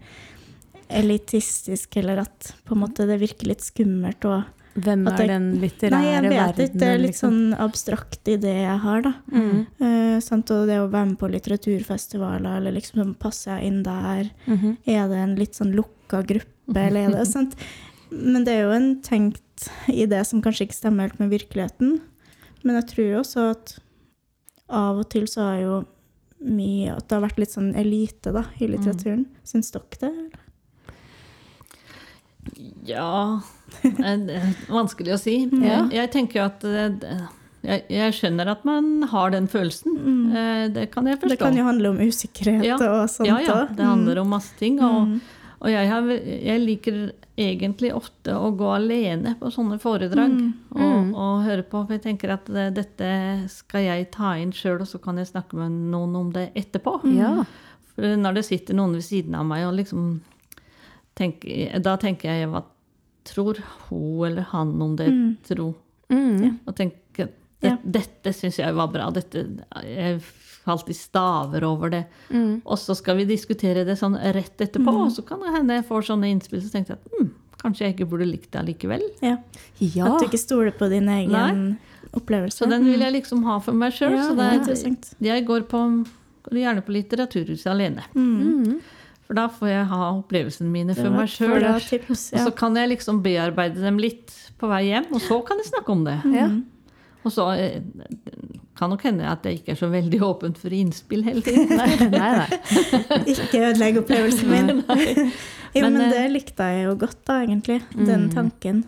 elitistisk, 0.90 1.98
eller 1.98 2.22
at 2.26 2.52
på 2.66 2.76
en 2.76 2.84
måte 2.84 3.08
det 3.10 3.18
virker 3.22 3.50
litt 3.50 3.64
skummelt. 3.66 4.26
Og 4.30 4.44
Hvem 4.76 5.08
er 5.08 5.18
jeg- 5.18 5.28
den 5.30 5.46
litterære 5.62 5.92
Nei, 5.92 6.04
jeg 6.12 6.22
vet 6.24 6.32
verdenen? 6.32 6.70
ikke. 6.70 6.80
Det 6.80 6.88
er 6.88 6.98
litt 6.98 7.12
liksom? 7.12 7.32
sånn 7.32 7.60
abstrakt 7.60 8.24
idé 8.26 8.54
jeg 8.64 8.80
har, 8.80 9.02
da. 9.02 9.14
Mm. 9.32 9.68
Uh, 9.82 10.20
sant? 10.20 10.52
Og 10.52 10.68
det 10.68 10.78
å 10.80 10.90
være 10.92 11.08
med 11.08 11.18
på 11.18 11.32
litteraturfestivaler, 11.32 12.58
eller 12.58 12.72
liksom 12.74 13.02
sånn, 13.04 13.18
passer 13.18 13.58
jeg 13.58 13.72
inn 13.72 13.84
der? 13.84 14.30
Mhm. 14.48 14.78
Er 14.86 15.08
det 15.08 15.18
en 15.18 15.36
litt 15.36 15.54
sånn 15.56 15.74
lukka 15.74 16.24
gruppe, 16.28 16.76
eller 16.76 17.08
er 17.08 17.12
det 17.12 17.28
sant? 17.28 17.56
Men 18.12 18.44
det 18.44 18.54
er 18.54 18.62
jo 18.64 18.72
en 18.72 19.02
tenkt 19.02 19.70
idé 19.88 20.24
som 20.26 20.42
kanskje 20.42 20.68
ikke 20.68 20.76
stemmer 20.82 21.10
helt 21.10 21.20
med 21.20 21.32
virkeligheten. 21.32 22.02
Men 22.64 22.76
jeg 22.82 22.88
tror 22.96 23.20
også 23.22 23.52
at 23.52 23.80
av 24.70 24.98
og 25.00 25.10
til 25.10 25.24
så 25.26 25.42
har 25.42 25.60
jo 25.62 25.86
mye 26.42 26.96
At 26.98 27.08
det 27.08 27.16
har 27.18 27.24
vært 27.28 27.40
litt 27.40 27.54
sånn 27.56 27.72
elite 27.80 28.32
da, 28.36 28.44
i 28.60 28.68
litteraturen. 28.68 29.26
Syns 29.48 29.72
dere 29.72 30.00
det? 30.02 30.10
eller? 30.12 30.42
Ja 32.86 33.42
eh, 33.82 34.52
Vanskelig 34.70 35.16
å 35.16 35.20
si. 35.22 35.38
Ja. 35.66 35.80
Jeg, 35.86 35.90
jeg 35.98 36.12
tenker 36.14 36.40
jo 36.42 36.46
at 36.50 36.66
eh, 36.70 37.24
jeg, 37.66 37.86
jeg 37.90 38.14
skjønner 38.20 38.52
at 38.52 38.66
man 38.68 39.08
har 39.10 39.32
den 39.34 39.48
følelsen. 39.50 39.96
Mm. 39.98 40.74
Det 40.76 40.84
kan 40.94 41.08
jeg 41.10 41.18
forstå. 41.18 41.32
Det 41.34 41.40
kan 41.42 41.56
jo 41.58 41.64
handle 41.66 41.90
om 41.96 41.98
usikkerhet 42.04 42.68
Ja. 42.68 42.76
og 42.78 43.08
sånt 43.10 43.26
Ja, 43.32 43.40
ja. 43.42 43.56
Det 43.74 43.88
handler 43.88 44.22
om 44.22 44.30
masse 44.36 44.54
ting. 44.60 44.78
Og, 44.86 45.08
Mm. 45.16 45.18
Og 45.62 45.70
jeg, 45.72 45.88
har, 45.90 46.02
jeg 46.12 46.62
liker 46.62 46.98
egentlig 47.38 47.94
ofte 47.96 48.34
å 48.36 48.50
gå 48.56 48.68
alene 48.76 49.36
på 49.40 49.50
sånne 49.52 49.78
foredrag 49.82 50.32
Mm. 50.36 50.54
og, 50.76 51.14
og 51.16 51.44
høre 51.46 51.64
på. 51.64 51.82
For 51.88 51.94
jeg 51.96 52.04
tenker 52.04 52.34
at 52.36 52.46
det, 52.52 52.66
dette 52.76 53.10
skal 53.52 53.82
jeg 53.88 54.10
ta 54.12 54.34
inn 54.40 54.52
sjøl, 54.56 54.82
og 54.82 54.88
så 54.88 55.00
kan 55.02 55.18
jeg 55.18 55.28
snakke 55.32 55.56
med 55.60 55.72
noen 55.92 56.16
om 56.16 56.32
det 56.36 56.50
etterpå. 56.56 56.98
Ja. 57.16 57.44
For 57.96 58.16
når 58.20 58.34
det 58.40 58.46
sitter 58.46 58.76
noen 58.76 58.94
ved 58.98 59.04
siden 59.08 59.36
av 59.40 59.46
meg, 59.48 59.66
og 59.68 59.76
liksom 59.80 60.22
tenker, 61.16 61.80
da 61.84 61.96
tenker 62.02 62.32
jeg 62.42 62.50
hva 62.52 62.64
tror 63.26 63.60
hun 63.88 64.28
eller 64.28 64.46
han 64.52 64.76
om 64.82 64.96
det, 65.00 65.08
Mm. 65.10 65.38
tro? 65.48 65.74
Mm. 66.10 66.60
Og 66.68 66.76
tenker 66.76 67.30
det, 67.60 67.70
Ja. 67.72 67.78
dette 67.84 68.34
syns 68.34 68.58
jeg 68.60 68.74
var 68.76 68.88
bra. 68.88 69.10
Dette, 69.12 69.48
jeg 69.84 70.22
falt 70.66 70.90
i 70.90 70.98
staver 70.98 71.66
over 71.68 71.94
det. 71.94 72.04
Mm. 72.30 72.60
Og 72.64 72.80
så 72.82 72.96
skal 72.98 73.20
vi 73.22 73.28
diskutere 73.30 73.86
det 73.88 73.98
sånn 74.00 74.18
rett 74.18 74.62
etterpå, 74.62 74.94
og 75.06 75.12
så 75.16 75.26
kan 75.26 75.44
det 75.44 75.54
hende 75.56 75.80
jeg 75.80 75.88
får 75.90 76.10
sånne 76.10 76.32
innspill, 76.34 76.64
så 76.66 76.74
tenkte 76.74 76.96
jeg 76.96 77.02
at 77.02 77.18
hm, 77.20 77.32
kanskje 77.62 77.86
jeg 77.86 77.96
ikke 77.96 78.10
burde 78.14 78.30
likt 78.30 78.52
det 78.54 78.62
allikevel. 78.64 79.06
Ja. 79.26 79.38
ja. 79.80 80.10
At 80.10 80.22
du 80.24 80.28
ikke 80.30 80.42
stoler 80.42 80.76
på 80.76 80.90
din 80.92 81.10
egen 81.12 81.78
opplevelse. 82.16 82.64
Så 82.64 82.70
den 82.72 82.86
vil 82.88 83.04
jeg 83.06 83.18
liksom 83.20 83.46
ha 83.48 83.60
for 83.64 83.78
meg 83.78 83.96
sjøl. 83.96 84.18
ja, 84.18 84.28
så 84.30 84.36
det 84.38 84.84
det, 85.18 85.30
jeg 85.30 85.48
går, 85.48 85.66
på, 85.72 85.82
går 86.50 86.62
gjerne 86.62 86.86
på 86.86 86.96
Litteraturhuset 86.96 87.72
alene. 87.72 88.06
Mm. 88.16 88.38
Mm. 88.38 88.78
For 89.26 89.38
da 89.38 89.48
får 89.50 89.72
jeg 89.72 89.90
ha 89.90 90.02
opplevelsene 90.14 90.70
mine 90.70 90.96
for 90.98 91.10
meg 91.14 91.32
sjøl. 91.34 91.58
Ja. 91.64 91.76
Og 91.80 92.18
så 92.22 92.52
kan 92.56 92.78
jeg 92.78 92.94
liksom 92.94 93.24
bearbeide 93.26 93.82
dem 93.82 93.98
litt 94.02 94.34
på 94.62 94.70
vei 94.72 94.86
hjem, 94.92 95.10
og 95.12 95.24
så 95.24 95.42
kan 95.46 95.60
jeg 95.62 95.72
snakke 95.74 95.94
om 95.96 96.06
det. 96.08 96.20
Ja. 96.30 96.48
Mm. 96.52 96.64
Og 97.26 97.34
så 97.34 97.48
eh, 97.58 97.82
kan 98.76 98.90
nok 98.92 99.04
hende 99.08 99.28
at 99.32 99.46
jeg 99.48 99.60
ikke 99.62 99.72
er 99.72 99.80
så 99.80 99.88
veldig 99.92 100.20
åpent 100.28 100.58
for 100.60 100.74
innspill 100.76 101.24
hele 101.24 101.42
tiden. 101.46 101.70
Nei, 101.80 102.10
nei, 102.12 102.32
nei. 102.42 102.48
Ikke 103.34 103.62
ødelegg 103.70 104.02
opplevelsen 104.02 104.50
min. 104.52 104.68
jo, 104.84 105.82
Men, 105.82 105.94
men, 105.94 106.02
eh, 106.02 106.12
det 106.12 106.26
likte 106.34 106.68
jeg 106.74 106.84
jo 106.90 106.96
godt, 107.06 107.22
da, 107.28 107.40
egentlig. 107.46 107.82
Den 107.96 108.26
Mm. 108.28 108.34
tanken. 108.36 108.84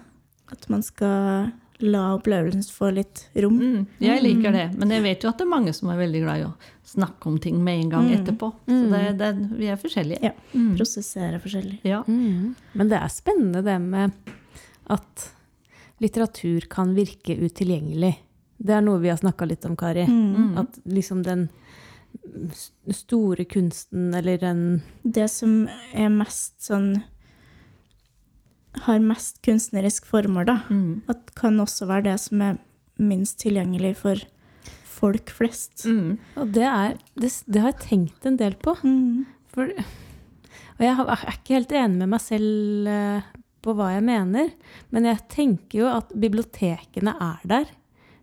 At 0.51 0.67
man 0.71 0.83
skal 0.83 1.51
la 1.79 2.03
opplevelsen 2.17 2.63
få 2.73 2.87
litt 2.95 3.25
rom. 3.37 3.57
Mm, 3.61 3.81
jeg 4.01 4.21
liker 4.23 4.51
det, 4.55 4.63
men 4.79 4.89
jeg 4.95 5.03
vet 5.03 5.21
jo 5.23 5.29
at 5.29 5.37
det 5.37 5.45
er 5.45 5.51
mange 5.51 5.73
som 5.77 5.91
er 5.93 5.99
veldig 5.99 6.21
glad 6.23 6.39
i 6.41 6.45
å 6.47 6.53
snakke 6.87 7.27
om 7.29 7.35
ting 7.43 7.59
med 7.63 7.83
en 7.83 7.89
gang 7.91 8.07
Mm. 8.07 8.15
etterpå. 8.17 8.49
Så 8.65 8.89
det, 8.91 9.01
det, 9.19 9.31
vi 9.59 9.67
er 9.69 9.77
forskjellige. 9.77 10.23
Ja. 10.23 10.31
Mm. 10.55 10.71
Prosessere 10.79 11.39
forskjellig. 11.43 11.79
Ja. 11.85 11.99
Mm. 12.07 12.55
Men 12.73 12.89
det 12.89 12.97
er 12.97 13.11
spennende 13.13 13.61
det 13.63 13.77
med 13.83 14.11
at 14.89 15.27
litteratur 16.01 16.65
kan 16.69 16.95
virke 16.97 17.35
utilgjengelig. 17.37 18.15
Det 18.57 18.73
er 18.73 18.83
noe 18.85 19.01
vi 19.01 19.11
har 19.11 19.19
snakka 19.21 19.47
litt 19.49 19.65
om, 19.69 19.75
Kari. 19.77 20.05
Mm. 20.09 20.57
At 20.61 20.79
liksom 20.89 21.23
den 21.25 21.47
store 22.93 23.45
kunsten, 23.45 24.13
eller 24.15 24.37
den 24.41 24.81
Det 25.03 25.27
som 25.31 25.67
er 25.93 26.09
mest 26.11 26.55
sånn 26.65 27.03
Har 28.87 28.99
mest 29.03 29.41
kunstnerisk 29.45 30.05
formål, 30.05 30.47
da. 30.49 30.57
Mm. 30.69 31.03
At 31.09 31.31
kan 31.37 31.59
også 31.61 31.87
være 31.89 32.11
det 32.11 32.17
som 32.21 32.41
er 32.45 32.57
minst 32.97 33.39
tilgjengelig 33.41 33.95
for 34.01 34.21
folk 34.97 35.31
flest. 35.33 35.85
Mm. 35.85 36.17
Og 36.41 36.53
det, 36.53 36.65
er, 36.65 36.97
det, 37.17 37.31
det 37.45 37.61
har 37.61 37.73
jeg 37.73 37.83
tenkt 37.85 38.25
en 38.25 38.37
del 38.39 38.57
på. 38.61 38.73
Mm. 38.83 39.25
For, 39.53 39.73
og 40.77 40.85
jeg 40.85 40.93
er 40.93 41.25
ikke 41.33 41.57
helt 41.57 41.73
enig 41.77 42.01
med 42.03 42.13
meg 42.13 42.23
selv 42.23 42.89
eh, 42.93 43.27
på 43.65 43.75
hva 43.77 43.91
jeg 43.95 44.05
mener, 44.07 44.53
men 44.93 45.09
jeg 45.09 45.25
tenker 45.33 45.81
jo 45.81 45.89
at 45.91 46.13
bibliotekene 46.13 47.13
er 47.17 47.45
der. 47.49 47.73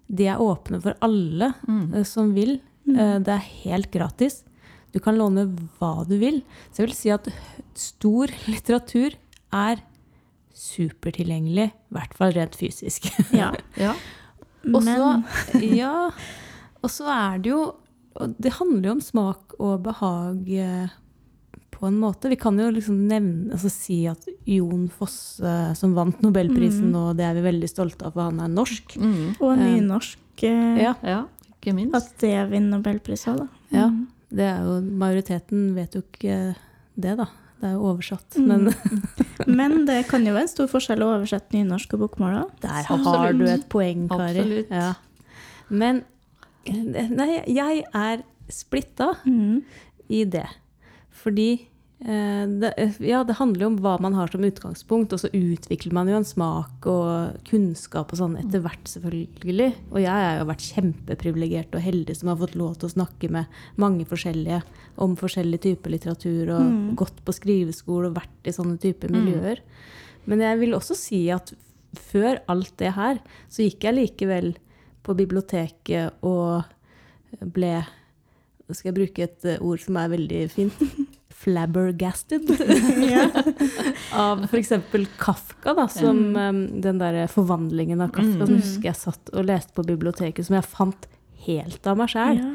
De 0.09 0.27
er 0.29 0.39
åpne 0.43 0.81
for 0.83 0.95
alle 1.03 1.53
Mm. 1.67 1.95
eh, 1.95 2.03
som 2.05 2.35
vil. 2.35 2.61
Eh, 2.89 3.19
det 3.19 3.29
er 3.29 3.49
helt 3.65 3.91
gratis. 3.91 4.43
Du 4.93 5.01
kan 5.01 5.17
låne 5.19 5.47
hva 5.79 6.07
du 6.07 6.19
vil. 6.19 6.43
Så 6.73 6.83
jeg 6.85 6.87
vil 6.89 6.95
si 6.97 7.11
at 7.11 7.29
stor 7.75 8.27
litteratur 8.51 9.15
er 9.53 9.81
supertilgjengelig, 10.55 11.71
i 11.73 11.95
hvert 11.95 12.15
fall 12.17 12.33
rent 12.37 12.57
fysisk. 12.59 13.09
Ja. 13.35 13.53
Ja. 13.81 13.95
Og 14.73 14.81
så, 14.83 15.09
ja, 15.77 16.11
og 16.83 16.91
så 16.93 17.05
er 17.13 17.39
det 17.45 17.51
jo 17.51 17.65
Det 18.41 18.53
handler 18.61 18.87
jo 18.87 18.93
om 18.95 19.01
smak 19.03 19.57
og 19.59 19.83
behag 19.85 20.47
eh, 20.55 20.93
på 21.85 21.91
en 21.93 21.99
måte. 22.01 22.31
Vi 22.33 22.39
kan 22.41 22.57
jo 22.59 22.71
liksom 22.73 22.97
nevne, 23.11 23.53
altså 23.53 23.69
si 23.73 24.01
at 24.09 24.25
Jon 24.49 24.87
Fosse, 24.89 25.53
som 25.77 25.93
vant 25.97 26.23
Nobelprisen 26.25 26.89
nå, 26.95 27.11
det 27.19 27.27
er 27.29 27.37
vi 27.37 27.45
veldig 27.45 27.69
stolte 27.69 28.09
av, 28.09 28.15
for 28.17 28.31
han 28.31 28.41
er 28.41 28.49
norsk. 28.57 28.97
Mm. 28.97 29.35
Og 29.39 29.55
nynorsk. 29.61 30.19
eh, 30.49 30.81
Ja, 30.87 30.95
ja, 31.05 31.21
ikke 31.59 31.75
minst. 31.77 31.95
At 32.01 32.09
det 32.25 32.33
vinner 32.51 32.79
Nobelpris 32.79 33.27
òg, 33.29 33.45
da. 33.45 33.49
ja. 33.77 33.87
Mm. 33.93 34.03
Det 34.35 34.43
er 34.51 34.65
jo, 34.67 34.79
majoriteten 34.99 35.67
vet 35.77 35.93
jo 35.95 36.01
ikke 36.03 36.37
det, 36.99 37.13
da. 37.21 37.27
Det 37.61 37.69
er 37.69 37.75
jo 37.77 37.85
oversatt. 37.93 38.35
Mm. 38.35 38.49
Men 38.49 38.65
Men 39.61 39.77
det 39.87 40.01
kan 40.09 40.25
jo 40.27 40.33
være 40.35 40.49
en 40.49 40.51
stor 40.51 40.67
forskjell 40.73 41.05
å 41.05 41.13
oversette 41.19 41.55
nynorsk 41.55 41.95
og 41.95 42.01
bokmål 42.07 42.41
òg. 42.41 42.51
der 42.65 42.81
Absolutt. 42.89 43.07
har 43.13 43.37
du 43.39 43.45
et 43.53 43.69
poeng, 43.71 44.09
Kari. 44.11 44.41
Absolutt. 44.43 44.73
Ja. 44.75 44.95
Men 45.71 46.03
nei, 47.15 47.31
jeg 47.53 47.85
er 47.95 48.25
splitta. 48.51 49.13
Mm. 49.29 49.63
i 50.11 50.25
det. 50.29 50.45
Fordi 51.23 51.49
eh, 51.55 51.69
det, 52.05 52.71
ja, 53.01 53.23
det 53.25 53.39
handler 53.39 53.65
jo 53.65 53.69
om 53.71 53.79
hva 53.81 53.95
man 54.03 54.13
har 54.13 54.29
som 54.29 54.45
utgangspunkt, 54.45 55.15
og 55.17 55.23
så 55.23 55.31
utvikler 55.33 55.95
man 55.97 56.11
jo 56.11 56.19
en 56.19 56.27
smak 56.29 56.85
og 56.91 57.39
kunnskap 57.49 58.13
og 58.13 58.21
sånn 58.21 58.37
etter 58.43 58.61
hvert, 58.61 58.85
selvfølgelig. 58.91 59.71
Og 59.89 60.01
jeg 60.03 60.13
har 60.13 60.37
jo 60.43 60.49
vært 60.51 60.67
kjempeprivilegert 60.75 61.79
og 61.79 61.85
heldig 61.87 62.17
som 62.19 62.29
har 62.29 62.41
fått 62.43 62.59
lov 62.61 62.75
til 62.77 62.91
å 62.91 62.95
snakke 62.95 63.31
med 63.33 63.57
mange 63.81 64.05
forskjellige 64.11 64.61
om 65.01 65.17
forskjellige 65.17 65.65
typer 65.71 65.95
litteratur, 65.97 66.53
og 66.59 66.63
Mm. 66.65 66.95
gått 66.97 67.25
på 67.25 67.33
skriveskole 67.33 68.11
og 68.11 68.19
vært 68.21 68.45
i 68.45 68.53
sånne 68.53 68.79
typer 68.79 69.09
miljøer. 69.09 69.59
Men 70.27 70.41
jeg 70.41 70.59
vil 70.61 70.75
også 70.77 70.95
si 70.97 71.31
at 71.31 71.53
før 71.95 72.41
alt 72.49 72.77
det 72.77 72.93
her, 72.95 73.19
så 73.49 73.65
gikk 73.65 73.81
jeg 73.81 73.95
likevel 73.95 74.55
på 75.03 75.17
biblioteket 75.17 76.13
og 76.23 76.65
ble 77.41 77.85
skal 78.73 78.93
jeg 78.93 78.97
bruke 78.97 79.23
et 79.23 79.45
eh, 79.45 79.59
ord 79.61 79.81
som 79.81 79.97
er 79.97 80.09
veldig 80.09 80.51
fint. 80.51 80.73
Flabbergasted. 81.45 82.49
Av 84.25 84.45
f.eks. 84.49 84.73
Kafka, 85.21 85.75
da, 85.77 85.87
som 85.93 86.23
eh, 86.37 86.53
den 86.85 86.99
der 87.03 87.25
forvandlingen 87.33 88.01
av 88.05 88.13
Kafka. 88.17 88.47
Som 88.47 88.55
Mm. 88.55 88.61
husker 88.63 88.89
jeg 88.91 89.01
satt 89.01 89.31
og 89.35 89.47
leste 89.49 89.75
på 89.77 89.85
biblioteket, 89.89 90.47
som 90.47 90.57
jeg 90.59 90.65
fant 90.71 91.07
helt 91.47 91.87
av 91.91 92.01
meg 92.01 92.09
sjæl. 92.15 92.41
ja. 92.41 92.55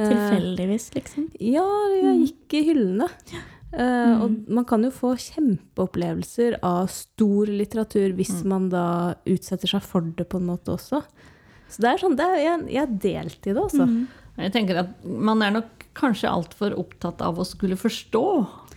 Tilfeldigvis, 0.00 0.84
liksom. 0.94 1.24
Ja, 1.42 1.64
jeg 1.98 2.20
gikk 2.28 2.54
i 2.54 2.60
hyllene. 2.68 3.08
Eh, 3.74 4.12
og 4.22 4.36
man 4.50 4.64
kan 4.64 4.84
jo 4.86 4.90
få 4.94 5.10
kjempeopplevelser 5.18 6.56
av 6.66 6.86
stor 6.94 7.50
litteratur 7.50 8.14
hvis 8.18 8.40
man 8.48 8.68
da 8.72 8.84
utsetter 9.28 9.70
seg 9.74 9.82
for 9.84 10.06
det 10.16 10.28
på 10.30 10.38
en 10.40 10.46
måte 10.52 10.72
også. 10.76 11.02
Så 11.70 11.82
det 11.84 11.90
er 11.90 12.00
sånn, 12.02 12.16
det 12.18 12.26
er, 12.26 12.38
jeg, 12.42 12.64
jeg 12.76 12.82
er 12.86 12.96
delt 13.04 13.46
i 13.46 13.52
det, 13.52 13.60
altså. 13.66 13.86
Mm. 13.86 14.00
Jeg 14.40 14.54
tenker 14.54 14.80
at 14.84 14.94
man 15.04 15.42
er 15.46 15.52
nok 15.58 15.79
kanskje 16.00 16.30
altfor 16.32 16.74
opptatt 16.80 17.20
av 17.24 17.38
å 17.38 17.46
skulle 17.46 17.76
forstå. 17.78 18.24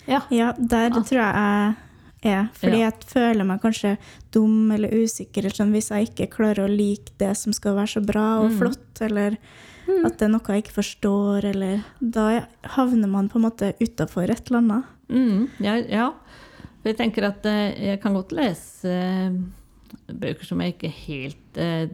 Ja. 0.09 0.21
Ja, 0.33 0.51
der 0.59 0.89
tror 0.91 1.19
jeg 1.21 1.33
jeg 2.23 2.33
er. 2.33 2.47
Fordi 2.55 2.79
Ja. 2.79 2.89
jeg 2.89 3.03
føler 3.11 3.45
meg 3.45 3.61
kanskje 3.61 3.97
dum 4.31 4.71
eller 4.71 4.89
usikker 4.95 5.43
eller 5.43 5.55
sånn, 5.57 5.71
hvis 5.75 5.89
jeg 5.91 6.07
ikke 6.09 6.29
klarer 6.37 6.63
å 6.65 6.71
like 6.71 7.11
det 7.19 7.33
som 7.37 7.51
skal 7.55 7.75
være 7.75 7.91
så 7.97 8.05
bra 8.05 8.39
og 8.43 8.51
flott, 8.59 9.01
eller 9.01 9.37
at 10.05 10.17
det 10.17 10.21
er 10.21 10.31
noe 10.31 10.39
jeg 10.47 10.63
ikke 10.63 10.77
forstår, 10.79 11.43
eller 11.49 11.83
Da 11.99 12.45
havner 12.77 13.09
man 13.11 13.27
på 13.29 13.35
en 13.41 13.43
måte 13.49 13.73
utafor 13.81 14.29
et 14.31 14.47
eller 14.47 14.61
annet. 14.61 14.85
Mm, 15.09 15.49
ja, 15.59 15.75
ja. 15.83 16.05
For 16.81 16.91
jeg 16.91 16.97
tenker 16.97 17.27
at 17.27 17.45
eh, 17.45 17.75
jeg 17.91 18.01
kan 18.01 18.13
godt 18.15 18.31
lese 18.31 18.85
eh, 18.87 19.35
bøker 20.13 20.45
som 20.47 20.59
jeg 20.63 20.75
ikke 20.77 20.91
helt 21.07 21.57
eh, 21.59 21.87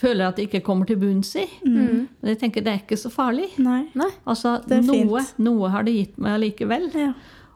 føler 0.00 0.28
at 0.28 0.36
de 0.40 0.46
ikke 0.48 0.62
kommer 0.66 0.86
til 0.88 0.98
bunns 1.00 1.30
i. 1.40 1.46
Men 1.64 2.08
jeg 2.22 2.40
tenker 2.42 2.64
det 2.64 2.72
er 2.72 2.82
ikke 2.82 2.98
så 3.00 3.12
farlig. 3.12 3.50
Nei. 3.62 3.84
Nei. 3.94 4.10
Altså, 4.26 4.58
Det 4.66 4.78
er 4.80 4.84
fint. 4.88 5.08
noe, 5.10 5.22
noe 5.46 5.70
har 5.74 5.86
det 5.86 5.94
gitt 5.96 6.18
meg 6.18 6.38
allikevel. 6.38 6.90
Ja. 6.94 7.12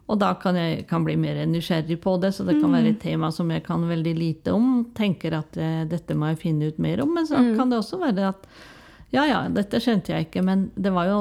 Og 0.09 0.17
da 0.23 0.31
kan 0.41 0.57
jeg 0.57 0.87
kan 0.89 1.05
bli 1.05 1.19
mer 1.21 1.43
nysgjerrig 1.47 1.99
på 2.01 2.15
det, 2.23 2.31
så 2.33 2.47
det 2.49 2.57
kan 2.63 2.73
være 2.73 2.95
et 2.95 3.01
tema 3.03 3.29
som 3.35 3.51
jeg 3.53 3.63
kan 3.67 3.83
veldig 3.85 4.15
lite 4.17 4.55
om. 4.57 4.87
Tenker 4.97 5.37
at 5.37 5.57
eh, 5.61 5.83
dette 5.91 6.17
må 6.17 6.31
jeg 6.33 6.41
finne 6.47 6.71
ut 6.71 6.79
mer 6.81 7.03
om. 7.05 7.13
Men 7.13 7.29
så 7.29 7.43
kan 7.59 7.69
det 7.69 7.83
også 7.83 8.01
være 8.01 8.31
at 8.31 8.47
ja, 9.13 9.23
ja, 9.25 9.43
dette 9.49 9.81
skjønte 9.81 10.13
jeg 10.13 10.27
ikke, 10.27 10.43
men 10.45 10.67
det 10.77 10.91
var 10.93 11.09
jo 11.09 11.21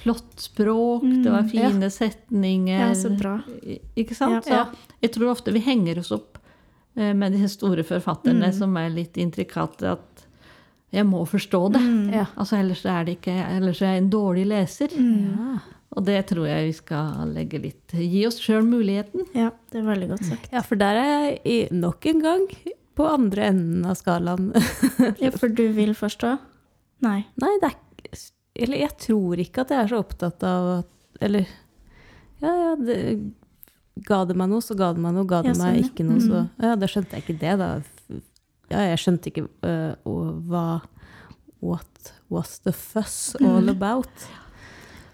flott 0.00 0.40
språk, 0.42 1.04
det 1.22 1.30
var 1.30 1.44
fine 1.46 1.86
setninger. 1.94 2.80
Ja, 2.80 2.88
så 2.98 3.12
bra. 3.14 3.36
Ikke 3.98 4.16
sant? 4.18 4.46
Ja. 4.50 4.64
Så 4.66 4.94
jeg 5.04 5.12
tror 5.14 5.30
ofte 5.36 5.54
vi 5.54 5.62
henger 5.62 6.00
oss 6.02 6.10
opp 6.14 6.38
med 7.14 7.32
de 7.36 7.48
store 7.50 7.84
forfatterne 7.86 8.48
som 8.54 8.76
er 8.80 8.90
litt 8.94 9.18
intrikate, 9.20 9.96
at 9.96 10.24
jeg 10.90 11.04
må 11.04 11.20
forstå 11.28 11.60
det. 11.74 11.82
Ja. 12.16 12.24
Altså, 12.40 12.56
ellers 12.58 12.84
er 12.88 13.04
det 13.04 13.18
ikke, 13.18 13.34
ellers 13.58 13.82
er 13.84 13.94
jeg 13.96 14.02
en 14.04 14.10
dårlig 14.12 14.46
leser. 14.48 14.94
Ja. 14.96 15.58
Og 15.96 16.04
det 16.04 16.18
tror 16.30 16.46
jeg 16.48 16.66
vi 16.68 16.72
skal 16.76 17.30
legge 17.32 17.60
litt 17.62 17.94
Gi 17.96 18.22
oss 18.28 18.36
sjøl 18.44 18.66
muligheten. 18.68 19.24
ja, 19.36 19.50
det 19.72 19.80
er 19.80 19.86
veldig 19.88 20.08
godt 20.10 20.26
sagt. 20.28 20.50
ja, 20.52 20.60
for 20.64 20.80
der 20.80 20.98
er 21.00 21.08
jeg 21.12 21.38
i, 21.44 21.56
nok 21.72 22.06
en 22.10 22.20
gang 22.24 22.44
på 22.98 23.06
andre 23.08 23.48
enden 23.52 23.86
av 23.88 23.96
skalaen. 24.00 24.50
Ja, 25.22 25.30
for 25.32 25.48
du 25.48 25.64
vil 25.76 25.94
forstå? 25.96 26.34
Nei. 27.06 27.22
Nei, 27.40 27.54
det 27.62 27.70
er 27.72 28.22
Eller 28.58 28.80
jeg 28.82 28.96
tror 29.06 29.38
ikke 29.38 29.62
at 29.62 29.70
jeg 29.70 29.84
er 29.84 29.90
så 29.92 30.00
opptatt 30.02 30.42
av 30.42 30.70
at 30.80 31.22
Eller 31.22 31.46
ja, 32.42 32.50
ja, 32.52 32.72
det, 32.78 32.96
ga 34.06 34.24
det 34.28 34.36
meg 34.36 34.48
noe, 34.52 34.62
så 34.64 34.76
ga 34.78 34.92
det 34.94 35.02
meg 35.02 35.14
noe. 35.16 35.26
Ga 35.28 35.42
det 35.42 35.52
Ja, 35.54 35.58
meg 35.58 35.60
sånn, 35.60 35.80
ja. 35.82 35.88
ikke 35.90 36.06
noe, 36.08 36.20
så 36.20 36.42
Ja, 36.62 36.74
da 36.76 36.86
skjønte 36.90 37.16
jeg 37.18 37.24
ikke 37.26 37.38
det, 37.40 37.54
da. 37.58 37.68
Ja, 38.70 38.82
jeg 38.92 38.98
skjønte 39.00 39.30
ikke 39.32 39.46
uh, 39.64 40.12
hva 40.48 40.64
What 41.60 42.12
was 42.30 42.58
the 42.62 42.72
fuss 42.72 43.34
all 43.40 43.68
about? 43.72 44.28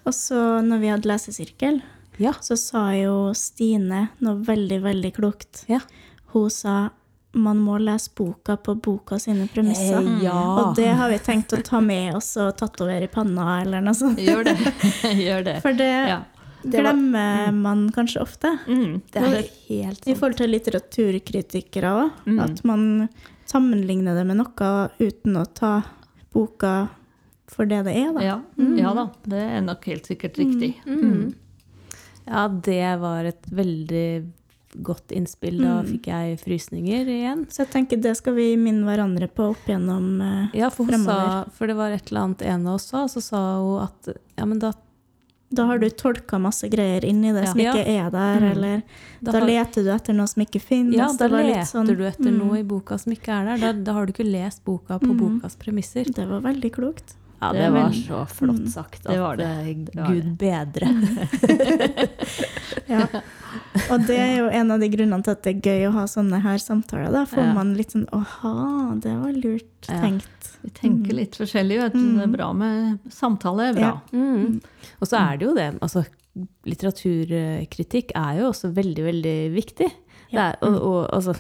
Og 0.05 0.13
så 0.13 0.61
når 0.61 0.81
vi 0.83 0.91
hadde 0.93 1.09
lesesirkel, 1.09 1.79
Ja. 2.21 2.33
så 2.45 2.57
sa 2.61 2.91
jo 2.99 3.33
Stine 3.35 4.09
noe 4.21 4.43
veldig, 4.45 4.83
veldig 4.85 5.13
klokt. 5.17 5.65
Ja. 5.71 5.81
Hun 6.35 6.51
sa 6.51 6.91
man 7.35 7.59
må 7.59 7.79
lese 7.83 8.13
boka 8.15 8.55
på 8.63 8.77
boka 8.79 9.17
sine 9.19 9.49
premisser. 9.51 9.99
Eh, 10.05 10.21
ja. 10.23 10.37
Og 10.61 10.77
det 10.77 10.87
har 10.95 11.09
vi 11.11 11.17
tenkt 11.19 11.51
å 11.57 11.59
ta 11.67 11.81
med 11.83 12.15
oss 12.15 12.37
og 12.39 12.53
tatovere 12.61 13.09
i 13.09 13.11
panna 13.11 13.61
eller 13.63 13.83
noe 13.83 13.95
sånt. 13.99 14.21
Gjør 14.23 14.45
det. 14.47 14.55
Gjør 15.25 15.43
det. 15.49 15.57
For 15.65 15.73
det 15.75 15.89
Ja. 16.13 16.21
Det 16.65 16.81
var- 16.83 16.93
glemmer 16.95 17.53
man 17.53 17.91
kanskje 17.93 18.23
ofte. 18.23 18.59
Mm. 18.67 19.03
Det 19.13 19.23
er 19.23 19.49
helt 19.69 20.07
I 20.09 20.15
forhold 20.15 20.37
til 20.37 20.51
litteraturkritikere 20.51 21.91
òg. 21.93 22.11
Mm. 22.27 22.41
At 22.45 22.65
man 22.65 23.09
sammenligner 23.47 24.15
det 24.17 24.27
med 24.27 24.39
noe 24.41 24.91
uten 24.99 25.37
å 25.37 25.45
ta 25.55 25.83
boka 26.33 26.89
for 27.47 27.67
det 27.67 27.85
det 27.85 27.95
er. 27.97 28.13
Da. 28.17 28.21
Ja. 28.25 28.39
ja 28.81 28.95
da, 28.97 29.11
det 29.29 29.43
er 29.59 29.61
nok 29.63 29.85
helt 29.85 30.07
sikkert 30.09 30.39
riktig. 30.41 30.75
Mm. 30.87 31.35
Ja, 32.27 32.49
det 32.49 33.01
var 33.01 33.25
et 33.29 33.45
veldig 33.53 34.31
godt 34.83 35.13
innspill. 35.15 35.61
Da 35.63 35.83
Mm. 35.83 35.87
fikk 35.93 36.07
jeg 36.09 36.39
frysninger 36.41 37.07
igjen. 37.07 37.45
Så 37.47 37.59
jeg 37.63 37.71
tenker 37.71 38.01
det 38.03 38.17
skal 38.17 38.35
vi 38.35 38.57
minne 38.57 38.83
hverandre 38.89 39.29
på 39.31 39.51
opp 39.53 39.67
gjennom 39.69 40.21
eh, 40.21 40.49
Ja, 40.59 40.69
for, 40.71 40.85
hun 40.87 41.05
sa, 41.05 41.45
Fremover. 41.45 41.51
for 41.53 41.67
det 41.69 41.77
var 41.77 41.91
et 41.93 42.11
eller 42.11 42.21
annet 42.25 42.43
en 42.43 42.67
av 42.67 42.75
oss 42.75 42.87
sa, 42.91 43.05
så 43.07 43.23
sa 43.23 43.43
hun 43.61 43.83
at 43.85 44.17
ja, 44.39 44.45
men 44.47 44.59
da, 44.59 44.73
Da 45.53 45.65
har 45.67 45.79
du 45.79 45.89
tolka 45.91 46.39
masse 46.41 46.69
greier 46.69 47.05
inn 47.05 47.25
i 47.25 47.33
det 47.33 47.45
Ja. 47.45 47.51
som 47.53 47.61
ikke 47.61 47.87
er 47.87 48.11
der, 48.11 48.41
Mm. 48.41 48.51
eller 48.51 48.83
da, 49.23 49.33
da 49.33 49.39
har, 49.39 49.47
leter 49.47 49.85
du 49.85 49.91
etter 49.91 50.13
noe 50.15 50.27
som 50.27 50.43
ikke 50.43 50.61
finnes. 50.61 50.97
ja, 50.97 51.07
da 51.13 51.29
Det 51.29 51.31
var 51.31 51.43
leter 51.45 51.61
sånn- 51.63 51.87
du 51.97 52.03
etter 52.05 52.31
Mm. 52.33 52.39
noe 52.39 52.59
i 52.59 52.63
boka 52.63 52.99
som 52.99 53.13
ikke 53.13 53.29
er 53.29 53.45
der. 53.45 53.59
Da, 53.59 53.73
da 53.73 53.93
har 53.93 54.07
du 54.07 54.13
ikke 54.13 54.31
lest 54.31 54.65
boka 54.65 54.99
på 54.99 55.13
Mm. 55.15 55.19
bokas 55.41 55.57
premisser. 55.57 56.05
Det 56.13 56.27
var 56.29 56.41
veldig 56.41 56.73
klokt. 56.73 57.15
Ja, 57.43 57.53
Det 57.53 57.61
det 57.61 57.73
var 57.73 57.91
veldig- 57.91 58.07
så 58.09 58.27
flott 58.29 58.59
Mm. 58.59 58.69
sagt. 58.69 59.03
Det 59.05 59.19
var 59.21 59.37
det. 59.37 59.45
eh, 59.45 59.75
Det 59.75 59.95
var 59.95 60.07
Gud 60.09 60.39
bedre. 60.39 60.89
Ja. 62.89 63.07
Og 63.91 64.07
det 64.07 64.17
er 64.19 64.33
jo 64.39 64.49
en 64.49 64.71
av 64.75 64.81
de 64.81 64.89
grunnene 64.89 65.23
til 65.25 65.31
at 65.35 65.43
det 65.43 65.53
er 65.57 65.61
gøy 65.71 65.87
å 65.89 65.93
ha 65.93 66.05
sånne 66.11 66.41
her 66.43 66.59
samtaler. 66.63 67.11
Da 67.13 67.25
får 67.31 67.43
Ja. 67.45 67.53
man 67.55 67.75
litt 67.79 67.93
sånn 67.93 68.07
Åha, 68.13 69.01
det 69.01 69.13
var 69.21 69.33
lurt 69.33 69.89
Ja. 69.89 70.01
tenkt. 70.01 70.51
Vi 70.63 70.71
tenker 70.71 71.13
litt 71.15 71.37
forskjellig. 71.37 71.79
Vet 71.83 71.93
du. 71.93 71.99
Mm. 71.99 72.17
Det 72.17 72.23
er 72.29 72.37
bra 72.37 72.53
med 72.53 72.99
samtale. 73.11 73.71
er 73.71 73.75
bra. 73.75 74.01
Ja. 74.13 74.19
Mm. 74.19 74.61
Og 75.01 75.09
så 75.09 75.19
er 75.21 75.37
det 75.39 75.47
jo 75.49 75.55
det 75.55 75.81
altså, 75.81 76.05
Litteraturkritikk 76.67 78.11
er 78.19 78.41
jo 78.41 78.49
også 78.51 78.73
veldig, 78.75 79.05
veldig 79.07 79.37
viktig. 79.55 79.87
Det 80.31 80.33
Ja. 80.35 80.49
er, 80.51 80.57
og, 80.63 80.83
og, 80.83 81.11
altså, 81.15 81.35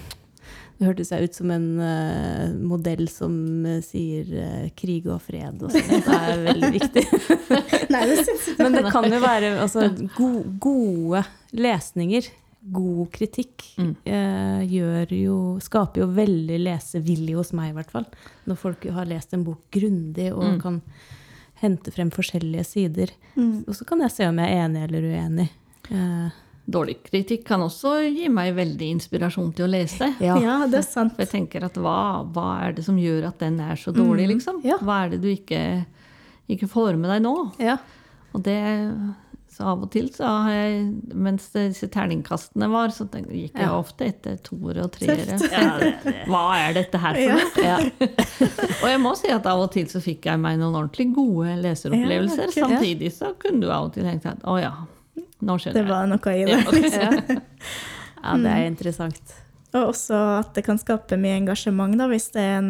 Det 0.79 0.87
hørtes 0.89 1.11
jeg 1.14 1.29
ut 1.29 1.37
som 1.39 1.51
en 1.55 1.66
uh, 1.79 2.49
modell 2.66 3.05
som 3.09 3.35
uh, 3.66 3.77
sier 3.87 4.27
uh, 4.35 4.64
krig 4.75 5.07
og 5.07 5.20
fred 5.22 5.62
og 5.62 5.70
sånn. 5.70 6.03
Det 6.03 6.16
er 6.18 6.41
veldig 6.49 6.70
viktig. 6.75 7.05
Nei, 7.95 8.01
det 8.11 8.25
Men 8.59 8.75
det 8.81 8.83
kan 8.91 9.07
jo 9.12 9.20
være 9.22 9.53
altså, 9.62 9.87
go 10.16 10.33
gode 10.64 11.22
lesninger, 11.55 12.27
god 12.75 13.11
kritikk, 13.14 13.70
Mm. 13.77 13.91
eh, 14.07 14.61
gjør 14.70 15.11
jo, 15.18 15.37
skaper 15.61 16.01
jo 16.05 16.07
veldig 16.14 16.61
lesevilje 16.62 17.35
hos 17.37 17.51
meg, 17.53 17.72
i 17.72 17.75
hvert 17.77 17.91
fall. 17.91 18.05
Når 18.47 18.57
folk 18.61 18.85
har 18.95 19.09
lest 19.11 19.35
en 19.35 19.43
bok 19.45 19.64
grundig 19.75 20.29
og 20.33 20.45
Mm. 20.55 20.61
kan 20.62 20.77
hente 21.61 21.91
frem 21.93 22.11
forskjellige 22.14 22.64
sider. 22.64 23.11
Mm. 23.37 23.64
Og 23.68 23.75
så 23.75 23.85
kan 23.87 24.01
jeg 24.01 24.11
se 24.14 24.27
om 24.29 24.39
jeg 24.39 24.49
er 24.55 24.64
enig 24.68 24.83
eller 24.87 25.03
uenig. 25.11 25.49
Eh, 25.91 26.31
Dårlig 26.67 26.95
kritikk 27.05 27.43
kan 27.45 27.61
også 27.61 27.91
gi 28.09 28.29
meg 28.33 28.55
veldig 28.57 28.87
inspirasjon 28.95 29.51
til 29.55 29.67
å 29.67 29.71
lese. 29.75 30.09
ja. 30.25 30.39
Ja, 30.41 30.55
det 30.67 30.79
er 30.81 30.87
sant. 30.87 31.12
For 31.17 31.27
jeg 31.27 31.33
tenker 31.35 31.65
at 31.69 31.75
hva, 31.77 32.25
hva 32.33 32.47
er 32.65 32.73
det 32.79 32.85
som 32.87 32.97
gjør 32.97 33.27
at 33.29 33.39
den 33.45 33.59
er 33.61 33.77
så 33.77 33.93
dårlig, 33.93 34.29
liksom? 34.37 34.62
ja. 34.65 34.79
Hva 34.81 35.03
er 35.05 35.11
det 35.17 35.21
du 35.21 35.29
ikke, 35.29 35.61
ikke 36.49 36.69
får 36.73 36.97
med 36.97 37.11
deg 37.12 37.23
nå? 37.27 37.35
ja. 37.61 37.77
Og 38.35 38.43
det 38.43 38.57
så 39.55 39.69
av 39.71 39.85
og 39.87 39.91
til, 39.95 40.09
så 40.11 40.27
har 40.27 40.51
jeg, 40.51 40.79
mens 41.15 41.45
disse 41.55 41.87
terningkastene 41.95 42.67
var, 42.73 42.89
så 42.91 43.05
gikk 43.07 43.55
jeg 43.55 43.62
Ja. 43.69 43.69
ofte 43.79 44.09
etter 44.09 44.41
toere 44.43 44.83
og 44.83 44.91
treere. 44.97 45.37
Ja, 45.53 45.79
det- 45.79 45.93
det- 46.03 46.15
hva 46.27 46.41
er 46.59 46.73
dette 46.75 46.99
her 46.99 47.15
for 47.15 47.37
noe? 47.39 47.62
Ja. 47.62 47.77
Og 48.83 48.89
jeg 48.91 48.99
må 49.05 49.12
si 49.17 49.31
at 49.31 49.47
av 49.47 49.61
og 49.62 49.71
til 49.71 49.87
så 49.87 50.03
fikk 50.03 50.27
jeg 50.27 50.41
meg 50.43 50.59
noen 50.59 50.75
ordentlig 50.75 51.07
gode 51.15 51.55
leseropplevelser. 51.62 52.51
Ja, 52.51 52.67
kult. 52.67 52.75
Samtidig 52.75 53.12
så 53.15 53.31
kunne 53.39 53.61
du 53.62 53.71
av 53.71 53.85
og 53.87 53.95
til 53.95 54.03
tenkt 54.11 54.27
at 54.27 54.43
å 54.43 54.59
ja, 54.61 54.73
nå 55.45 55.57
skjønner 55.61 55.71
jeg. 55.71 55.75
Det 55.75 55.83
jeg. 55.83 55.89
var 55.93 56.07
noe 56.11 56.35
i 56.35 56.45
det. 56.45 56.59
Ja. 56.95 57.41
ja, 58.25 58.37
det 58.45 58.53
er 58.55 58.67
interessant. 58.71 59.35
Og 59.75 59.89
også 59.91 60.15
at 60.39 60.53
det 60.55 60.62
kan 60.69 60.79
skape 60.79 61.17
mye 61.19 61.35
engasjement 61.41 61.97
da, 61.99 62.07
hvis 62.07 62.29
det 62.31 62.43
er 62.47 62.53
en 62.61 62.69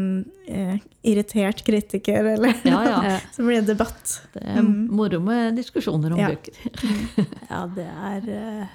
eh, 0.48 0.78
irritert 1.04 1.60
kritiker, 1.66 2.30
eller 2.32 2.54
Ja, 2.64 2.78
ja. 2.88 3.18
Så 3.34 3.44
blir 3.44 3.60
det 3.60 3.74
debatt. 3.74 4.14
Det 4.32 4.40
er 4.54 4.64
moro 4.64 5.20
med 5.20 5.58
diskusjoner 5.60 6.14
om 6.16 6.22
Ja. 6.22 6.30
bøker. 6.32 6.56
Ja, 7.52 7.60
det 7.76 7.84
er 7.92 8.28
eh, 8.38 8.66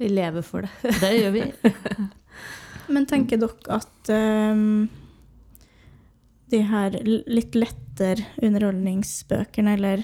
Vi 0.00 0.08
lever 0.08 0.42
for 0.42 0.64
det. 0.64 0.94
Det 1.02 1.12
gjør 1.18 1.34
vi. 1.36 1.44
Men 2.96 3.06
tenker 3.08 3.38
dere 3.40 3.76
at 3.76 4.10
ehm, 4.12 4.88
de 6.52 6.58
her 6.68 6.96
litt 7.04 7.54
lettere 7.56 8.24
underholdningsbøkene, 8.44 9.76
eller 9.78 10.02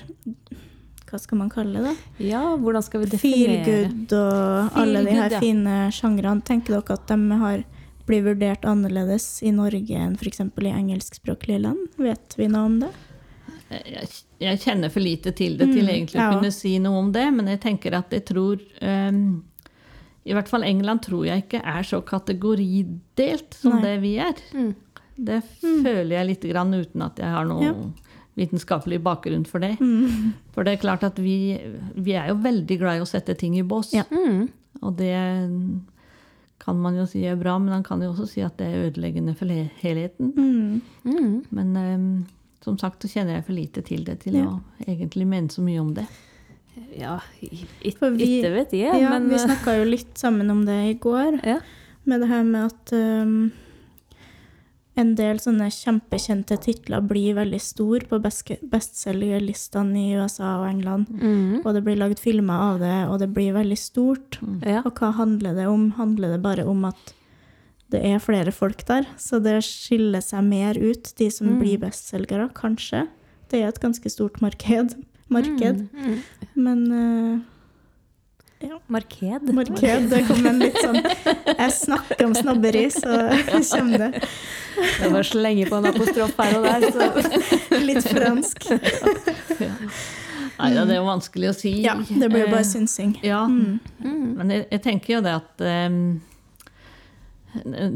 hva 1.10 1.18
skal 1.18 1.40
man 1.40 1.50
kalle 1.50 1.82
det? 1.84 1.96
Ja, 2.22 2.42
hvordan 2.56 2.84
skal 2.86 3.02
vi 3.02 3.10
Feel 3.18 3.34
definere 3.34 3.82
good 3.90 4.14
og 4.16 4.78
alle 4.78 5.04
de 5.06 5.18
her 5.18 5.36
ja. 5.36 5.42
fine 5.42 5.76
sjangrene. 5.94 6.44
Tenker 6.46 6.78
dere 6.78 6.96
at 6.98 7.10
de 7.10 7.38
har 7.42 7.64
blir 8.10 8.24
vurdert 8.26 8.64
annerledes 8.66 9.42
i 9.46 9.52
Norge 9.54 9.94
enn 9.94 10.16
f.eks. 10.18 10.40
i 10.42 10.72
engelskspråklige 10.72 11.62
land? 11.62 11.86
Vet 12.00 12.34
vi 12.38 12.48
noe 12.50 12.66
om 12.66 12.80
det? 12.82 12.90
Jeg, 13.70 14.08
jeg 14.42 14.58
kjenner 14.64 14.90
for 14.90 15.04
lite 15.04 15.30
til 15.36 15.54
det 15.60 15.68
til 15.70 15.84
Mm, 15.84 15.92
egentlig 15.92 16.18
å 16.18 16.24
ja. 16.24 16.32
kunne 16.34 16.50
si 16.54 16.72
noe 16.82 16.98
om 17.04 17.12
det, 17.14 17.28
men 17.36 17.46
jeg 17.52 17.60
tenker 17.62 17.94
at 17.94 18.10
jeg 18.10 18.24
tror 18.26 18.58
um, 18.82 19.44
I 20.26 20.34
hvert 20.34 20.50
fall 20.50 20.66
England 20.66 21.04
tror 21.06 21.28
jeg 21.28 21.44
ikke 21.44 21.62
er 21.62 21.86
så 21.86 22.00
kategoridelt 22.02 23.54
som 23.54 23.78
Nei. 23.78 23.82
det 23.86 23.94
vi 24.02 24.16
er. 24.18 24.42
Mm. 24.58 24.72
Det 25.20 25.38
føler 25.60 26.16
jeg 26.16 26.30
litt 26.32 26.48
grann 26.50 26.74
uten 26.74 27.06
at 27.06 27.22
jeg 27.22 27.30
har 27.30 27.46
noe 27.46 27.68
Ja. 27.68 27.74
Vitenskapelig 28.38 29.00
bakgrunn 29.02 29.44
for 29.46 29.58
det. 29.60 29.74
Mm. 29.80 30.32
For 30.54 30.64
det 30.64 30.72
er 30.76 30.82
klart 30.82 31.02
at 31.04 31.18
vi, 31.18 31.58
vi 31.96 32.12
er 32.16 32.28
jo 32.30 32.38
veldig 32.44 32.78
glad 32.80 33.00
i 33.00 33.04
å 33.04 33.08
sette 33.08 33.34
ting 33.36 33.56
i 33.58 33.62
bås. 33.66 33.92
Ja. 33.96 34.04
Mm. 34.10 34.48
Og 34.82 34.94
det 34.96 35.12
kan 36.60 36.76
man 36.80 36.96
jo 36.98 37.06
si 37.08 37.22
er 37.26 37.38
bra, 37.40 37.56
men 37.58 37.72
man 37.72 37.84
kan 37.86 38.02
jo 38.04 38.10
også 38.12 38.26
si 38.28 38.42
at 38.44 38.58
det 38.60 38.66
er 38.68 38.88
ødeleggende 38.90 39.34
for 39.38 39.48
helheten. 39.82 40.32
Mm. 40.36 40.80
Mm. 41.08 41.36
Men 41.56 41.76
um, 41.76 42.26
som 42.64 42.76
sagt 42.80 43.02
så 43.04 43.08
kjenner 43.14 43.38
jeg 43.38 43.46
for 43.48 43.56
lite 43.56 43.82
til 43.86 44.04
det 44.04 44.18
til 44.26 44.36
Ja. 44.36 44.44
å 44.46 44.60
egentlig 44.86 45.26
mene 45.26 45.48
så 45.52 45.64
mye 45.64 45.80
om 45.80 45.94
det. 45.96 46.06
Ja, 46.96 47.18
ikke 47.42 47.96
For 47.98 48.10
vi- 48.10 48.40
vet 48.42 48.72
jeg, 48.72 49.00
Ja, 49.02 49.10
men 49.10 49.28
vi 49.28 49.34
eh, 49.34 49.42
snakka 49.44 49.74
jo 49.78 49.84
litt 49.88 50.16
sammen 50.18 50.50
om 50.50 50.64
det 50.64 50.78
i 50.90 50.94
går, 51.02 51.40
ja. 51.44 51.58
med 52.04 52.20
det 52.22 52.28
her 52.28 52.44
med 52.44 52.70
at 52.70 52.92
um, 52.92 53.50
en 55.00 55.14
del 55.18 55.38
sånne 55.42 55.66
kjempekjente 55.72 56.56
titler 56.62 57.00
blir 57.08 57.34
veldig 57.38 57.60
stor 57.60 58.04
på 58.10 58.18
best- 58.22 58.60
bestselgerlistene 58.72 60.02
i 60.10 60.16
USA 60.18 60.58
og 60.60 60.68
England. 60.70 61.08
Mm. 61.10 61.62
Og 61.64 61.74
det 61.74 61.82
blir 61.86 61.98
lagd 62.00 62.20
filmer 62.22 62.66
av 62.74 62.78
det, 62.82 62.96
og 63.08 63.18
det 63.22 63.30
blir 63.34 63.52
veldig 63.56 63.78
stort. 63.80 64.38
ja. 64.66 64.82
Og 64.84 64.94
hva 65.00 65.12
handler 65.16 65.54
det 65.56 65.66
om? 65.70 65.90
Handler 65.98 66.36
det 66.36 66.42
bare 66.44 66.66
om 66.68 66.84
at 66.84 67.14
det 67.90 68.04
er 68.06 68.20
flere 68.22 68.52
folk 68.54 68.84
der, 68.86 69.06
så 69.18 69.40
det 69.42 69.56
skiller 69.66 70.22
seg 70.22 70.44
mer 70.46 70.74
ut, 70.78 71.12
de 71.18 71.30
som 71.30 71.48
Mm. 71.48 71.60
blir 71.60 71.78
bestselgere, 71.82 72.48
kanskje? 72.54 73.08
Det 73.48 73.62
er 73.64 73.68
et 73.68 73.80
ganske 73.80 74.08
stort 74.10 74.40
marked. 74.40 74.94
marked. 75.28 75.88
Mm. 75.92 76.22
Mm. 76.56 77.44
Eh, 78.60 78.68
Marked. 78.92 79.54
marked, 79.54 80.10
det 80.10 80.26
kom 80.28 80.46
en 80.46 80.58
litt 80.60 80.76
sånn 80.76 80.98
Jeg 81.00 81.72
snakker 81.72 82.26
om 82.26 82.34
snobberi, 82.36 82.82
så 82.92 83.14
kommer 83.72 84.02
det 84.02 84.22
Jeg 85.00 85.12
bare 85.14 85.24
slenge 85.24 85.68
på 85.70 85.78
en 85.78 85.88
apostrof 85.90 86.34
her 86.36 86.58
og 86.58 86.66
der, 86.66 86.80
så 86.92 87.80
litt 87.80 88.04
fransk. 88.10 88.66
Nei, 90.60 90.70
da, 90.76 90.84
det 90.84 90.92
er 90.92 90.98
jo 91.00 91.06
vanskelig 91.08 91.48
å 91.50 91.54
si. 91.56 91.72
Ja, 91.86 91.94
det 92.04 92.28
blir 92.28 92.44
jo 92.44 92.50
bare 92.52 92.60
Eh, 92.66 92.68
synsing. 92.68 93.14
Ja, 93.24 93.46
Mm. 93.48 93.78
mm. 94.04 94.26
men 94.36 94.50
jeg, 94.52 94.66
jeg 94.74 94.82
tenker 94.84 95.14
jo 95.16 95.20
det 95.24 95.32
at 95.38 95.64
um, 95.88 96.20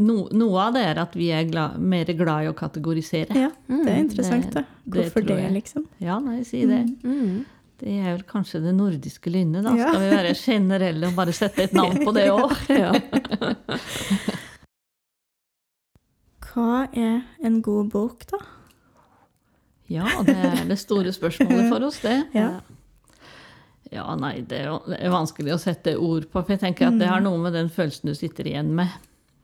no, 0.00 0.16
Noe 0.32 0.62
av 0.64 0.72
det 0.78 0.84
er 0.94 1.00
at 1.04 1.12
vi 1.18 1.28
er 1.36 1.44
glad, 1.50 1.76
mer 1.78 2.08
glad 2.16 2.46
i 2.46 2.48
å 2.48 2.54
kategorisere. 2.56 3.36
Ja, 3.36 3.50
det 3.68 3.90
er 3.92 4.00
interessant, 4.00 4.48
det- 4.48 4.54
da. 4.54 4.64
det 4.86 4.94
Hvorfor 5.12 5.26
det, 5.28 5.36
jeg. 5.44 5.52
liksom? 5.60 5.84
Ja, 6.00 6.18
nei, 6.24 6.40
si 6.48 6.64
det. 6.66 6.86
Mm. 7.04 7.44
Det 7.82 7.90
er 7.98 8.12
vel 8.12 8.24
kanskje 8.28 8.60
det 8.62 8.74
nordiske 8.76 9.32
lynnet, 9.32 9.64
da. 9.66 9.74
Ja. 9.78 9.90
Skal 9.90 10.04
vi 10.04 10.10
være 10.12 10.34
generelle 10.38 11.10
og 11.10 11.16
bare 11.18 11.34
sette 11.34 11.66
et 11.66 11.74
navn 11.76 12.00
på 12.04 12.14
det 12.16 12.28
òg? 12.32 12.54
Ja. 12.84 12.92
Hva 16.54 16.84
er 16.94 17.24
en 17.42 17.58
god 17.66 17.90
bok, 17.90 18.22
da? 18.30 18.38
Ja, 19.90 20.06
det 20.24 20.36
er 20.38 20.62
det 20.68 20.78
store 20.78 21.10
spørsmålet 21.12 21.66
for 21.72 21.88
oss, 21.88 21.98
det. 22.04 22.14
Ja. 22.36 22.60
Ja, 23.92 24.06
nei, 24.18 24.38
det 24.48 24.62
er, 24.64 25.10
vanskelig 25.12 25.54
å 25.54 25.60
sette 25.60 25.96
ord 26.00 26.28
på, 26.30 26.40
for 26.40 26.54
jeg 26.54 26.62
tenker 26.62 26.88
at 26.88 26.96
det 26.98 27.10
har 27.10 27.22
noe 27.22 27.38
med 27.42 27.54
den 27.54 27.68
følelsen 27.70 28.10
du 28.10 28.14
sitter 28.18 28.48
igjen 28.48 28.72
med. 28.74 28.94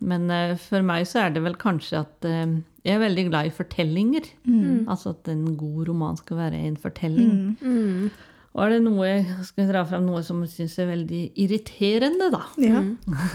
Men 0.00 0.30
eh, 0.32 0.56
for 0.60 0.84
meg 0.86 1.06
så 1.08 1.26
er 1.26 1.34
det 1.34 1.44
vel 1.44 1.58
kanskje 1.60 2.00
at 2.00 2.28
eh, 2.28 2.58
jeg 2.86 2.96
er 2.96 3.02
veldig 3.02 3.26
glad 3.28 3.50
i 3.50 3.54
fortellinger. 3.54 4.28
Mm. 4.48 4.88
Altså 4.88 5.12
at 5.14 5.28
en 5.32 5.44
god 5.60 5.88
roman 5.90 6.18
skal 6.20 6.40
være 6.40 6.60
en 6.68 6.78
fortelling. 6.80 7.34
Mm. 7.60 8.10
Og 8.50 8.64
er 8.64 8.72
det 8.74 8.80
noe, 8.82 9.10
skal 9.46 9.62
jeg 9.62 9.70
dra 9.70 9.84
fram 9.86 10.08
noe 10.08 10.24
som 10.26 10.40
jeg 10.42 10.54
syns 10.56 10.78
er 10.82 10.88
veldig 10.90 11.20
irriterende, 11.38 12.30
da. 12.34 12.42
Ja. 12.58 12.80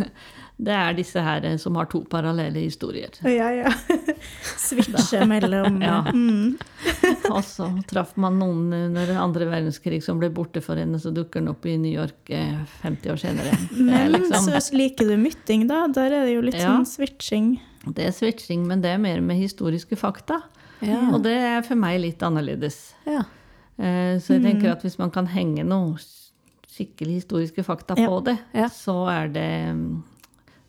Det 0.58 0.72
er 0.72 0.94
disse 0.96 1.20
her 1.20 1.44
eh, 1.44 1.58
som 1.60 1.76
har 1.76 1.86
to 1.92 2.00
parallelle 2.08 2.62
historier. 2.64 3.12
Ja, 3.28 3.50
ja. 3.52 3.72
Switche 4.58 5.26
mellom 5.28 5.82
Ja. 5.84 5.98
mm. 6.14 6.58
Og 7.36 7.42
så 7.44 7.68
traff 7.90 8.14
man 8.22 8.38
noen 8.40 8.70
under 8.74 9.12
andre 9.20 9.48
verdenskrig 9.50 10.00
som 10.06 10.20
ble 10.22 10.30
borte 10.34 10.62
for 10.64 10.80
henne, 10.80 11.00
så 11.02 11.12
dukker 11.16 11.42
den 11.44 11.52
opp 11.52 11.66
i 11.68 11.76
New 11.82 11.92
York 11.92 12.32
eh, 12.32 12.56
50 12.86 13.12
år 13.12 13.20
senere. 13.22 13.52
Er, 13.52 13.84
Men 13.90 14.12
liksom, 14.16 14.48
så 14.56 14.78
liker 14.80 15.10
du 15.12 15.18
mytting, 15.20 15.68
da. 15.68 15.86
Der 15.92 16.12
er 16.22 16.26
det 16.30 16.36
jo 16.38 16.44
litt 16.48 16.56
Ja. 16.60 16.72
sånn 16.72 16.88
switching. 16.88 17.56
det 17.86 18.08
er 18.08 18.16
switching, 18.16 18.64
men 18.68 18.82
det 18.82 18.96
er 18.96 18.98
mer 19.02 19.20
med 19.22 19.38
historiske 19.42 19.98
fakta. 20.00 20.40
Ja. 20.86 21.02
Og 21.14 21.22
det 21.24 21.36
er 21.36 21.62
for 21.68 21.76
meg 21.80 22.00
litt 22.04 22.24
annerledes. 22.24 22.94
Ja. 23.06 23.24
Eh, 23.78 24.18
Så 24.24 24.38
jeg 24.40 24.44
tenker 24.48 24.72
at 24.72 24.82
hvis 24.88 24.98
man 25.00 25.12
kan 25.12 25.28
henge 25.28 25.64
noe 25.68 25.98
skikkelig 26.76 27.22
historiske 27.22 27.64
fakta 27.64 27.96
på 27.96 28.24
det, 28.24 28.38
Ja. 28.54 28.68
så 28.72 28.96
er 29.12 29.28
det 29.32 29.50
mm, 29.76 30.04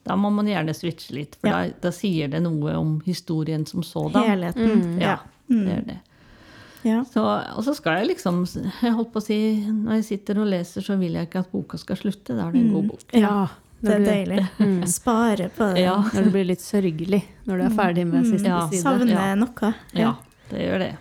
Da 0.06 0.14
må 0.16 0.30
man 0.32 0.46
gjerne 0.46 0.74
switche 0.76 1.12
litt, 1.16 1.34
for 1.40 1.48
Ja. 1.50 1.64
da, 1.66 1.74
da 1.88 1.90
sier 1.90 2.28
det 2.30 2.40
noe 2.44 2.76
om 2.78 3.00
historien 3.06 3.66
som 3.66 3.82
sådan. 3.82 4.22
Helheten. 4.22 4.82
Mm. 4.82 5.00
Ja, 5.02 5.18
Mm. 5.50 5.64
det 5.66 5.72
er 5.78 5.82
det. 5.86 5.98
Ja. 6.86 7.00
Så, 7.04 7.22
og 7.56 7.64
så 7.66 7.74
skal 7.74 7.98
jeg 7.98 8.08
liksom 8.16 8.44
jeg 8.82 8.92
holdt 8.94 9.12
på 9.12 9.18
å 9.18 9.22
si, 9.22 9.36
Når 9.66 9.94
jeg 9.96 10.04
sitter 10.04 10.38
og 10.40 10.46
leser, 10.46 10.80
så 10.82 10.96
vil 10.98 11.12
jeg 11.14 11.26
ikke 11.28 11.40
at 11.40 11.50
boka 11.52 11.78
skal 11.78 11.96
slutte. 11.96 12.36
Da 12.36 12.46
er 12.48 12.52
det 12.52 12.60
en 12.62 12.72
god 12.72 12.88
bok. 12.88 13.02
ja. 13.12 13.46
Det 13.82 13.92
er 13.92 14.04
deilig. 14.06 14.48
Mm. 14.58 14.86
Spare 14.88 15.50
på 15.50 15.74
det. 15.74 15.82
Ja, 15.84 15.96
når 16.14 16.24
det 16.24 16.32
blir 16.32 16.46
litt 16.46 16.60
sørgelig 16.64 17.22
når 17.46 17.58
du 17.58 17.64
er 17.66 17.74
ferdig 17.76 18.06
med 18.06 18.24
siste 18.26 18.46
Ja. 18.48 18.68
side. 18.70 18.82
Savner 18.82 19.10
Ja. 19.12 19.34
noe. 19.34 19.74
ja, 19.94 20.14
det 20.50 20.60
gjør 20.64 20.78
det. 20.78 20.96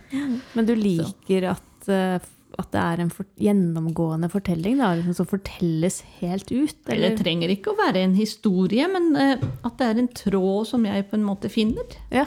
Men 0.54 0.66
du 0.66 0.74
liker 0.74 1.50
at, 1.50 1.88
eh, 1.88 2.18
at 2.56 2.70
det 2.72 2.80
er 2.80 3.02
en 3.02 3.12
for, 3.12 3.28
gjennomgående 3.40 4.30
fortelling 4.32 4.78
da, 4.80 4.94
liksom, 4.96 5.16
som 5.18 5.28
fortelles 5.28 6.00
helt 6.20 6.50
ut? 6.52 6.78
Det 6.88 7.12
trenger 7.18 7.52
ikke 7.52 7.72
å 7.74 7.78
være 7.78 8.02
en 8.06 8.16
historie, 8.16 8.86
men 8.90 9.10
uh, 9.16 9.46
at 9.66 9.78
det 9.80 9.88
er 9.88 10.00
en 10.02 10.10
tråd 10.16 10.70
som 10.70 10.86
jeg 10.88 11.06
på 11.10 11.18
en 11.18 11.26
måte 11.26 11.50
finner. 11.52 11.98
Ja. 12.14 12.24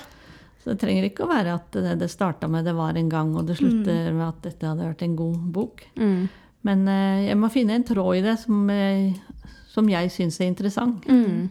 Så 0.59 0.73
det 0.73 0.81
trenger 0.83 1.07
ikke 1.07 1.25
å 1.25 1.31
være 1.31 1.55
at 1.55 1.73
det, 1.73 1.95
det 2.01 2.11
starta 2.11 2.49
med 2.51 2.65
'det 2.67 2.75
var 2.75 2.97
en 2.99 3.09
gang', 3.09 3.35
og 3.35 3.47
det 3.47 3.57
slutter 3.57 4.11
med 4.11 4.27
at 4.27 4.41
dette 4.43 4.67
hadde 4.67 4.89
vært 4.89 5.05
en 5.07 5.15
god 5.15 5.39
bok. 5.55 5.85
Mm. 5.95 6.27
Men 6.67 6.87
uh, 6.87 7.25
jeg 7.25 7.37
må 7.39 7.49
finne 7.49 7.79
en 7.79 7.87
tråd 7.87 8.19
i 8.19 8.25
det 8.25 8.35
som, 8.43 8.69
uh, 8.69 9.55
som 9.71 9.89
jeg 9.89 10.11
syns 10.11 10.39
er 10.41 10.51
interessant. 10.51 11.07
Mm. 11.07 11.49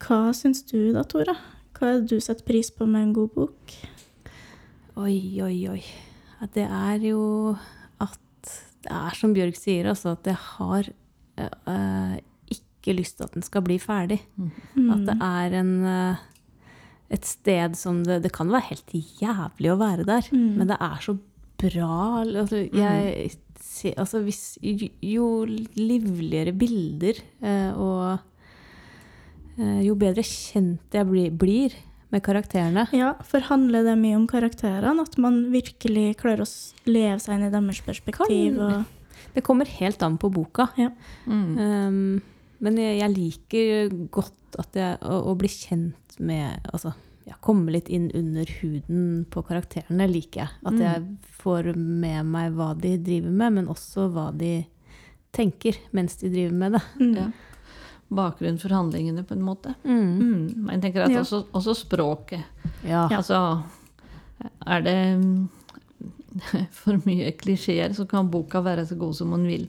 Hva 0.00 0.34
syns 0.36 0.64
du 0.68 0.92
da, 0.92 1.04
Tora? 1.04 1.36
Hva 1.76 1.88
er 1.88 2.00
det 2.00 2.12
du 2.12 2.20
setter 2.20 2.44
pris 2.44 2.68
på 2.74 2.84
med 2.84 3.08
en 3.08 3.16
god 3.16 3.32
bok? 3.36 3.74
Oi, 5.00 5.40
oi, 5.40 5.56
oi. 5.70 5.82
Det 6.54 6.64
er 6.64 7.04
jo 7.04 7.54
at 8.00 8.18
Det 8.80 8.90
er 8.96 9.16
som 9.18 9.34
Bjørg 9.36 9.56
sier, 9.58 9.90
altså 9.90 10.14
at 10.16 10.26
jeg 10.30 10.38
har 10.40 10.88
uh, 11.36 12.16
ikke 12.48 12.96
lyst 12.96 13.18
til 13.18 13.26
at 13.28 13.34
den 13.36 13.44
skal 13.44 13.64
bli 13.66 13.76
ferdig. 13.82 14.22
At 14.40 15.04
det 15.08 15.16
er 15.20 15.56
en 15.60 15.74
uh, 15.84 16.22
et 17.10 17.26
sted 17.26 17.74
som 17.74 18.04
det 18.06 18.22
Det 18.22 18.32
kan 18.32 18.48
være 18.48 18.70
helt 18.70 18.94
jævlig 19.20 19.72
å 19.72 19.80
være 19.80 20.06
der, 20.08 20.30
men 20.32 20.70
det 20.70 20.78
er 20.80 20.98
så 21.02 21.16
bra. 21.60 22.22
Altså, 22.24 22.64
jeg 22.72 23.30
altså 23.98 24.22
hvis, 24.24 24.58
jo, 24.62 24.88
jo 25.02 25.26
livligere 25.76 26.52
bilder 26.56 27.20
uh, 27.44 27.72
og 27.76 28.26
jo 29.60 29.92
bedre 29.98 30.22
kjent 30.24 30.94
jeg 30.94 31.04
blir, 31.04 31.32
blir 31.36 31.74
med 32.10 32.22
karakterene 32.26 32.86
Ja, 32.96 33.12
for 33.26 33.40
handler 33.46 33.84
det 33.86 33.96
mye 34.00 34.16
om 34.18 34.26
karakterene? 34.30 35.00
At 35.06 35.16
man 35.18 35.44
virkelig 35.52 36.16
klarer 36.20 36.42
å 36.44 36.48
leve 36.90 37.18
seg 37.22 37.36
inn 37.38 37.46
i 37.46 37.52
deres 37.54 37.80
perspektiv? 37.86 38.56
Kan- 38.56 38.60
Og, 38.80 38.84
Det 39.34 39.44
kommer 39.46 39.66
helt 39.66 40.02
an 40.02 40.16
på 40.18 40.30
boka. 40.32 40.68
ja. 40.76 40.90
Mm. 41.26 41.58
Um, 41.58 42.22
men 42.60 42.76
jeg, 42.76 42.98
jeg 43.00 43.14
liker 43.16 43.94
godt 44.10 44.58
at 44.58 44.74
jeg, 44.74 44.98
å, 45.06 45.20
å 45.30 45.36
bli 45.38 45.48
kjent 45.48 46.18
med 46.18 46.60
Altså 46.74 46.92
ja, 47.28 47.36
komme 47.40 47.70
litt 47.70 47.88
inn 47.88 48.10
under 48.16 48.44
huden 48.60 49.24
på 49.30 49.42
karakterene 49.46 50.08
liker 50.10 50.40
jeg. 50.42 50.50
At 50.66 50.74
jeg 50.82 51.04
får 51.40 51.70
med 51.76 52.26
meg 52.26 52.52
hva 52.58 52.72
de 52.76 52.96
driver 52.98 53.30
med, 53.30 53.52
men 53.60 53.68
også 53.70 54.08
hva 54.10 54.30
de 54.36 54.64
tenker 55.32 55.76
mens 55.94 56.16
de 56.20 56.28
driver 56.32 56.56
med 56.58 56.72
det. 56.74 56.82
Mm. 56.98 57.14
Ja. 57.16 57.28
Bakgrunn 58.10 58.58
for 58.58 58.72
handlingene, 58.74 59.22
på 59.24 59.36
en 59.36 59.42
måte. 59.46 59.74
Mm. 59.84 60.18
Mm. 60.18 60.42
Men 60.66 60.74
jeg 60.74 60.82
tenker 60.88 61.04
at 61.06 61.12
Ja. 61.14 61.20
også, 61.22 61.44
også 61.54 61.74
språket. 61.78 62.42
Ja. 62.82 63.04
Altså, 63.08 63.62
er 64.66 64.82
det 64.82 64.96
mm, 65.20 65.48
for 66.82 66.98
mye 67.06 67.30
klisjeer, 67.38 67.94
så 67.94 68.06
kan 68.10 68.30
boka 68.30 68.60
være 68.64 68.84
så 68.86 68.96
god 68.98 69.14
som 69.18 69.30
man 69.34 69.46
vil. 69.46 69.68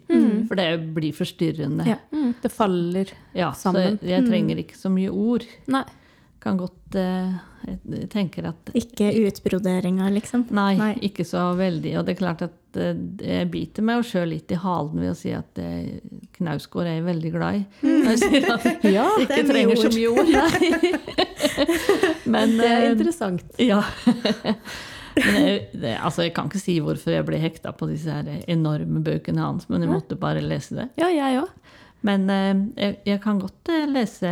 For 0.50 0.56
det 0.60 0.68
blir 0.96 1.14
forstyrrende. 1.14 1.86
Ja. 1.90 1.98
Mm, 2.14 2.34
det 2.42 2.52
faller 2.54 3.14
Ja, 3.38 3.52
så 3.54 3.74
jeg, 3.78 4.00
jeg 4.02 4.26
trenger 4.28 4.62
ikke 4.64 4.78
så 4.78 4.90
mye 4.94 5.10
ord. 5.14 5.46
Nei. 5.72 5.84
Kan 6.42 6.58
godt 6.58 6.96
eh, 6.98 7.34
tenke 8.10 8.42
at 8.50 8.72
Ikke 8.74 9.12
utbroderinger, 9.28 10.10
liksom. 10.16 10.48
Nei, 10.50 10.74
Nei. 10.80 10.94
ikke 11.06 11.26
så 11.28 11.52
veldig. 11.58 11.92
Og 12.00 12.08
det 12.08 12.16
er 12.16 12.18
klart 12.18 12.42
at 12.48 12.80
eh, 12.82 12.98
jeg 13.22 13.50
biter 13.54 13.86
meg 13.86 14.02
sjøl 14.10 14.32
litt 14.34 14.50
i 14.50 14.58
halen 14.58 15.04
ved 15.04 15.12
å 15.12 15.18
si 15.20 15.36
at 15.38 15.62
eh, 15.62 16.00
Knausgård 16.40 16.90
er 16.90 16.98
jeg 16.98 17.06
veldig 17.12 17.34
glad 17.36 17.60
i. 17.60 17.64
Når 17.86 18.10
jeg 18.16 18.24
sier 18.24 18.50
at 18.56 18.66
Ja, 18.98 19.06
ikke 19.22 19.38
er 19.44 19.52
trenger 19.52 19.84
så 19.84 19.94
mye 19.94 20.16
ord. 20.16 20.34
Men 22.34 22.58
det 22.58 22.72
er 22.72 22.88
eh, 22.88 22.90
interessant. 22.96 23.62
Ja. 23.62 23.84
Men 25.22 25.40
jeg, 25.44 25.64
det, 25.76 25.96
altså, 26.00 26.26
jeg 26.26 26.34
kan 26.34 26.50
ikke 26.50 26.66
si 26.66 26.80
hvorfor 26.82 27.14
jeg 27.14 27.28
ble 27.28 27.38
hekta 27.44 27.76
på 27.78 27.86
disse 27.92 28.18
her 28.18 28.46
enorme 28.50 29.04
bøkene 29.04 29.44
hans, 29.44 29.68
men 29.70 29.84
jeg 29.84 29.92
måtte 29.92 30.16
bare 30.16 30.40
lese 30.40 30.78
det. 30.78 30.86
Ja, 31.02 31.10
jeg 31.12 31.42
òg. 31.42 31.52
Men 32.08 32.30
eh, 32.34 32.54
jeg, 32.80 33.02
jeg 33.12 33.22
kan 33.22 33.42
godt 33.44 33.70
eh, 33.70 33.90
lese 33.92 34.32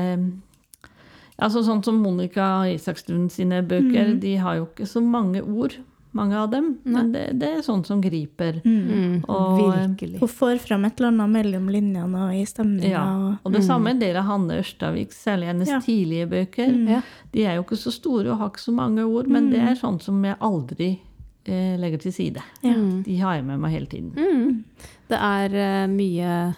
altså 1.42 1.64
Sånn 1.66 1.84
som 1.84 2.02
Monica 2.04 2.66
Isakstuen 2.70 3.30
sine 3.32 3.62
bøker, 3.68 4.16
de 4.20 4.36
har 4.38 4.56
jo 4.60 4.68
ikke 4.68 4.88
så 4.88 5.02
mange 5.04 5.42
ord, 5.44 5.76
mange 6.12 6.34
av 6.36 6.48
dem. 6.50 6.72
Men 6.90 7.12
det, 7.14 7.40
det 7.40 7.50
er 7.60 7.62
sånn 7.62 7.84
som 7.86 8.00
griper. 8.02 8.62
Mm, 8.66 9.24
Og- 9.30 9.60
virkelig. 9.76 10.20
Hun 10.20 10.28
får 10.32 10.60
fram 10.64 10.86
et 10.86 10.98
eller 11.00 11.12
annet 11.12 11.30
mellom 11.30 11.68
linjene 11.70 12.24
og 12.28 12.34
i 12.34 12.46
stemninga. 12.50 12.90
Ja. 12.90 13.04
Og, 13.44 13.52
det 13.52 13.60
det 13.60 13.68
samme 13.68 13.92
er 13.94 14.00
del 14.00 14.18
av 14.18 14.26
Hanne 14.26 14.58
Ørstavik, 14.64 15.12
særlig 15.14 15.52
hennes 15.52 15.70
Ja. 15.70 15.80
tidlige 15.80 16.30
bøker. 16.30 16.74
Ja. 16.90 17.02
De 17.32 17.46
er 17.46 17.56
jo 17.60 17.64
ikke 17.64 17.78
så 17.78 17.92
store 17.94 18.32
og 18.32 18.38
har 18.40 18.50
ikke 18.50 18.66
så 18.66 18.74
mange 18.74 19.06
ord, 19.06 19.28
men 19.28 19.52
det 19.52 19.60
er 19.60 19.76
sånn 19.76 20.02
som 20.02 20.24
jeg 20.26 20.36
aldri 20.42 21.00
eh, 21.46 21.78
legger 21.78 22.00
til 22.02 22.12
side. 22.14 22.42
ja. 22.64 22.74
De 23.06 23.18
har 23.20 23.36
jeg 23.36 23.46
med 23.46 23.60
meg 23.60 23.72
hele 23.72 23.86
tiden. 23.86 24.12
Mm. 24.18 24.64
Det 25.10 25.18
er 25.18 25.86
uh, 25.86 25.88
mye 25.90 26.56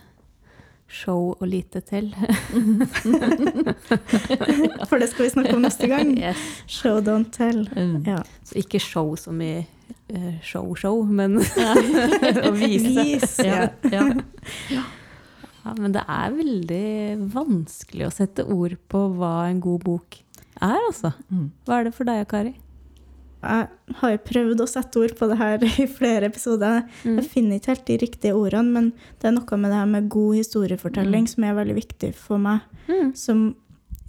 show 0.91 1.31
og 1.39 1.47
lite 1.47 1.79
til. 1.87 2.11
For 4.89 4.99
det 4.99 5.09
skal 5.11 5.25
vi 5.25 5.29
snakke 5.33 5.55
om 5.55 5.61
neste 5.65 5.87
gang. 5.91 6.13
Yes. 6.19 6.37
Show, 6.67 6.99
don't 7.03 7.31
tell. 7.35 7.65
Mm. 7.75 8.01
Ja. 8.07 8.19
Så 8.47 8.55
ikke 8.61 8.79
show 8.83 9.13
som 9.19 9.41
i 9.43 9.53
show-show, 10.43 11.03
men 11.07 11.37
å 12.47 12.51
vise. 12.57 12.89
Vis. 13.03 13.37
Ja, 13.45 13.67
Ja. 13.91 14.07
ja. 14.71 14.83
Ja, 15.61 15.75
men 15.77 15.93
det 15.93 16.01
er 16.09 16.31
veldig 16.33 17.29
vanskelig 17.35 18.07
å 18.07 18.13
sette 18.15 18.41
ord 18.49 18.73
på 18.89 18.97
hva 19.19 19.43
en 19.45 19.59
god 19.61 19.83
bok 19.85 20.15
er, 20.57 20.79
altså. 20.87 21.11
Mm. 21.29 21.51
Hva 21.67 21.75
er 21.77 21.83
det 21.85 21.91
for 21.93 22.09
deg, 22.09 22.23
Kari? 22.31 22.55
Jeg 23.41 23.97
har 24.01 24.11
jo 24.13 24.19
prøvd 24.27 24.61
å 24.61 24.69
sette 24.69 25.01
ord 25.01 25.15
på 25.17 25.27
det 25.31 25.37
her 25.39 25.63
i 25.83 25.87
flere 25.89 26.29
episoder. 26.29 26.83
Mm. 27.03 27.17
Jeg 27.19 27.29
finner 27.33 27.57
ikke 27.57 27.73
helt 27.73 27.87
de 27.87 27.97
riktige 28.03 28.37
ordene, 28.37 28.75
men 28.75 28.91
det 29.21 29.29
er 29.29 29.35
noe 29.37 29.61
med 29.61 29.73
det 29.73 29.79
her 29.79 29.89
med 29.89 30.11
god 30.13 30.37
historiefortelling 30.41 31.29
som 31.31 31.47
er 31.47 31.57
veldig 31.57 31.77
viktig 31.79 32.11
for 32.17 32.41
meg. 32.41 32.67
Mm. 32.89 33.13
Som 33.17 33.47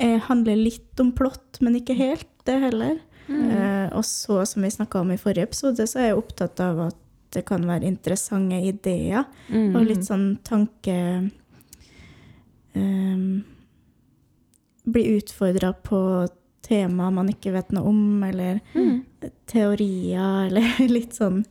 er, 0.02 0.18
handler 0.28 0.60
litt 0.60 1.00
om 1.02 1.14
plott, 1.16 1.62
men 1.64 1.78
ikke 1.80 1.96
helt 1.98 2.28
det 2.48 2.58
heller. 2.66 2.98
Mm. 3.28 3.44
Eh, 3.50 3.86
og 3.96 4.04
så, 4.04 4.42
som 4.48 4.64
vi 4.64 4.72
snakka 4.74 5.00
om 5.00 5.14
i 5.14 5.20
forrige 5.20 5.48
episode, 5.48 5.86
så 5.88 6.02
er 6.02 6.10
jeg 6.10 6.20
opptatt 6.20 6.60
av 6.64 6.86
at 6.88 6.98
det 7.32 7.46
kan 7.48 7.64
være 7.64 7.88
interessante 7.88 8.58
ideer. 8.68 9.24
Mm. 9.48 9.72
Og 9.76 9.88
litt 9.88 10.04
sånn 10.04 10.34
tanke 10.44 10.96
um, 12.76 13.42
Bli 14.82 15.02
utfordra 15.14 15.70
på 15.78 15.98
temaer 16.62 17.12
man 17.12 17.28
ikke 17.32 17.52
vet 17.52 17.72
noe 17.72 17.88
om, 17.90 18.22
eller 18.24 18.60
Mm. 18.74 19.02
teorier, 19.46 20.46
eller 20.48 20.88
litt 20.88 21.14
sånn 21.18 21.44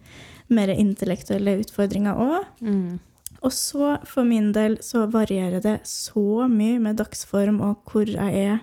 mer 0.51 0.67
intellektuelle 0.73 1.59
utfordringer 1.61 2.17
òg. 2.19 2.45
Mm. 2.61 2.99
Og 3.41 3.51
så, 3.55 3.95
for 4.05 4.23
min 4.27 4.51
del, 4.53 4.75
så 4.85 5.07
varierer 5.09 5.61
det 5.63 5.79
så 5.89 6.45
mye 6.51 6.79
med 6.83 6.97
dagsform 6.99 7.61
og 7.65 7.79
hvor 7.89 8.05
jeg 8.05 8.35
er 8.45 8.59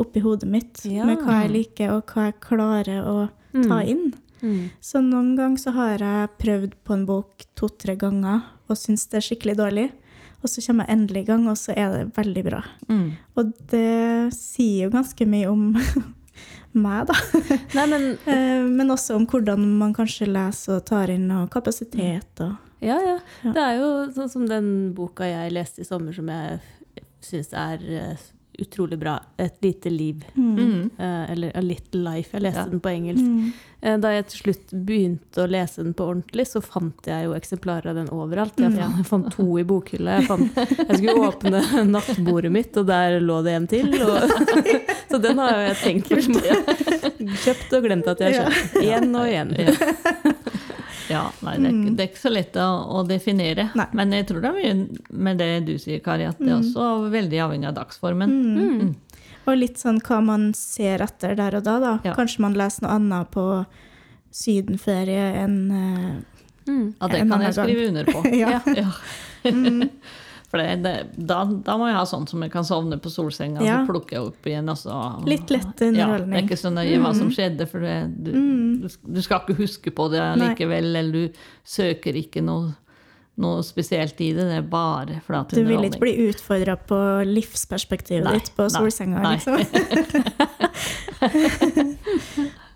oppi 0.00 0.20
hodet 0.24 0.48
mitt, 0.48 0.80
Ja. 0.84 1.04
med 1.06 1.18
hva 1.24 1.42
jeg 1.44 1.50
liker, 1.54 1.90
og 1.96 2.06
hva 2.06 2.26
jeg 2.30 2.40
klarer 2.40 3.04
å 3.06 3.30
ta 3.52 3.80
Mm. 3.80 3.88
inn. 3.88 4.14
Mm. 4.42 4.70
Så 4.80 5.00
noen 5.04 5.36
ganger 5.36 5.58
så 5.58 5.72
har 5.72 5.98
jeg 5.98 6.28
prøvd 6.38 6.72
på 6.84 6.92
en 6.94 7.06
bok 7.06 7.44
to-tre 7.56 7.96
ganger 7.96 8.42
og 8.68 8.76
syns 8.76 9.06
det 9.10 9.18
er 9.18 9.26
skikkelig 9.34 9.56
dårlig. 9.56 9.90
Og 10.40 10.48
så 10.48 10.62
kommer 10.64 10.86
jeg 10.88 10.96
endelig 10.96 11.22
i 11.22 11.28
gang, 11.28 11.44
og 11.52 11.58
så 11.60 11.74
er 11.76 11.90
det 11.92 12.16
veldig 12.16 12.42
bra. 12.46 12.62
Mm. 12.88 13.10
Og 13.36 13.52
det 13.68 14.32
sier 14.36 14.86
jo 14.86 14.94
ganske 14.94 15.26
mye 15.28 15.50
om 15.50 15.66
meg, 16.84 17.10
da. 17.10 17.16
Nei, 17.76 17.86
men 17.90 18.08
Eh, 18.30 18.64
Men 18.70 18.90
også 18.94 19.16
om 19.18 19.26
hvordan 19.28 19.64
man 19.80 19.92
kanskje 19.96 20.28
leser 20.30 20.78
og 20.78 20.84
tar 20.88 21.10
inn, 21.12 21.28
og 21.34 21.50
kapasitet 21.52 22.40
og 22.46 22.56
Ja, 22.80 22.96
ja. 23.04 23.18
Ja. 23.44 23.52
Det 23.52 23.60
er 23.66 23.74
jo 23.82 23.88
sånn 24.16 24.30
som 24.32 24.46
den 24.48 24.68
boka 24.96 25.26
jeg 25.28 25.52
leste 25.52 25.82
i 25.82 25.88
sommer, 25.88 26.14
som 26.16 26.30
jeg 26.32 26.60
syns 27.20 27.50
er 27.52 27.82
eh, 27.84 28.22
utrolig 28.60 28.98
bra. 28.98 29.18
'Et 29.38 29.56
lite 29.62 29.90
liv'. 29.90 30.22
Mm. 30.36 30.90
eh, 30.98 31.30
eller 31.32 31.50
'A 31.54 31.60
Little 31.60 32.00
Life'. 32.04 32.32
Jeg 32.32 32.42
leste 32.42 32.58
Ja. 32.64 32.66
den 32.70 32.80
på 32.80 32.88
engelsk. 32.88 33.22
Mm. 33.24 33.52
Eh, 33.82 33.96
Da 33.96 34.08
jeg 34.12 34.26
til 34.28 34.38
slutt 34.42 34.70
begynte 34.86 35.42
å 35.44 35.48
lese 35.48 35.82
den 35.82 35.94
på 35.94 36.04
ordentlig, 36.04 36.46
så 36.46 36.60
fant 36.62 37.06
jeg 37.06 37.24
jo 37.24 37.32
eksemplarer 37.34 37.86
av 37.90 37.94
den 37.94 38.08
overalt. 38.08 38.56
Jeg 38.60 38.72
fant, 38.72 38.96
jeg 38.96 39.06
fant 39.06 39.30
to 39.32 39.58
i 39.58 39.62
bokhylla. 39.64 40.18
Jeg, 40.20 40.26
fant, 40.28 40.54
jeg 40.56 40.96
skulle 40.98 41.32
åpne 41.32 41.62
nattbordet 41.96 42.52
mitt, 42.52 42.76
og 42.76 42.86
der 42.86 43.20
lå 43.20 43.42
det 43.42 43.52
en 43.56 43.66
til. 43.66 43.88
Og, 44.02 44.30
så 45.10 45.18
den 45.22 45.38
har 45.38 45.50
jeg 45.72 45.76
tenkt 45.76 46.08
på. 46.08 46.40
Kjøpt 47.20 47.72
og 47.76 47.82
glemt 47.84 48.06
at 48.08 48.18
jeg 48.20 48.34
har 48.36 48.50
kjøpt. 48.50 48.82
Igjen 48.82 49.14
og 49.16 49.26
igjen. 49.26 49.56
Ja. 49.58 50.29
Ja, 51.10 51.24
nei, 51.44 51.56
det 51.58 51.66
er, 51.68 51.74
ikke- 51.76 51.92
det 51.96 52.04
er 52.04 52.08
ikke 52.12 52.22
så 52.22 52.32
lett 52.32 52.56
å, 52.62 52.68
å 52.96 53.04
definere. 53.08 53.68
Nei. 53.76 53.86
Men 53.98 54.12
jeg 54.16 54.26
tror 54.30 54.40
det 54.44 54.50
er 54.50 54.58
mye 54.60 55.20
med 55.28 55.38
det 55.42 55.50
du 55.66 55.74
sier, 55.82 56.00
Kari, 56.04 56.24
at 56.30 56.38
det 56.38 56.48
er 56.48 56.58
også 56.62 56.88
veldig 57.12 57.40
avhengig 57.44 57.68
av 57.68 57.74
dagsformen. 57.82 58.34
Mm. 58.56 58.94
Og 59.48 59.56
litt 59.56 59.78
sånn 59.80 59.98
hva 60.04 60.20
man 60.22 60.50
ser 60.54 61.02
etter 61.02 61.34
der 61.36 61.56
og 61.58 61.64
da, 61.66 61.78
da. 61.82 61.92
Ja. 62.06 62.14
Kanskje 62.14 62.44
man 62.44 62.54
leser 62.54 62.84
noe 62.86 62.96
annet 63.00 63.30
på 63.34 63.46
sydenferie 64.30 65.30
enn 65.44 65.56
uh, 65.70 66.20
Mm. 66.68 66.92
Ja, 67.00 67.06
det 67.08 67.18
En 67.22 67.30
kan 67.32 67.40
jeg 67.42 67.54
skrive 67.56 67.86
under 67.88 68.04
på. 68.04 68.20
Ja. 68.42 68.60
Ja. 68.76 68.90
For 70.50 70.58
det, 70.58 70.80
det, 70.82 70.92
da, 71.30 71.44
da 71.46 71.76
må 71.78 71.86
jeg 71.86 71.94
ha 71.94 72.00
sånn 72.10 72.24
som 72.26 72.42
jeg 72.42 72.50
kan 72.50 72.64
sovne 72.66 72.96
på 72.98 73.06
solsenga, 73.14 73.62
Ja. 73.62 73.84
så 73.84 73.86
plukker 73.92 74.16
jeg 74.16 74.24
opp 74.32 74.42
igjen. 74.50 74.66
Og 74.72 74.78
så, 74.80 74.90
Litt 75.30 75.46
lett 75.54 75.62
underholdning. 75.62 75.70
Ja, 75.70 75.86
det 75.86 75.86
er 75.86 75.94
underholdning. 76.10 76.42
ikke 76.48 76.58
så 76.58 76.72
nøye 76.74 76.98
hva 77.04 77.12
som 77.14 77.30
skjedde, 77.30 77.68
for 77.70 77.78
det, 77.86 77.94
du, 78.18 78.32
du, 78.82 78.88
du 79.14 79.20
skal 79.22 79.38
ikke 79.44 79.54
huske 79.62 79.94
på 79.94 80.08
det 80.10 80.18
Nei. 80.26 80.42
likevel, 80.50 80.90
eller 80.90 81.14
du 81.14 81.30
søker 81.62 82.18
ikke 82.18 82.42
noe, 82.42 82.74
noe 83.40 83.62
spesielt 83.64 84.18
i 84.20 84.32
det. 84.34 84.42
Det 84.50 84.58
er 84.58 84.66
bare 84.74 85.20
flat 85.24 85.48
Du 85.54 85.62
vil 85.64 85.86
ikke 85.86 86.02
bli 86.02 86.16
utfordra 86.28 86.74
på 86.76 86.98
livsperspektivet 87.30 88.24
Nei, 88.26 88.34
ditt 88.42 88.50
på 88.58 88.66
nei, 88.66 88.74
solsenga, 88.74 89.22
nei. 89.22 89.38
liksom. 89.38 89.54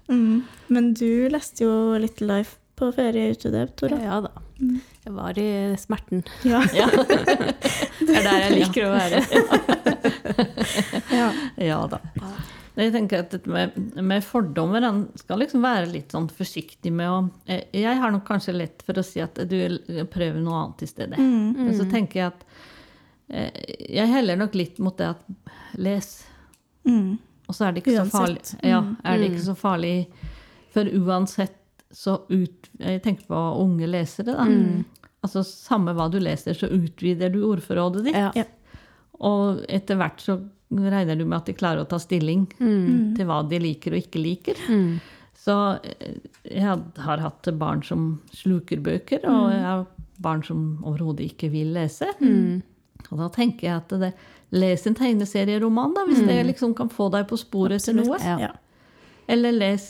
mm. 0.08 0.42
Men 0.70 0.92
du 0.94 1.28
leste 1.32 1.64
jo 1.66 1.74
Little 2.00 2.28
Life 2.36 2.56
på 2.78 2.88
ferie 2.94 3.30
ute, 3.34 3.50
det, 3.54 3.66
Tora. 3.78 3.98
Ja 4.02 4.20
da. 4.24 4.32
Jeg 5.04 5.12
var 5.12 5.38
i 5.38 5.48
smerten. 5.78 6.22
Ja. 6.48 6.62
Ja. 6.80 6.88
Det 8.04 8.14
er 8.18 8.24
der 8.26 8.40
jeg 8.42 8.54
liker 8.58 8.88
å 8.88 8.92
være. 8.94 9.22
Ja. 11.14 11.26
Ja 11.60 11.78
da. 11.88 12.00
Jeg 12.74 12.90
tenker 12.94 13.20
at 13.22 13.30
dette 13.30 13.50
med, 13.50 13.76
med 14.02 14.24
fordommer 14.26 14.82
En 14.82 15.04
skal 15.20 15.38
liksom 15.44 15.62
være 15.62 15.86
litt 15.92 16.10
sånn 16.14 16.26
forsiktig 16.32 16.90
med 16.92 17.06
å 17.06 17.18
eh, 17.46 17.68
Jeg 17.76 18.00
har 18.00 18.10
nok 18.10 18.24
kanskje 18.26 18.56
lett 18.56 18.82
for 18.86 18.98
å 18.98 19.04
si 19.06 19.22
at 19.22 19.38
du 19.46 19.58
prøver 20.10 20.40
noe 20.42 20.62
annet 20.64 20.82
i 20.82 20.88
stedet. 20.90 21.20
Men 21.20 21.70
så 21.78 21.86
tenker 21.90 22.20
jeg 22.20 22.32
at 22.32 22.42
eh, 23.28 23.60
Jeg 24.00 24.10
heller 24.10 24.40
nok 24.40 24.56
litt 24.58 24.80
mot 24.82 24.96
det 24.98 25.12
at 25.12 25.22
les. 25.78 26.10
Mm. 26.88 27.14
Og 27.46 27.54
så 27.54 27.68
er 27.68 27.76
det 27.76 27.84
ikke 27.84 28.00
så 28.00 28.08
farlig. 28.10 28.42
Ja, 28.66 28.80
er 29.04 29.20
det 29.20 29.30
ikke 29.30 29.46
så 29.46 29.56
farlig 29.58 29.94
For 30.74 30.88
uansett 31.04 31.60
så 31.94 32.18
ut 32.28 32.68
Jeg 32.80 33.02
tenker 33.04 33.28
på 33.30 33.40
unge 33.62 33.86
lesere, 33.86 34.34
da. 34.34 34.46
Altså 35.24 35.44
samme 35.46 35.94
hva 35.96 36.10
du 36.12 36.18
leser, 36.20 36.56
så 36.58 36.68
utvider 36.68 37.30
du 37.32 37.44
ordforrådet 37.48 38.04
ditt. 38.08 38.18
Ja. 38.18 38.32
Ja. 38.36 38.44
Og 39.24 39.62
etter 39.72 39.96
hvert 40.00 40.20
så 40.20 40.40
regner 40.74 41.16
du 41.16 41.24
med 41.24 41.38
at 41.38 41.48
de 41.48 41.54
klarer 41.56 41.84
å 41.84 41.88
ta 41.88 42.00
stilling 42.02 42.48
til 42.58 43.28
hva 43.28 43.40
de 43.48 43.60
liker 43.62 43.94
og 43.94 44.02
ikke 44.02 44.20
liker. 44.20 44.60
Mm. 44.68 44.98
Så 45.44 45.54
eh, 45.84 46.18
jeg 46.50 46.76
har 47.06 47.22
hatt 47.22 47.48
barn 47.60 47.82
som 47.86 48.06
sluker 48.34 48.82
bøker, 48.84 49.24
og 49.28 49.50
jeg 49.52 49.64
har 49.64 49.86
barn 50.24 50.44
som 50.46 50.64
overhodet 50.84 51.30
ikke 51.32 51.50
vil 51.52 51.72
lese. 51.76 52.10
Og 53.10 53.20
da 53.20 53.28
tenker 53.32 53.68
jeg 53.68 53.76
at 53.76 53.96
det, 54.00 54.12
les 54.54 54.86
en 54.86 54.96
tegneserieroman, 54.96 55.94
da, 55.96 56.04
hvis 56.08 56.22
det 56.26 56.36
liksom 56.50 56.74
kan 56.78 56.90
få 56.92 57.08
deg 57.12 57.26
på 57.30 57.38
sporet 57.40 57.84
til 57.84 57.98
noe. 57.98 58.18
Ja. 58.22 58.52
Ja. 59.26 59.32
Eller 59.34 59.52
les 59.52 59.86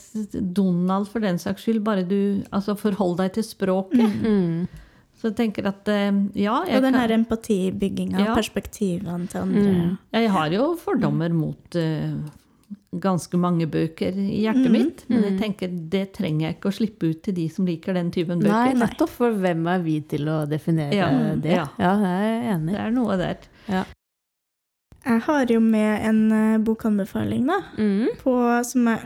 Donald 0.55 1.07
for 1.11 1.19
den 1.19 1.37
saks 1.41 1.63
skyld, 1.67 1.83
bare 1.83 2.03
du 2.07 2.43
altså 2.51 2.75
forhold 2.79 3.17
deg 3.19 3.33
til 3.33 3.43
språket. 3.43 4.21
Mm. 4.23 4.67
Så 5.15 5.29
jeg 5.31 5.35
tenker 5.37 5.67
at 5.71 5.87
eh, 5.87 6.11
ja, 6.35 6.61
jeg, 6.67 6.75
Og 6.77 6.81
den 6.83 6.93
her 6.99 7.11
empatibygginga, 7.15 8.19
Ja. 8.19 8.33
perspektivene 8.35 9.27
til 9.31 9.41
andre. 9.41 9.97
jeg 10.13 10.29
har 10.31 10.49
jo 10.51 10.75
fordommer 10.77 11.31
mot 11.33 11.75
uh, 11.79 12.19
ganske 12.99 13.37
mange 13.39 13.65
bøker 13.67 14.15
i 14.15 14.41
hjertet 14.43 14.71
mitt, 14.71 15.03
men 15.09 15.23
jeg 15.23 15.39
tenker 15.39 15.67
det 15.91 16.13
trenger 16.15 16.47
jeg 16.49 16.55
ikke 16.57 16.69
å 16.71 16.75
slippe 16.75 17.09
ut 17.11 17.23
til 17.23 17.33
de 17.35 17.47
som 17.51 17.65
liker 17.67 17.93
den 17.93 18.11
typen 18.11 18.39
bøker. 18.39 18.51
Nei, 18.51 18.73
nettopp. 18.79 19.09
For 19.09 19.31
hvem 19.31 19.65
er 19.67 19.79
vi 19.83 19.99
til 20.01 20.27
å 20.31 20.41
definere 20.47 20.93
Ja, 20.95 21.09
det? 21.35 21.51
ja. 21.57 21.65
Ja, 21.79 21.93
jeg 21.99 22.31
er 22.35 22.53
enig. 22.55 22.73
Det 22.75 22.81
er 22.85 22.91
noe 22.95 23.17
der. 23.17 23.85
Jeg 25.05 25.21
har 25.21 25.45
jo 25.53 25.59
med 25.61 26.05
en 26.09 26.31
eh, 26.31 26.57
bokanbefaling, 26.65 27.45
da, 27.47 27.59
Mm. 27.77 28.07
på, 28.23 28.63
som 28.65 28.87
jeg 28.87 28.99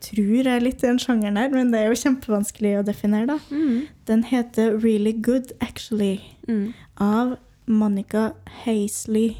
tror 0.00 0.46
er 0.46 0.60
litt 0.60 0.82
i 0.82 0.86
den 0.86 0.98
sjangeren 0.98 1.36
her, 1.38 1.48
men 1.50 1.70
det 1.72 1.80
er 1.80 1.88
jo 1.90 1.98
kjempevanskelig 1.98 2.76
å 2.80 2.84
definere, 2.86 3.26
da. 3.26 3.38
Mm. 3.50 3.86
Den 4.06 4.22
heter 4.24 4.78
Really 4.82 5.12
Good 5.12 5.52
Actually, 5.60 6.20
Mm. 6.48 6.72
av 6.98 7.36
Monica 7.66 8.32
Hazley. 8.64 9.36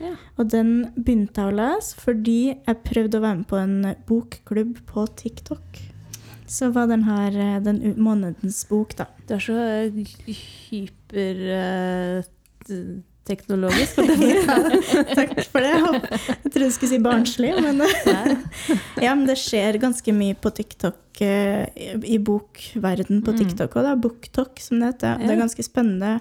Ja. 0.00 0.14
Og 0.38 0.48
den 0.50 0.92
begynte 0.96 1.40
jeg 1.40 1.52
å 1.52 1.56
lese 1.56 1.96
fordi 1.96 2.56
jeg 2.66 2.82
prøvde 2.84 3.16
å 3.16 3.20
være 3.24 3.36
med 3.38 3.46
på 3.48 3.56
en 3.56 3.94
bokklubb 4.06 4.76
på 4.86 5.06
TikTok. 5.16 5.80
Så 6.46 6.70
var 6.72 6.86
den 6.86 7.02
her 7.04 7.28
eh, 7.36 7.60
den 7.60 7.94
månedens 7.96 8.64
bok, 8.68 8.94
da. 8.96 9.06
Du 9.26 9.34
er 9.34 9.38
så 9.38 9.56
eh, 9.56 9.90
hyperteknologisk. 13.26 13.98
ja, 13.98 15.14
Takk 15.14 15.34
for 15.50 15.60
det. 15.60 15.72
Jeg 15.72 16.52
trodde 16.52 16.68
du 16.68 16.74
skulle 16.74 16.90
si 16.92 16.98
barnslig, 17.02 17.52
men 17.62 17.82
Ja, 19.02 19.14
men 19.14 19.26
det 19.26 19.38
skjer 19.40 19.78
ganske 19.82 20.12
mye 20.14 20.34
på 20.38 20.50
TikTok, 20.54 21.20
eh, 21.20 21.66
i 22.04 22.18
bokverden 22.18 23.22
på 23.24 23.32
Mm. 23.34 23.38
TikTok 23.38 23.74
òg, 23.76 23.82
da. 23.82 23.94
BookTok, 23.96 24.60
som 24.60 24.80
det 24.80 24.94
heter. 24.94 25.18
Det 25.18 25.30
er 25.30 25.42
ganske 25.42 25.62
spennende. 25.64 26.20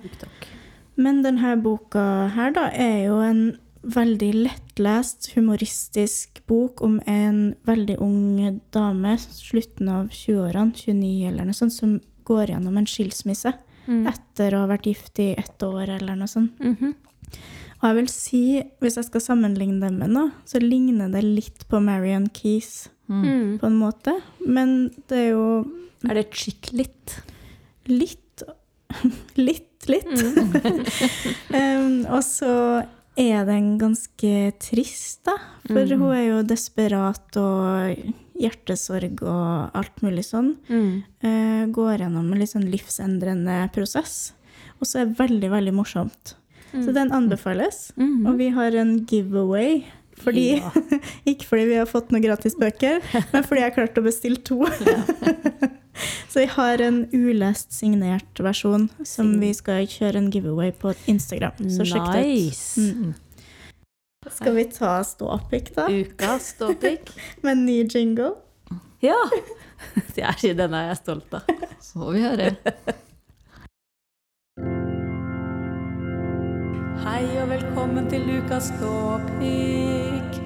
Men 0.98 1.22
denne 1.24 1.56
boka 1.62 2.30
her, 2.34 2.52
da, 2.52 2.70
er 2.72 3.06
jo 3.08 3.20
en 3.22 3.58
veldig 3.84 4.34
lettlest, 4.48 5.34
humoristisk 5.36 6.42
bok 6.48 6.82
om 6.82 7.00
en 7.06 7.56
veldig 7.66 8.00
ung 8.02 8.60
dame, 8.74 9.18
slutten 9.20 9.90
av 9.90 10.08
20-årene, 10.10 10.74
29 10.74 11.28
eller 11.28 11.46
noe 11.46 11.54
sånt, 11.54 11.74
som 11.74 12.00
går 12.26 12.48
gjennom 12.50 12.78
en 12.78 12.86
skilsmisse 12.90 13.54
Mm. 13.88 14.08
etter 14.08 14.52
å 14.56 14.60
ha 14.64 14.68
vært 14.68 14.88
gift 14.90 15.20
i 15.20 15.36
ett 15.38 15.60
år 15.64 15.90
eller 16.00 16.16
noe 16.16 16.28
sånt. 16.28 16.58
Mhm. 16.60 16.96
Og 17.84 17.84
jeg 17.90 17.96
vil 17.96 18.08
si, 18.08 18.64
hvis 18.82 18.96
jeg 18.96 19.06
skal 19.06 19.22
sammenligne 19.22 19.80
dem 19.82 20.00
med 20.00 20.10
noe, 20.10 20.32
så 20.46 20.60
ligner 20.62 21.12
det 21.12 21.24
litt 21.24 21.68
på 21.70 21.82
Marion 21.84 22.28
Keys 22.34 22.90
Mm. 23.10 23.60
på 23.60 23.68
en 23.68 23.78
måte. 23.78 24.16
Men 24.48 24.90
det 25.08 25.18
er 25.18 25.30
jo 25.32 25.66
Er 26.10 26.14
det 26.16 26.32
chick 26.34 26.72
litt? 26.80 27.20
litt 27.88 28.44
Litt, 29.36 29.88
litt. 29.88 30.06
um, 31.54 32.06
og 32.10 32.22
så 32.24 32.86
er 33.18 33.46
den 33.46 33.78
ganske 33.80 34.54
trist, 34.60 35.24
da. 35.26 35.36
For 35.68 35.86
Mm. 35.86 36.00
hun 36.00 36.16
er 36.16 36.26
jo 36.30 36.44
desperat 36.44 37.38
og 37.38 38.14
hjertesorg 38.40 39.22
og 39.24 39.76
alt 39.78 40.02
mulig 40.06 40.26
sånn. 40.28 40.56
Mm. 40.70 41.04
Uh, 41.24 41.66
går 41.76 42.04
gjennom 42.06 42.32
en 42.32 42.42
litt 42.42 42.52
sånn 42.52 42.68
livsendrende 42.72 43.60
prosess. 43.76 44.34
Og 44.80 44.90
så 44.90 45.02
er 45.02 45.10
det 45.10 45.20
veldig, 45.20 45.52
veldig 45.54 45.76
morsomt. 45.76 46.36
Så 46.76 46.92
den 46.92 47.14
anbefales. 47.16 47.94
Mhm. 47.96 48.26
Og 48.28 48.38
vi 48.42 48.50
har 48.52 48.76
en 48.76 48.98
giveaway. 49.08 49.86
Fordi, 50.20 50.58
Ja. 50.60 50.72
ikke 51.28 51.46
fordi 51.48 51.66
vi 51.70 51.76
har 51.76 51.88
fått 51.88 52.12
noen 52.12 52.24
gratis 52.24 52.56
bøker, 52.56 53.02
men 53.34 53.44
fordi 53.44 53.62
jeg 53.62 53.70
har 53.70 53.76
klart 53.76 53.98
å 54.00 54.04
bestille 54.04 54.40
to. 54.48 54.62
Så 56.30 56.42
vi 56.42 56.46
har 56.52 56.82
en 56.84 57.06
ulest 57.14 57.72
signert 57.72 58.40
versjon 58.44 58.90
som 59.08 59.30
vi 59.40 59.54
skal 59.56 59.86
kjøre 59.88 60.20
en 60.20 60.32
giveaway 60.32 60.74
på 60.76 60.92
Instagram. 61.12 61.56
Så 61.72 61.88
sjekk 61.88 62.10
det 62.12 62.24
ut. 62.24 62.32
Nice. 62.32 63.14
Skal 64.32 64.56
vi 64.56 64.64
ta 64.66 65.04
ståpikk, 65.04 65.76
da? 65.76 65.88
Ukas 65.92 66.48
ståpikk. 66.56 67.12
Med 67.44 67.52
en 67.52 67.66
ny 67.66 67.84
jingle? 67.84 68.32
Ja! 69.00 69.18
Den 70.42 70.74
er 70.74 70.88
jeg 70.90 70.98
stolt 70.98 71.34
av. 71.34 71.46
Så 71.86 72.00
får 72.02 72.16
vi 72.16 72.24
høre. 72.26 72.50
Hei 77.06 77.22
og 77.44 77.52
velkommen 77.52 78.10
til 78.10 78.26
Ukas 78.40 78.72
ståpikk. 78.74 80.42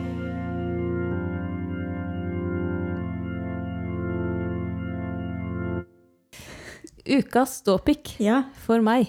Ukas 7.09 7.61
ståpikk 7.63 8.17
Ja. 8.21 8.43
for 8.65 8.83
meg 8.85 9.07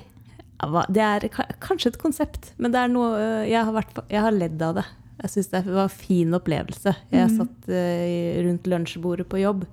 Det 0.92 1.00
er 1.02 1.28
kanskje 1.60 1.92
et 1.94 1.98
konsept, 2.02 2.50
men 2.58 2.72
det 2.74 2.80
er 2.82 2.88
noe 2.92 3.10
øh, 3.16 3.44
Jeg 3.48 3.64
har, 3.64 3.72
vært, 3.72 4.00
jeg 4.12 4.20
har 4.26 4.34
ledd 4.36 4.60
av 4.62 4.74
det. 4.80 4.86
Jeg 5.22 5.30
syns 5.34 5.48
det 5.52 5.64
var 5.66 5.82
en 5.86 5.92
fin 5.92 6.32
opplevelse. 6.36 6.94
Jeg 7.12 7.28
Mhm. 7.30 7.36
satt 7.38 7.68
øh, 7.68 8.44
rundt 8.46 8.66
lunsjbordet 8.66 9.28
på 9.28 9.40
jobb, 9.40 9.64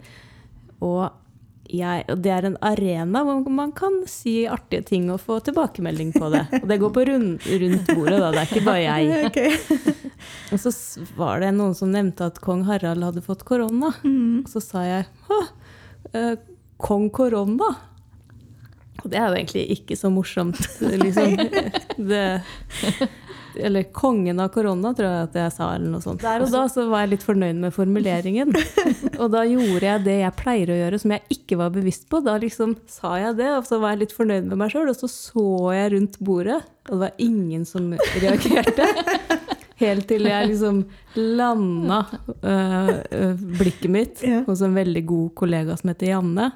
og, 0.81 1.09
jeg, 1.67 2.05
det 2.23 2.31
er 2.31 2.45
en 2.47 2.55
arena 2.63 3.25
hvor 3.27 3.43
man 3.51 3.73
kan 3.75 3.97
si 4.07 4.45
artige 4.47 4.85
ting 4.87 5.09
og 5.11 5.19
få 5.19 5.41
tilbakemelding 5.43 6.13
på 6.15 6.29
det. 6.31 6.45
Og 6.61 6.67
det 6.69 6.77
går 6.79 6.93
på 6.95 7.03
rund, 7.09 7.41
rundt 7.43 7.89
bordet, 7.91 8.19
da. 8.23 8.29
Det 8.31 8.39
er 8.39 8.47
ikke 8.47 8.63
bare 8.63 8.83
jeg. 8.87 9.57
Og 10.55 10.59
så 10.63 10.71
var 11.17 11.41
det 11.43 11.49
noen 11.57 11.75
som 11.75 11.91
nevnte 11.91 12.29
at 12.31 12.39
kong 12.39 12.63
Harald 12.69 13.03
hadde 13.03 13.21
fått 13.25 13.43
korona. 13.43 13.91
Mm. 14.07 14.45
Og 14.45 14.47
så 14.53 14.61
sa 14.63 14.85
jeg 14.87 15.05
Hå, 15.27 15.41
eh, 16.15 16.35
kong 16.79 17.09
korona? 17.11 17.73
Og 19.03 19.11
det 19.11 19.19
er 19.19 19.29
jo 19.29 19.37
egentlig 19.37 19.65
ikke 19.77 19.97
så 19.99 20.11
morsomt, 20.11 20.59
liksom. 20.81 21.37
Det, 21.97 22.23
eller 23.57 23.83
kongen 23.83 24.39
av 24.39 24.49
korona, 24.53 24.91
tror 24.95 25.07
jeg 25.07 25.27
at 25.27 25.37
jeg 25.39 25.53
sa, 25.55 25.69
eller 25.75 25.91
noe 25.91 26.03
sånt. 26.03 26.21
Der 26.21 26.43
og 26.45 26.51
da 26.53 26.63
så 26.71 26.85
var 26.91 27.05
jeg 27.05 27.15
litt 27.15 27.25
fornøyd 27.25 27.59
med 27.61 27.75
formuleringen. 27.75 28.53
Og 29.17 29.31
da 29.33 29.43
gjorde 29.47 29.85
jeg 29.87 30.03
det 30.05 30.17
jeg 30.19 30.37
pleier 30.37 30.71
å 30.71 30.77
gjøre, 30.77 31.01
som 31.01 31.13
jeg 31.15 31.37
ikke 31.37 31.59
var 31.61 31.73
bevisst 31.73 32.07
på. 32.11 32.21
Da 32.25 32.37
liksom 32.41 32.75
sa 32.91 33.15
jeg 33.21 33.37
det, 33.39 33.49
og 33.57 33.65
så 33.69 33.81
var 33.81 33.95
jeg 33.95 34.05
litt 34.05 34.15
fornøyd 34.17 34.49
med 34.51 34.61
meg 34.61 34.73
sjøl. 34.73 34.91
Og 34.91 34.99
så 34.99 35.09
så 35.11 35.47
jeg 35.75 35.93
rundt 35.95 36.19
bordet, 36.21 36.61
og 36.87 36.93
det 36.93 37.01
var 37.07 37.23
ingen 37.23 37.65
som 37.67 37.89
reagerte. 38.21 38.89
Helt 39.77 40.07
til 40.09 40.25
jeg 40.25 40.49
liksom 40.49 40.79
landa 41.17 41.99
øh, 42.41 42.95
øh, 43.13 43.43
blikket 43.59 43.91
mitt 43.93 44.23
hos 44.47 44.63
en 44.65 44.73
veldig 44.77 45.03
god 45.05 45.27
kollega 45.37 45.77
som 45.77 45.93
heter 45.93 46.15
Janne. 46.15 46.49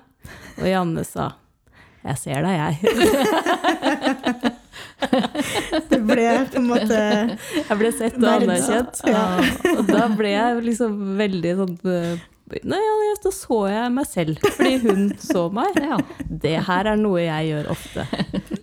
Og 0.57 0.65
Janne 0.69 1.05
sa 1.05 1.27
'Jeg 2.01 2.17
ser 2.17 2.41
deg, 2.41 2.55
jeg'. 2.57 2.75
Det 5.91 5.97
ble 6.05 6.25
på 6.51 6.59
en 6.59 6.67
måte 6.69 6.97
Jeg 7.57 7.77
ble 7.79 7.89
sett 7.95 8.17
og 8.21 8.27
anerkjent. 8.29 9.01
ja. 9.09 9.23
Og 9.75 9.87
da 9.89 10.05
ble 10.13 10.29
jeg 10.33 10.61
liksom 10.65 10.99
veldig 11.19 11.55
sånn 11.61 11.73
øh, 11.89 12.27
Nei, 12.67 12.77
ja, 12.83 12.95
da 13.23 13.31
så 13.31 13.57
jeg 13.71 13.91
meg 13.95 14.07
selv, 14.09 14.41
fordi 14.57 14.73
hun 14.83 15.05
så 15.23 15.45
meg. 15.55 15.77
Ja. 15.79 15.95
Det 16.27 16.57
her 16.67 16.89
er 16.91 16.97
noe 16.99 17.21
jeg 17.23 17.47
gjør 17.47 17.69
ofte. 17.71 18.03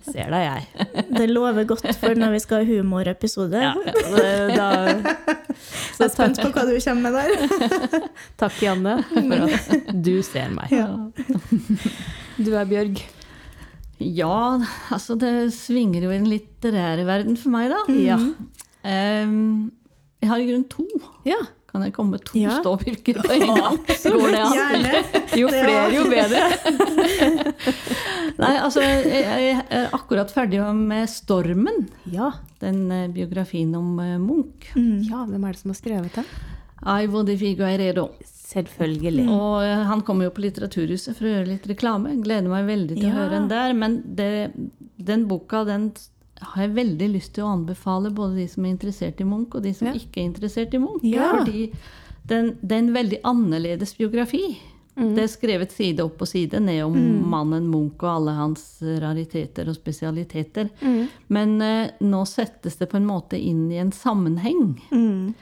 Ser 0.05 0.29
deg, 0.29 0.43
jeg. 0.45 1.07
Det 1.09 1.25
lover 1.31 1.65
godt 1.71 1.87
for 1.97 2.13
når 2.13 2.35
vi 2.35 2.41
skal 2.43 2.61
ha 2.61 2.67
humorepisode. 2.69 3.63
Ja, 3.65 3.73
da, 4.13 4.67
Jeg 4.93 6.05
er 6.05 6.13
spent 6.13 6.37
på 6.37 6.51
hva 6.53 6.67
du 6.69 6.75
kommer 6.85 7.09
med 7.09 7.17
der. 7.17 8.09
takk, 8.37 8.61
Janne, 8.61 8.99
for 9.09 9.47
at 9.49 9.89
du 10.05 10.15
ser 10.27 10.53
meg. 10.53 10.69
Ja. 10.69 10.91
Du 12.37 12.53
er 12.53 12.69
Bjørg. 12.69 13.01
Ja, 13.99 14.59
altså 14.95 15.17
det 15.19 15.51
svinger 15.55 16.05
jo 16.07 16.11
i 16.13 16.17
den 16.21 16.29
litterære 16.31 17.03
verden 17.07 17.35
for 17.39 17.51
meg, 17.51 17.69
da. 17.73 17.81
Ja. 17.99 18.15
Um, 18.83 19.71
Jeg 20.21 20.29
har 20.31 20.39
i 20.39 20.47
grunnen 20.49 20.67
to. 20.71 20.85
Ja. 21.27 21.39
Kan 21.69 21.83
jeg 21.85 21.93
komme 21.93 22.15
med 22.17 22.23
to 22.25 22.39
Ja. 22.39 22.55
ståpikker 22.59 23.19
på 23.21 23.29
en 23.35 23.43
gang? 23.45 23.75
Går 23.85 24.31
det 24.33 24.39
an? 24.41 24.87
Jo 25.37 25.51
flere, 25.53 25.83
jo 25.93 26.05
bedre. 26.09 26.41
Nei, 28.41 28.55
altså, 28.57 28.81
jeg, 28.81 29.59
er 29.69 29.93
akkurat 29.93 30.31
ferdig 30.33 30.63
med 30.75 31.07
'Stormen'. 31.11 31.85
Ja. 32.09 32.31
Den 32.59 32.89
eh, 32.91 33.07
biografien 33.13 33.75
om 33.75 33.95
Munch. 33.95 34.73
Munch. 34.75 35.09
ja, 35.11 35.25
hvem 35.29 35.43
er 35.43 35.51
det 35.53 35.61
som 35.61 35.71
har 35.71 35.79
skrevet 35.79 36.15
den? 36.15 36.25
Ivo 37.03 37.23
de 37.23 37.37
Figueiredo. 37.37 38.09
Selvfølgelig. 38.49 39.27
Og 39.29 39.59
eh, 39.63 39.83
han 39.89 40.01
kommer 40.07 40.25
jo 40.29 40.33
på 40.33 40.41
Litteraturhuset 40.41 41.13
for 41.17 41.27
å 41.29 41.33
gjøre 41.35 41.51
litt 41.51 41.67
reklame. 41.69 42.15
Gleder 42.23 42.49
meg 42.49 42.65
veldig 42.69 42.95
til 42.97 43.05
Ja. 43.05 43.11
å 43.13 43.17
høre 43.19 43.35
den 43.35 43.47
der. 43.51 43.73
Men 43.77 43.99
det, 44.17 44.29
den 44.97 45.27
boka 45.29 45.63
den 45.67 45.91
har 46.41 46.63
jeg 46.63 46.73
veldig 46.77 47.09
lyst 47.13 47.33
til 47.35 47.43
å 47.45 47.51
anbefale 47.53 48.09
både 48.15 48.39
de 48.39 48.47
som 48.47 48.65
er 48.65 48.71
interessert 48.73 49.19
i 49.21 49.27
Munch, 49.27 49.53
og 49.55 49.63
de 49.63 49.73
som 49.75 49.87
Ja. 49.89 49.93
ikke 49.93 50.21
er 50.23 50.29
interessert 50.31 50.73
i 50.73 50.79
Munch. 50.81 51.03
Ja. 51.03 51.29
Fordi 51.37 51.69
den, 52.29 52.53
det 52.61 52.71
er 52.75 52.79
en 52.85 52.93
veldig 52.95 53.21
annerledes 53.23 53.95
biografi. 53.97 54.57
Det 54.99 55.21
er 55.23 55.29
skrevet 55.31 55.71
side 55.71 56.03
opp 56.03 56.19
og 56.19 56.27
side 56.27 56.59
ned 56.59 56.81
om 56.83 56.95
mannen 57.31 57.69
Munch 57.71 58.01
og 58.03 58.09
alle 58.17 58.33
hans 58.35 58.81
rariteter 58.99 59.69
og 59.71 59.77
spesialiteter. 59.77 60.67
Men 61.29 61.53
eh, 61.61 61.91
nå 62.03 62.25
settes 62.27 62.75
det 62.81 62.89
på 62.91 62.97
en 62.99 63.05
måte 63.07 63.39
inn 63.39 63.69
i 63.71 63.77
en 63.79 63.91
sammenheng. 63.95 64.73
Mm. 64.91 65.33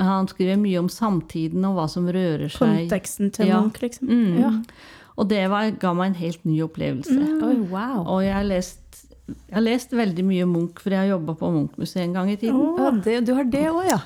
Han 0.00 0.28
skriver 0.30 0.56
mye 0.60 0.78
om 0.82 0.88
samtiden 0.92 1.64
og 1.68 1.76
hva 1.78 1.86
som 1.90 2.06
rører 2.08 2.48
seg. 2.52 2.60
Konteksten 2.88 3.32
til 3.34 3.48
Ja. 3.50 3.60
Munch, 3.60 3.80
liksom. 3.82 4.08
Mm. 4.08 4.38
Ja. 4.40 4.52
Og 5.16 5.28
det 5.30 5.44
var, 5.52 5.68
ga 5.78 5.92
meg 5.94 6.12
en 6.12 6.20
helt 6.22 6.44
ny 6.44 6.56
opplevelse. 6.64 7.14
Oi, 7.46 7.56
wow. 7.70 8.00
Og 8.16 8.24
jeg 8.24 8.34
har, 8.34 8.46
lest, 8.48 9.04
jeg 9.28 9.54
har 9.54 9.62
lest 9.62 9.92
veldig 9.94 10.24
mye 10.26 10.46
Munch, 10.50 10.80
for 10.82 10.90
jeg 10.90 11.04
har 11.04 11.12
jobba 11.12 11.36
på 11.38 11.50
Munch-museet 11.54 12.02
en 12.08 12.16
gang 12.16 12.32
i 12.32 12.36
tiden. 12.40 12.64
Ja, 12.80 12.90
det, 13.04 13.20
du 13.28 13.34
har 13.38 13.44
det 13.44 13.62
òg, 13.70 13.84
ja. 13.92 14.00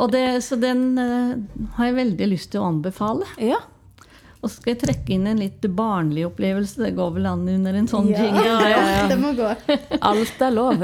Og 0.00 0.10
det, 0.10 0.24
så 0.48 0.58
den 0.58 0.98
uh, 0.98 1.36
har 1.76 1.86
jeg 1.92 1.94
veldig 2.00 2.28
lyst 2.32 2.50
til 2.54 2.64
å 2.64 2.72
anbefale. 2.72 3.28
ja. 3.38 3.60
Og 4.44 4.50
så 4.52 4.58
skal 4.60 4.74
jeg 4.74 4.80
trekke 4.82 5.14
inn 5.14 5.22
en 5.30 5.38
litt 5.40 5.62
barnlig 5.72 6.26
opplevelse. 6.26 6.82
Det 6.84 6.90
går 6.98 7.14
vel 7.14 7.26
an 7.30 7.46
under 7.48 7.78
en 7.78 7.86
sånn 7.88 8.10
Ja, 8.12 8.26
jingle. 8.26 8.66
ja, 8.68 9.06
det 9.08 9.16
må 9.16 9.30
gå. 9.38 9.46
Alt 10.04 10.42
er 10.44 10.52
lov. 10.52 10.82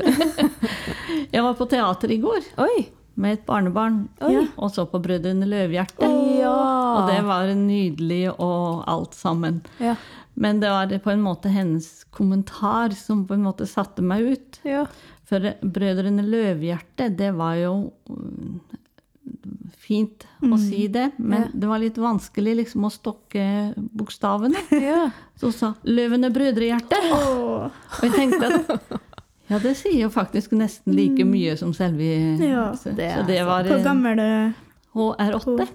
Jeg 1.35 1.43
var 1.45 1.59
på 1.59 1.67
teater 1.69 2.11
i 2.15 2.17
går 2.23 2.41
Oi. 2.65 2.79
Med 3.21 3.37
et 3.37 3.45
barnebarn 3.47 4.03
Oi. 4.25 4.47
og 4.57 4.73
så 4.75 4.87
på 4.89 5.01
Brødrene 5.03 5.49
Løvhjerte. 5.49 6.09
Ja. 6.41 6.55
Og 6.97 7.11
det 7.11 7.21
var 7.27 7.53
nydelig 7.57 8.25
og 8.33 8.85
alt 8.91 9.17
sammen. 9.19 9.61
Ja. 9.83 9.97
Men 10.41 10.61
det 10.63 10.71
var 10.73 10.93
på 11.05 11.13
en 11.13 11.23
måte 11.25 11.53
hennes 11.53 12.05
kommentar 12.17 12.95
som 12.97 13.27
på 13.29 13.37
en 13.37 13.45
måte 13.45 13.69
satte 13.69 14.05
meg 14.05 14.35
ut. 14.35 14.61
ja. 14.65 14.87
For 15.31 15.45
Brødrene 15.63 16.25
Løvhjerte, 16.27 17.07
det 17.15 17.29
var 17.39 17.55
jo 17.55 17.75
mm, 18.11 18.57
fint 19.79 20.25
å 20.43 20.59
si 20.59 20.89
det, 20.91 21.13
men 21.23 21.45
det 21.55 21.69
var 21.71 21.79
litt 21.83 22.01
vanskelig 22.01 22.57
liksom 22.65 22.89
å 22.89 22.91
stokke 22.91 23.45
bokstavene. 23.77 24.59
ja. 24.89 25.05
Så 25.39 25.53
hun 25.53 25.57
sa 25.57 25.71
'Løvene 25.87 26.33
Brødrehjerte'. 26.35 26.99
Oh. 27.15 27.71
Og 27.71 28.03
jeg 28.05 28.17
tenkte 28.17 28.51
at 28.59 29.00
ja, 29.51 29.59
det 29.59 29.75
sier 29.77 30.01
jo 30.05 30.09
faktisk 30.15 30.53
nesten 30.57 30.95
like 30.95 31.25
mye 31.27 31.57
som 31.59 31.73
selve 31.75 32.07
Ja, 32.39 32.71
det 32.97 33.05
er 33.11 33.17
så 33.21 33.27
det 33.27 33.41
var 33.47 33.65
Hvor 33.67 33.83
gammel 33.85 34.19
er 34.19 34.51
du? 34.51 34.67
Hun 34.95 35.15
er 35.23 35.35
åtte. 35.37 35.67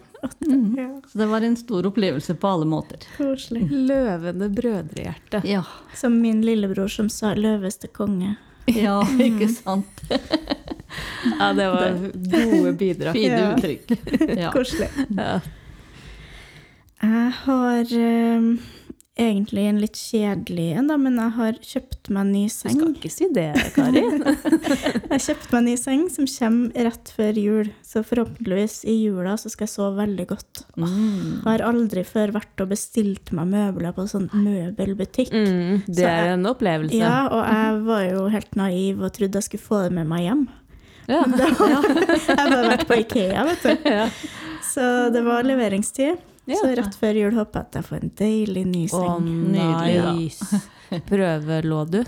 Mm. 0.47 0.75
Ja, 0.77 0.87
Så 1.11 1.19
det 1.21 1.25
var 1.29 1.43
en 1.45 1.55
stor 1.55 1.85
opplevelse 1.85 2.33
på 2.35 2.47
alle 2.49 2.65
måter. 2.65 3.03
koselig. 3.17 3.67
Løvende 3.69 4.49
brødrehjerte. 4.49 5.41
Ja, 5.45 5.61
Som 5.93 6.17
min 6.21 6.41
lillebror 6.41 6.87
som 6.89 7.09
sa 7.09 7.33
'løveste 7.35 7.87
konge'. 7.93 8.35
ja 8.67 9.01
ikke 9.19 9.47
sant? 9.53 10.01
Ja, 11.39 11.53
det 11.53 11.67
var 11.67 11.91
gode 12.31 12.73
bidrag. 12.79 13.13
Fine 13.19 13.37
Ja. 13.39 13.53
uttrykk. 13.55 13.91
Ja. 14.41 14.51
Koselig. 14.51 14.89
Ja. 15.17 15.39
Jeg 17.03 17.31
har 17.45 17.81
eh, 17.99 18.41
egentlig 19.15 19.63
en 19.69 19.77
litt 19.79 19.95
kjedelig 19.95 20.65
en, 20.75 20.87
da, 20.91 20.97
men 20.99 21.15
jeg 21.21 21.31
har 21.37 21.57
kjøpt 21.63 22.09
meg 22.11 22.21
en 22.25 22.31
ny 22.35 22.41
seng. 22.51 22.73
Du 22.75 22.81
skal 22.81 22.95
ikke 22.97 23.11
si 23.13 23.27
det, 23.31 23.45
Kari. 23.75 24.01
Jeg 25.05 25.11
har 25.13 25.21
kjøpt 25.23 25.51
meg 25.53 25.59
en 25.61 25.67
ny 25.69 25.75
seng 25.79 26.01
som 26.11 26.27
kommer 26.27 26.87
rett 26.89 27.11
før 27.15 27.39
jul, 27.39 27.69
så 27.85 28.03
forhåpentligvis 28.03 28.75
i 28.91 28.95
jula 29.05 29.37
så 29.39 29.51
skal 29.53 29.67
jeg 29.69 29.73
sove 29.75 29.95
veldig 30.01 30.25
godt. 30.33 30.63
Mm. 30.75 30.89
Jeg 30.89 31.45
har 31.47 31.63
aldri 31.69 32.03
før 32.07 32.33
vært 32.35 32.65
og 32.65 32.73
bestilt 32.73 33.31
meg 33.37 33.47
møbler 33.53 33.95
på 33.95 34.05
sånn 34.11 34.27
møbelbutikk. 34.35 35.31
Mm, 35.31 35.85
det 35.87 35.95
Så 36.01 36.09
er 36.09 36.19
jeg- 36.25 36.33
en 36.35 36.45
opplevelse. 36.51 36.99
Ja, 36.99 37.15
og 37.31 37.43
jeg 37.47 37.81
var 37.87 38.03
jo 38.09 38.27
helt 38.35 38.55
naiv 38.59 39.01
og 39.07 39.13
trodde 39.15 39.39
jeg 39.39 39.47
skulle 39.47 39.67
få 39.69 39.83
det 39.87 39.93
med 39.95 40.07
meg 40.11 40.27
hjem. 40.27 40.45
Ja. 41.07 41.23
Jeg 41.29 42.37
har 42.39 42.49
bare 42.49 42.69
vært 42.75 42.87
på 42.89 42.95
Ikea, 42.99 43.43
vet 43.45 43.63
du. 43.63 43.89
Ja. 43.95 44.09
Så 44.65 44.85
det 45.13 45.21
var 45.23 45.45
leveringstid. 45.47 46.17
Ja. 46.47 46.55
Så 46.61 46.67
rett 46.77 46.93
før 46.99 47.13
jul 47.17 47.33
håper 47.39 47.57
jeg 47.59 47.65
at 47.65 47.73
jeg 47.79 47.85
får 47.87 47.97
en 48.03 48.11
deilig 48.21 48.65
ny 48.69 48.83
Å, 48.85 49.01
seng. 49.01 49.29
Da. 49.55 50.11
nice. 50.13 50.59
Prøvelå 51.09 51.79
du? 51.89 52.03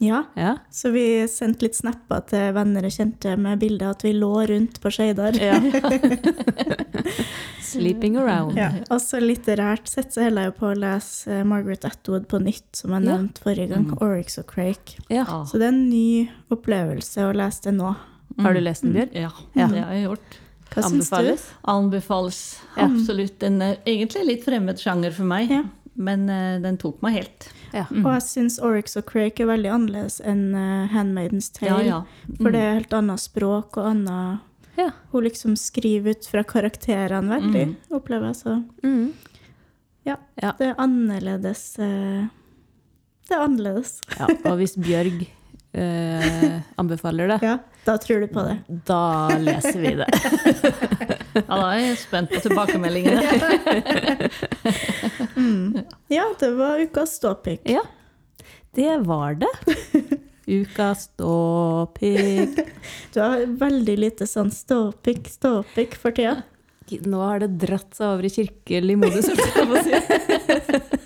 Ja, 0.00 0.22
Ja. 0.34 0.54
så 0.72 0.88
vi 0.94 1.02
sendte 1.28 1.66
litt 1.66 1.76
snapper 1.76 2.22
til 2.30 2.54
venner 2.56 2.86
og 2.88 2.92
kjente 2.94 3.34
med 3.36 3.58
bilde 3.60 3.84
av 3.84 3.90
at 3.98 4.02
vi 4.06 4.14
lå 4.16 4.30
rundt 4.48 4.78
på 4.80 4.88
Skeidar. 4.94 5.36
ja. 5.36 5.58
Sleeping 7.60 8.16
around. 8.16 8.56
Ja. 8.58 8.70
Og 8.90 9.00
så 9.02 9.20
litterært 9.22 9.88
sett 9.90 10.14
så 10.14 10.24
holder 10.24 10.48
jeg 10.48 10.56
på 10.58 10.70
å 10.70 10.76
lese 10.78 11.30
eh, 11.40 11.44
Margaret 11.46 11.84
Atwood 11.86 12.26
på 12.30 12.40
nytt, 12.42 12.68
som 12.80 12.94
jeg 12.96 13.04
Ja. 13.04 13.16
nevnte 13.16 13.42
forrige 13.44 13.68
gang. 13.70 13.86
Oryx 14.02 14.38
og 14.40 14.46
Crake. 14.50 14.98
Så 15.10 15.58
det 15.60 15.68
er 15.68 15.74
en 15.74 15.84
ny 15.90 16.30
opplevelse 16.50 17.26
å 17.28 17.34
lese 17.36 17.68
det 17.68 17.74
nå. 17.78 17.92
Har 18.40 18.54
du 18.56 18.60
lest 18.62 18.82
den, 18.82 18.92
Bjørn? 18.94 19.12
Ja, 19.14 19.30
Ja. 19.54 19.66
det 19.68 19.84
har 19.84 19.92
jeg 19.92 20.04
gjort. 20.08 20.38
Hva 20.70 20.82
syns 20.86 21.10
du? 21.10 21.16
Anbefales? 21.16 21.44
Anbefales 21.64 22.40
Ja. 22.76 22.84
absolutt. 22.86 23.38
Den 23.40 23.60
er 23.62 23.76
egentlig 23.86 24.26
litt 24.26 24.44
fremmed 24.44 24.78
sjanger 24.78 25.12
for 25.12 25.24
meg, 25.24 25.50
Ja. 25.50 25.64
men 25.96 26.28
uh, 26.30 26.58
den 26.62 26.76
tok 26.78 27.00
meg 27.02 27.12
helt. 27.14 27.48
Ja. 27.72 27.84
Mm. 27.90 28.04
Og 28.06 28.12
jeg 28.14 28.22
syns 28.22 28.58
Oryx 28.62 28.96
og 28.96 29.06
Crake 29.06 29.40
er 29.40 29.46
veldig 29.46 29.70
annerledes 29.70 30.20
enn 30.26 30.54
uh, 30.54 30.86
Handmaidens 30.90 31.50
Ja, 31.62 31.76
Tale. 31.76 31.84
ja. 31.86 32.02
For 32.40 32.50
det 32.50 32.60
er 32.60 32.74
helt 32.80 32.92
annet 32.92 33.20
språk 33.20 33.76
og 33.78 33.86
annet 33.94 34.40
Ja. 34.78 34.90
Hun 35.12 35.24
liksom 35.24 35.56
skriver 35.58 36.10
ut 36.16 36.26
fra 36.26 36.42
karakterene 36.42 37.28
veldig, 37.28 37.66
Mm. 37.68 37.76
opplever 37.92 38.26
jeg. 38.30 38.36
Så 38.36 38.64
Mm. 38.82 39.12
ja, 40.06 40.16
Ja. 40.42 40.52
det 40.58 40.68
er 40.68 40.74
annerledes 40.78 41.76
Uh, 41.78 42.28
Det 43.28 43.36
er 43.36 43.44
annerledes. 43.46 44.00
ja. 44.18 44.26
Og 44.26 44.56
hvis 44.58 44.74
Bjørg 44.76 45.26
eh, 45.72 46.60
anbefaler 46.80 47.28
det, 47.34 47.38
Ja, 47.48 47.58
da 47.86 47.96
tror 48.02 48.20
du 48.20 48.26
på 48.32 48.42
det. 48.46 48.56
da 48.88 49.28
leser 49.38 49.80
vi 49.80 49.94
det. 50.00 50.08
Ja, 51.30 51.44
da 51.46 51.66
er 51.70 51.78
jeg 51.84 51.98
spent 52.02 52.32
på 52.34 52.40
tilbakemeldingene. 52.48 53.22
Mm. 55.40 55.78
Ja, 56.12 56.24
det 56.40 56.48
var 56.58 56.80
ukas 56.82 57.14
ståpikk. 57.16 57.60
Ja, 57.70 57.80
det 58.76 58.98
var 59.06 59.34
det. 59.40 59.48
Ukas 60.50 61.06
ståpikk. 61.08 62.58
Du 63.14 63.20
har 63.22 63.44
veldig 63.62 63.94
lite 63.98 64.26
sånn 64.28 64.50
ståpikk, 64.52 65.30
ståpikk 65.32 65.96
for 65.96 66.12
tida. 66.16 66.42
Nå 67.06 67.22
har 67.22 67.40
det 67.44 67.52
dratt 67.62 67.94
seg 67.96 68.10
over 68.16 68.26
i 68.26 68.32
kirkelig 68.34 68.96
modus, 69.00 69.30
holdt 69.30 69.46
jeg 69.46 69.68
på 69.70 69.78
å 69.78 69.84
si. 69.86 70.98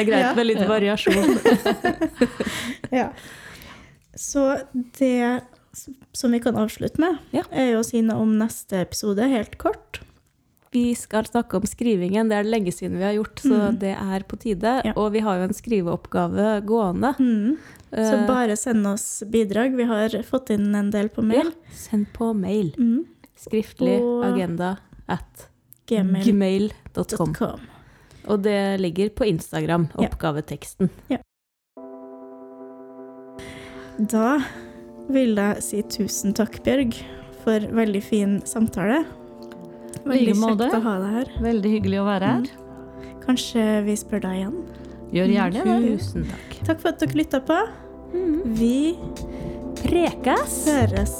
Det 0.00 0.06
er 0.06 0.10
greit 0.10 0.24
Ja. 0.24 0.34
med 0.34 0.46
litt 0.46 0.66
variasjon. 0.68 1.38
Ja. 2.90 3.08
Så 4.16 4.58
det 4.98 5.40
som 6.12 6.32
vi 6.34 6.40
kan 6.42 6.56
avslutte 6.58 6.98
med, 7.00 7.18
Ja. 7.30 7.42
er 7.52 7.72
jo 7.72 7.80
å 7.80 7.84
si 7.86 8.00
noe 8.02 8.18
om 8.20 8.32
neste 8.38 8.80
episode, 8.82 9.22
helt 9.30 9.56
kort. 9.58 10.00
Vi 10.72 10.94
skal 10.94 11.24
snakke 11.26 11.54
om 11.58 11.62
skrivingen. 11.66 12.28
Det 12.30 12.36
er 12.38 12.42
det 12.46 12.50
lenge 12.52 12.72
siden 12.74 12.98
vi 12.98 13.02
har 13.04 13.14
gjort, 13.14 13.40
så 13.42 13.70
Mm. 13.70 13.78
det 13.80 13.96
er 13.96 14.20
på 14.26 14.38
tide. 14.38 14.82
Ja. 14.84 14.92
Og 14.96 15.12
vi 15.12 15.20
har 15.20 15.38
jo 15.38 15.42
en 15.44 15.54
skriveoppgave 15.54 16.62
gående. 16.64 17.14
Mm. 17.18 17.58
Så 17.92 18.14
Eh, 18.22 18.26
bare 18.26 18.56
send 18.56 18.86
oss 18.86 19.22
bidrag. 19.26 19.74
Vi 19.76 19.84
har 19.84 20.08
fått 20.22 20.50
inn 20.50 20.72
en 20.74 20.90
del 20.90 21.08
på 21.08 21.22
ja, 21.22 21.42
mail. 21.42 21.52
send 21.74 22.06
på 22.12 22.32
mail. 22.36 22.72
Mm. 22.78 23.04
Skriftlig 23.36 24.00
Og- 24.00 24.24
agenda 24.24 24.76
at 25.08 25.48
Gmail.com. 25.88 27.34
Og 28.30 28.42
det 28.46 28.58
ligger 28.80 29.10
på 29.10 29.26
Instagram, 29.26 29.88
Ja. 29.98 30.06
oppgaveteksten. 30.06 30.90
Da 34.10 34.38
vil 35.10 35.34
jeg 35.36 35.62
si 35.66 35.82
tusen 35.82 36.32
takk, 36.36 36.60
Bjørg, 36.64 36.94
for 37.42 37.66
veldig 37.74 38.02
fin 38.06 38.38
samtale. 38.48 39.02
Veldig 40.06 40.26
Like 40.30 40.38
måte. 40.40 40.68
kjekt 40.70 40.78
å 40.78 40.82
ha 40.86 40.94
deg 41.02 41.10
her. 41.18 41.32
Veldig 41.44 41.72
hyggelig 41.74 41.98
å 42.00 42.06
være 42.06 42.30
her. 42.30 42.46
Kanskje 43.26 43.64
vi 43.84 43.96
spør 44.00 44.22
deg 44.24 44.38
igjen. 44.38 44.56
Gjør 45.12 45.34
gjerne 45.34 45.64
det. 45.66 45.98
Tusen 45.98 46.24
takk. 46.30 46.56
Takk 46.70 46.80
for 46.80 46.88
at 46.94 46.98
dere 47.02 47.18
lytta 47.20 47.40
på. 47.44 47.58
Vi 48.56 48.96
Prekes. 49.82 50.56
høres. 50.70 51.14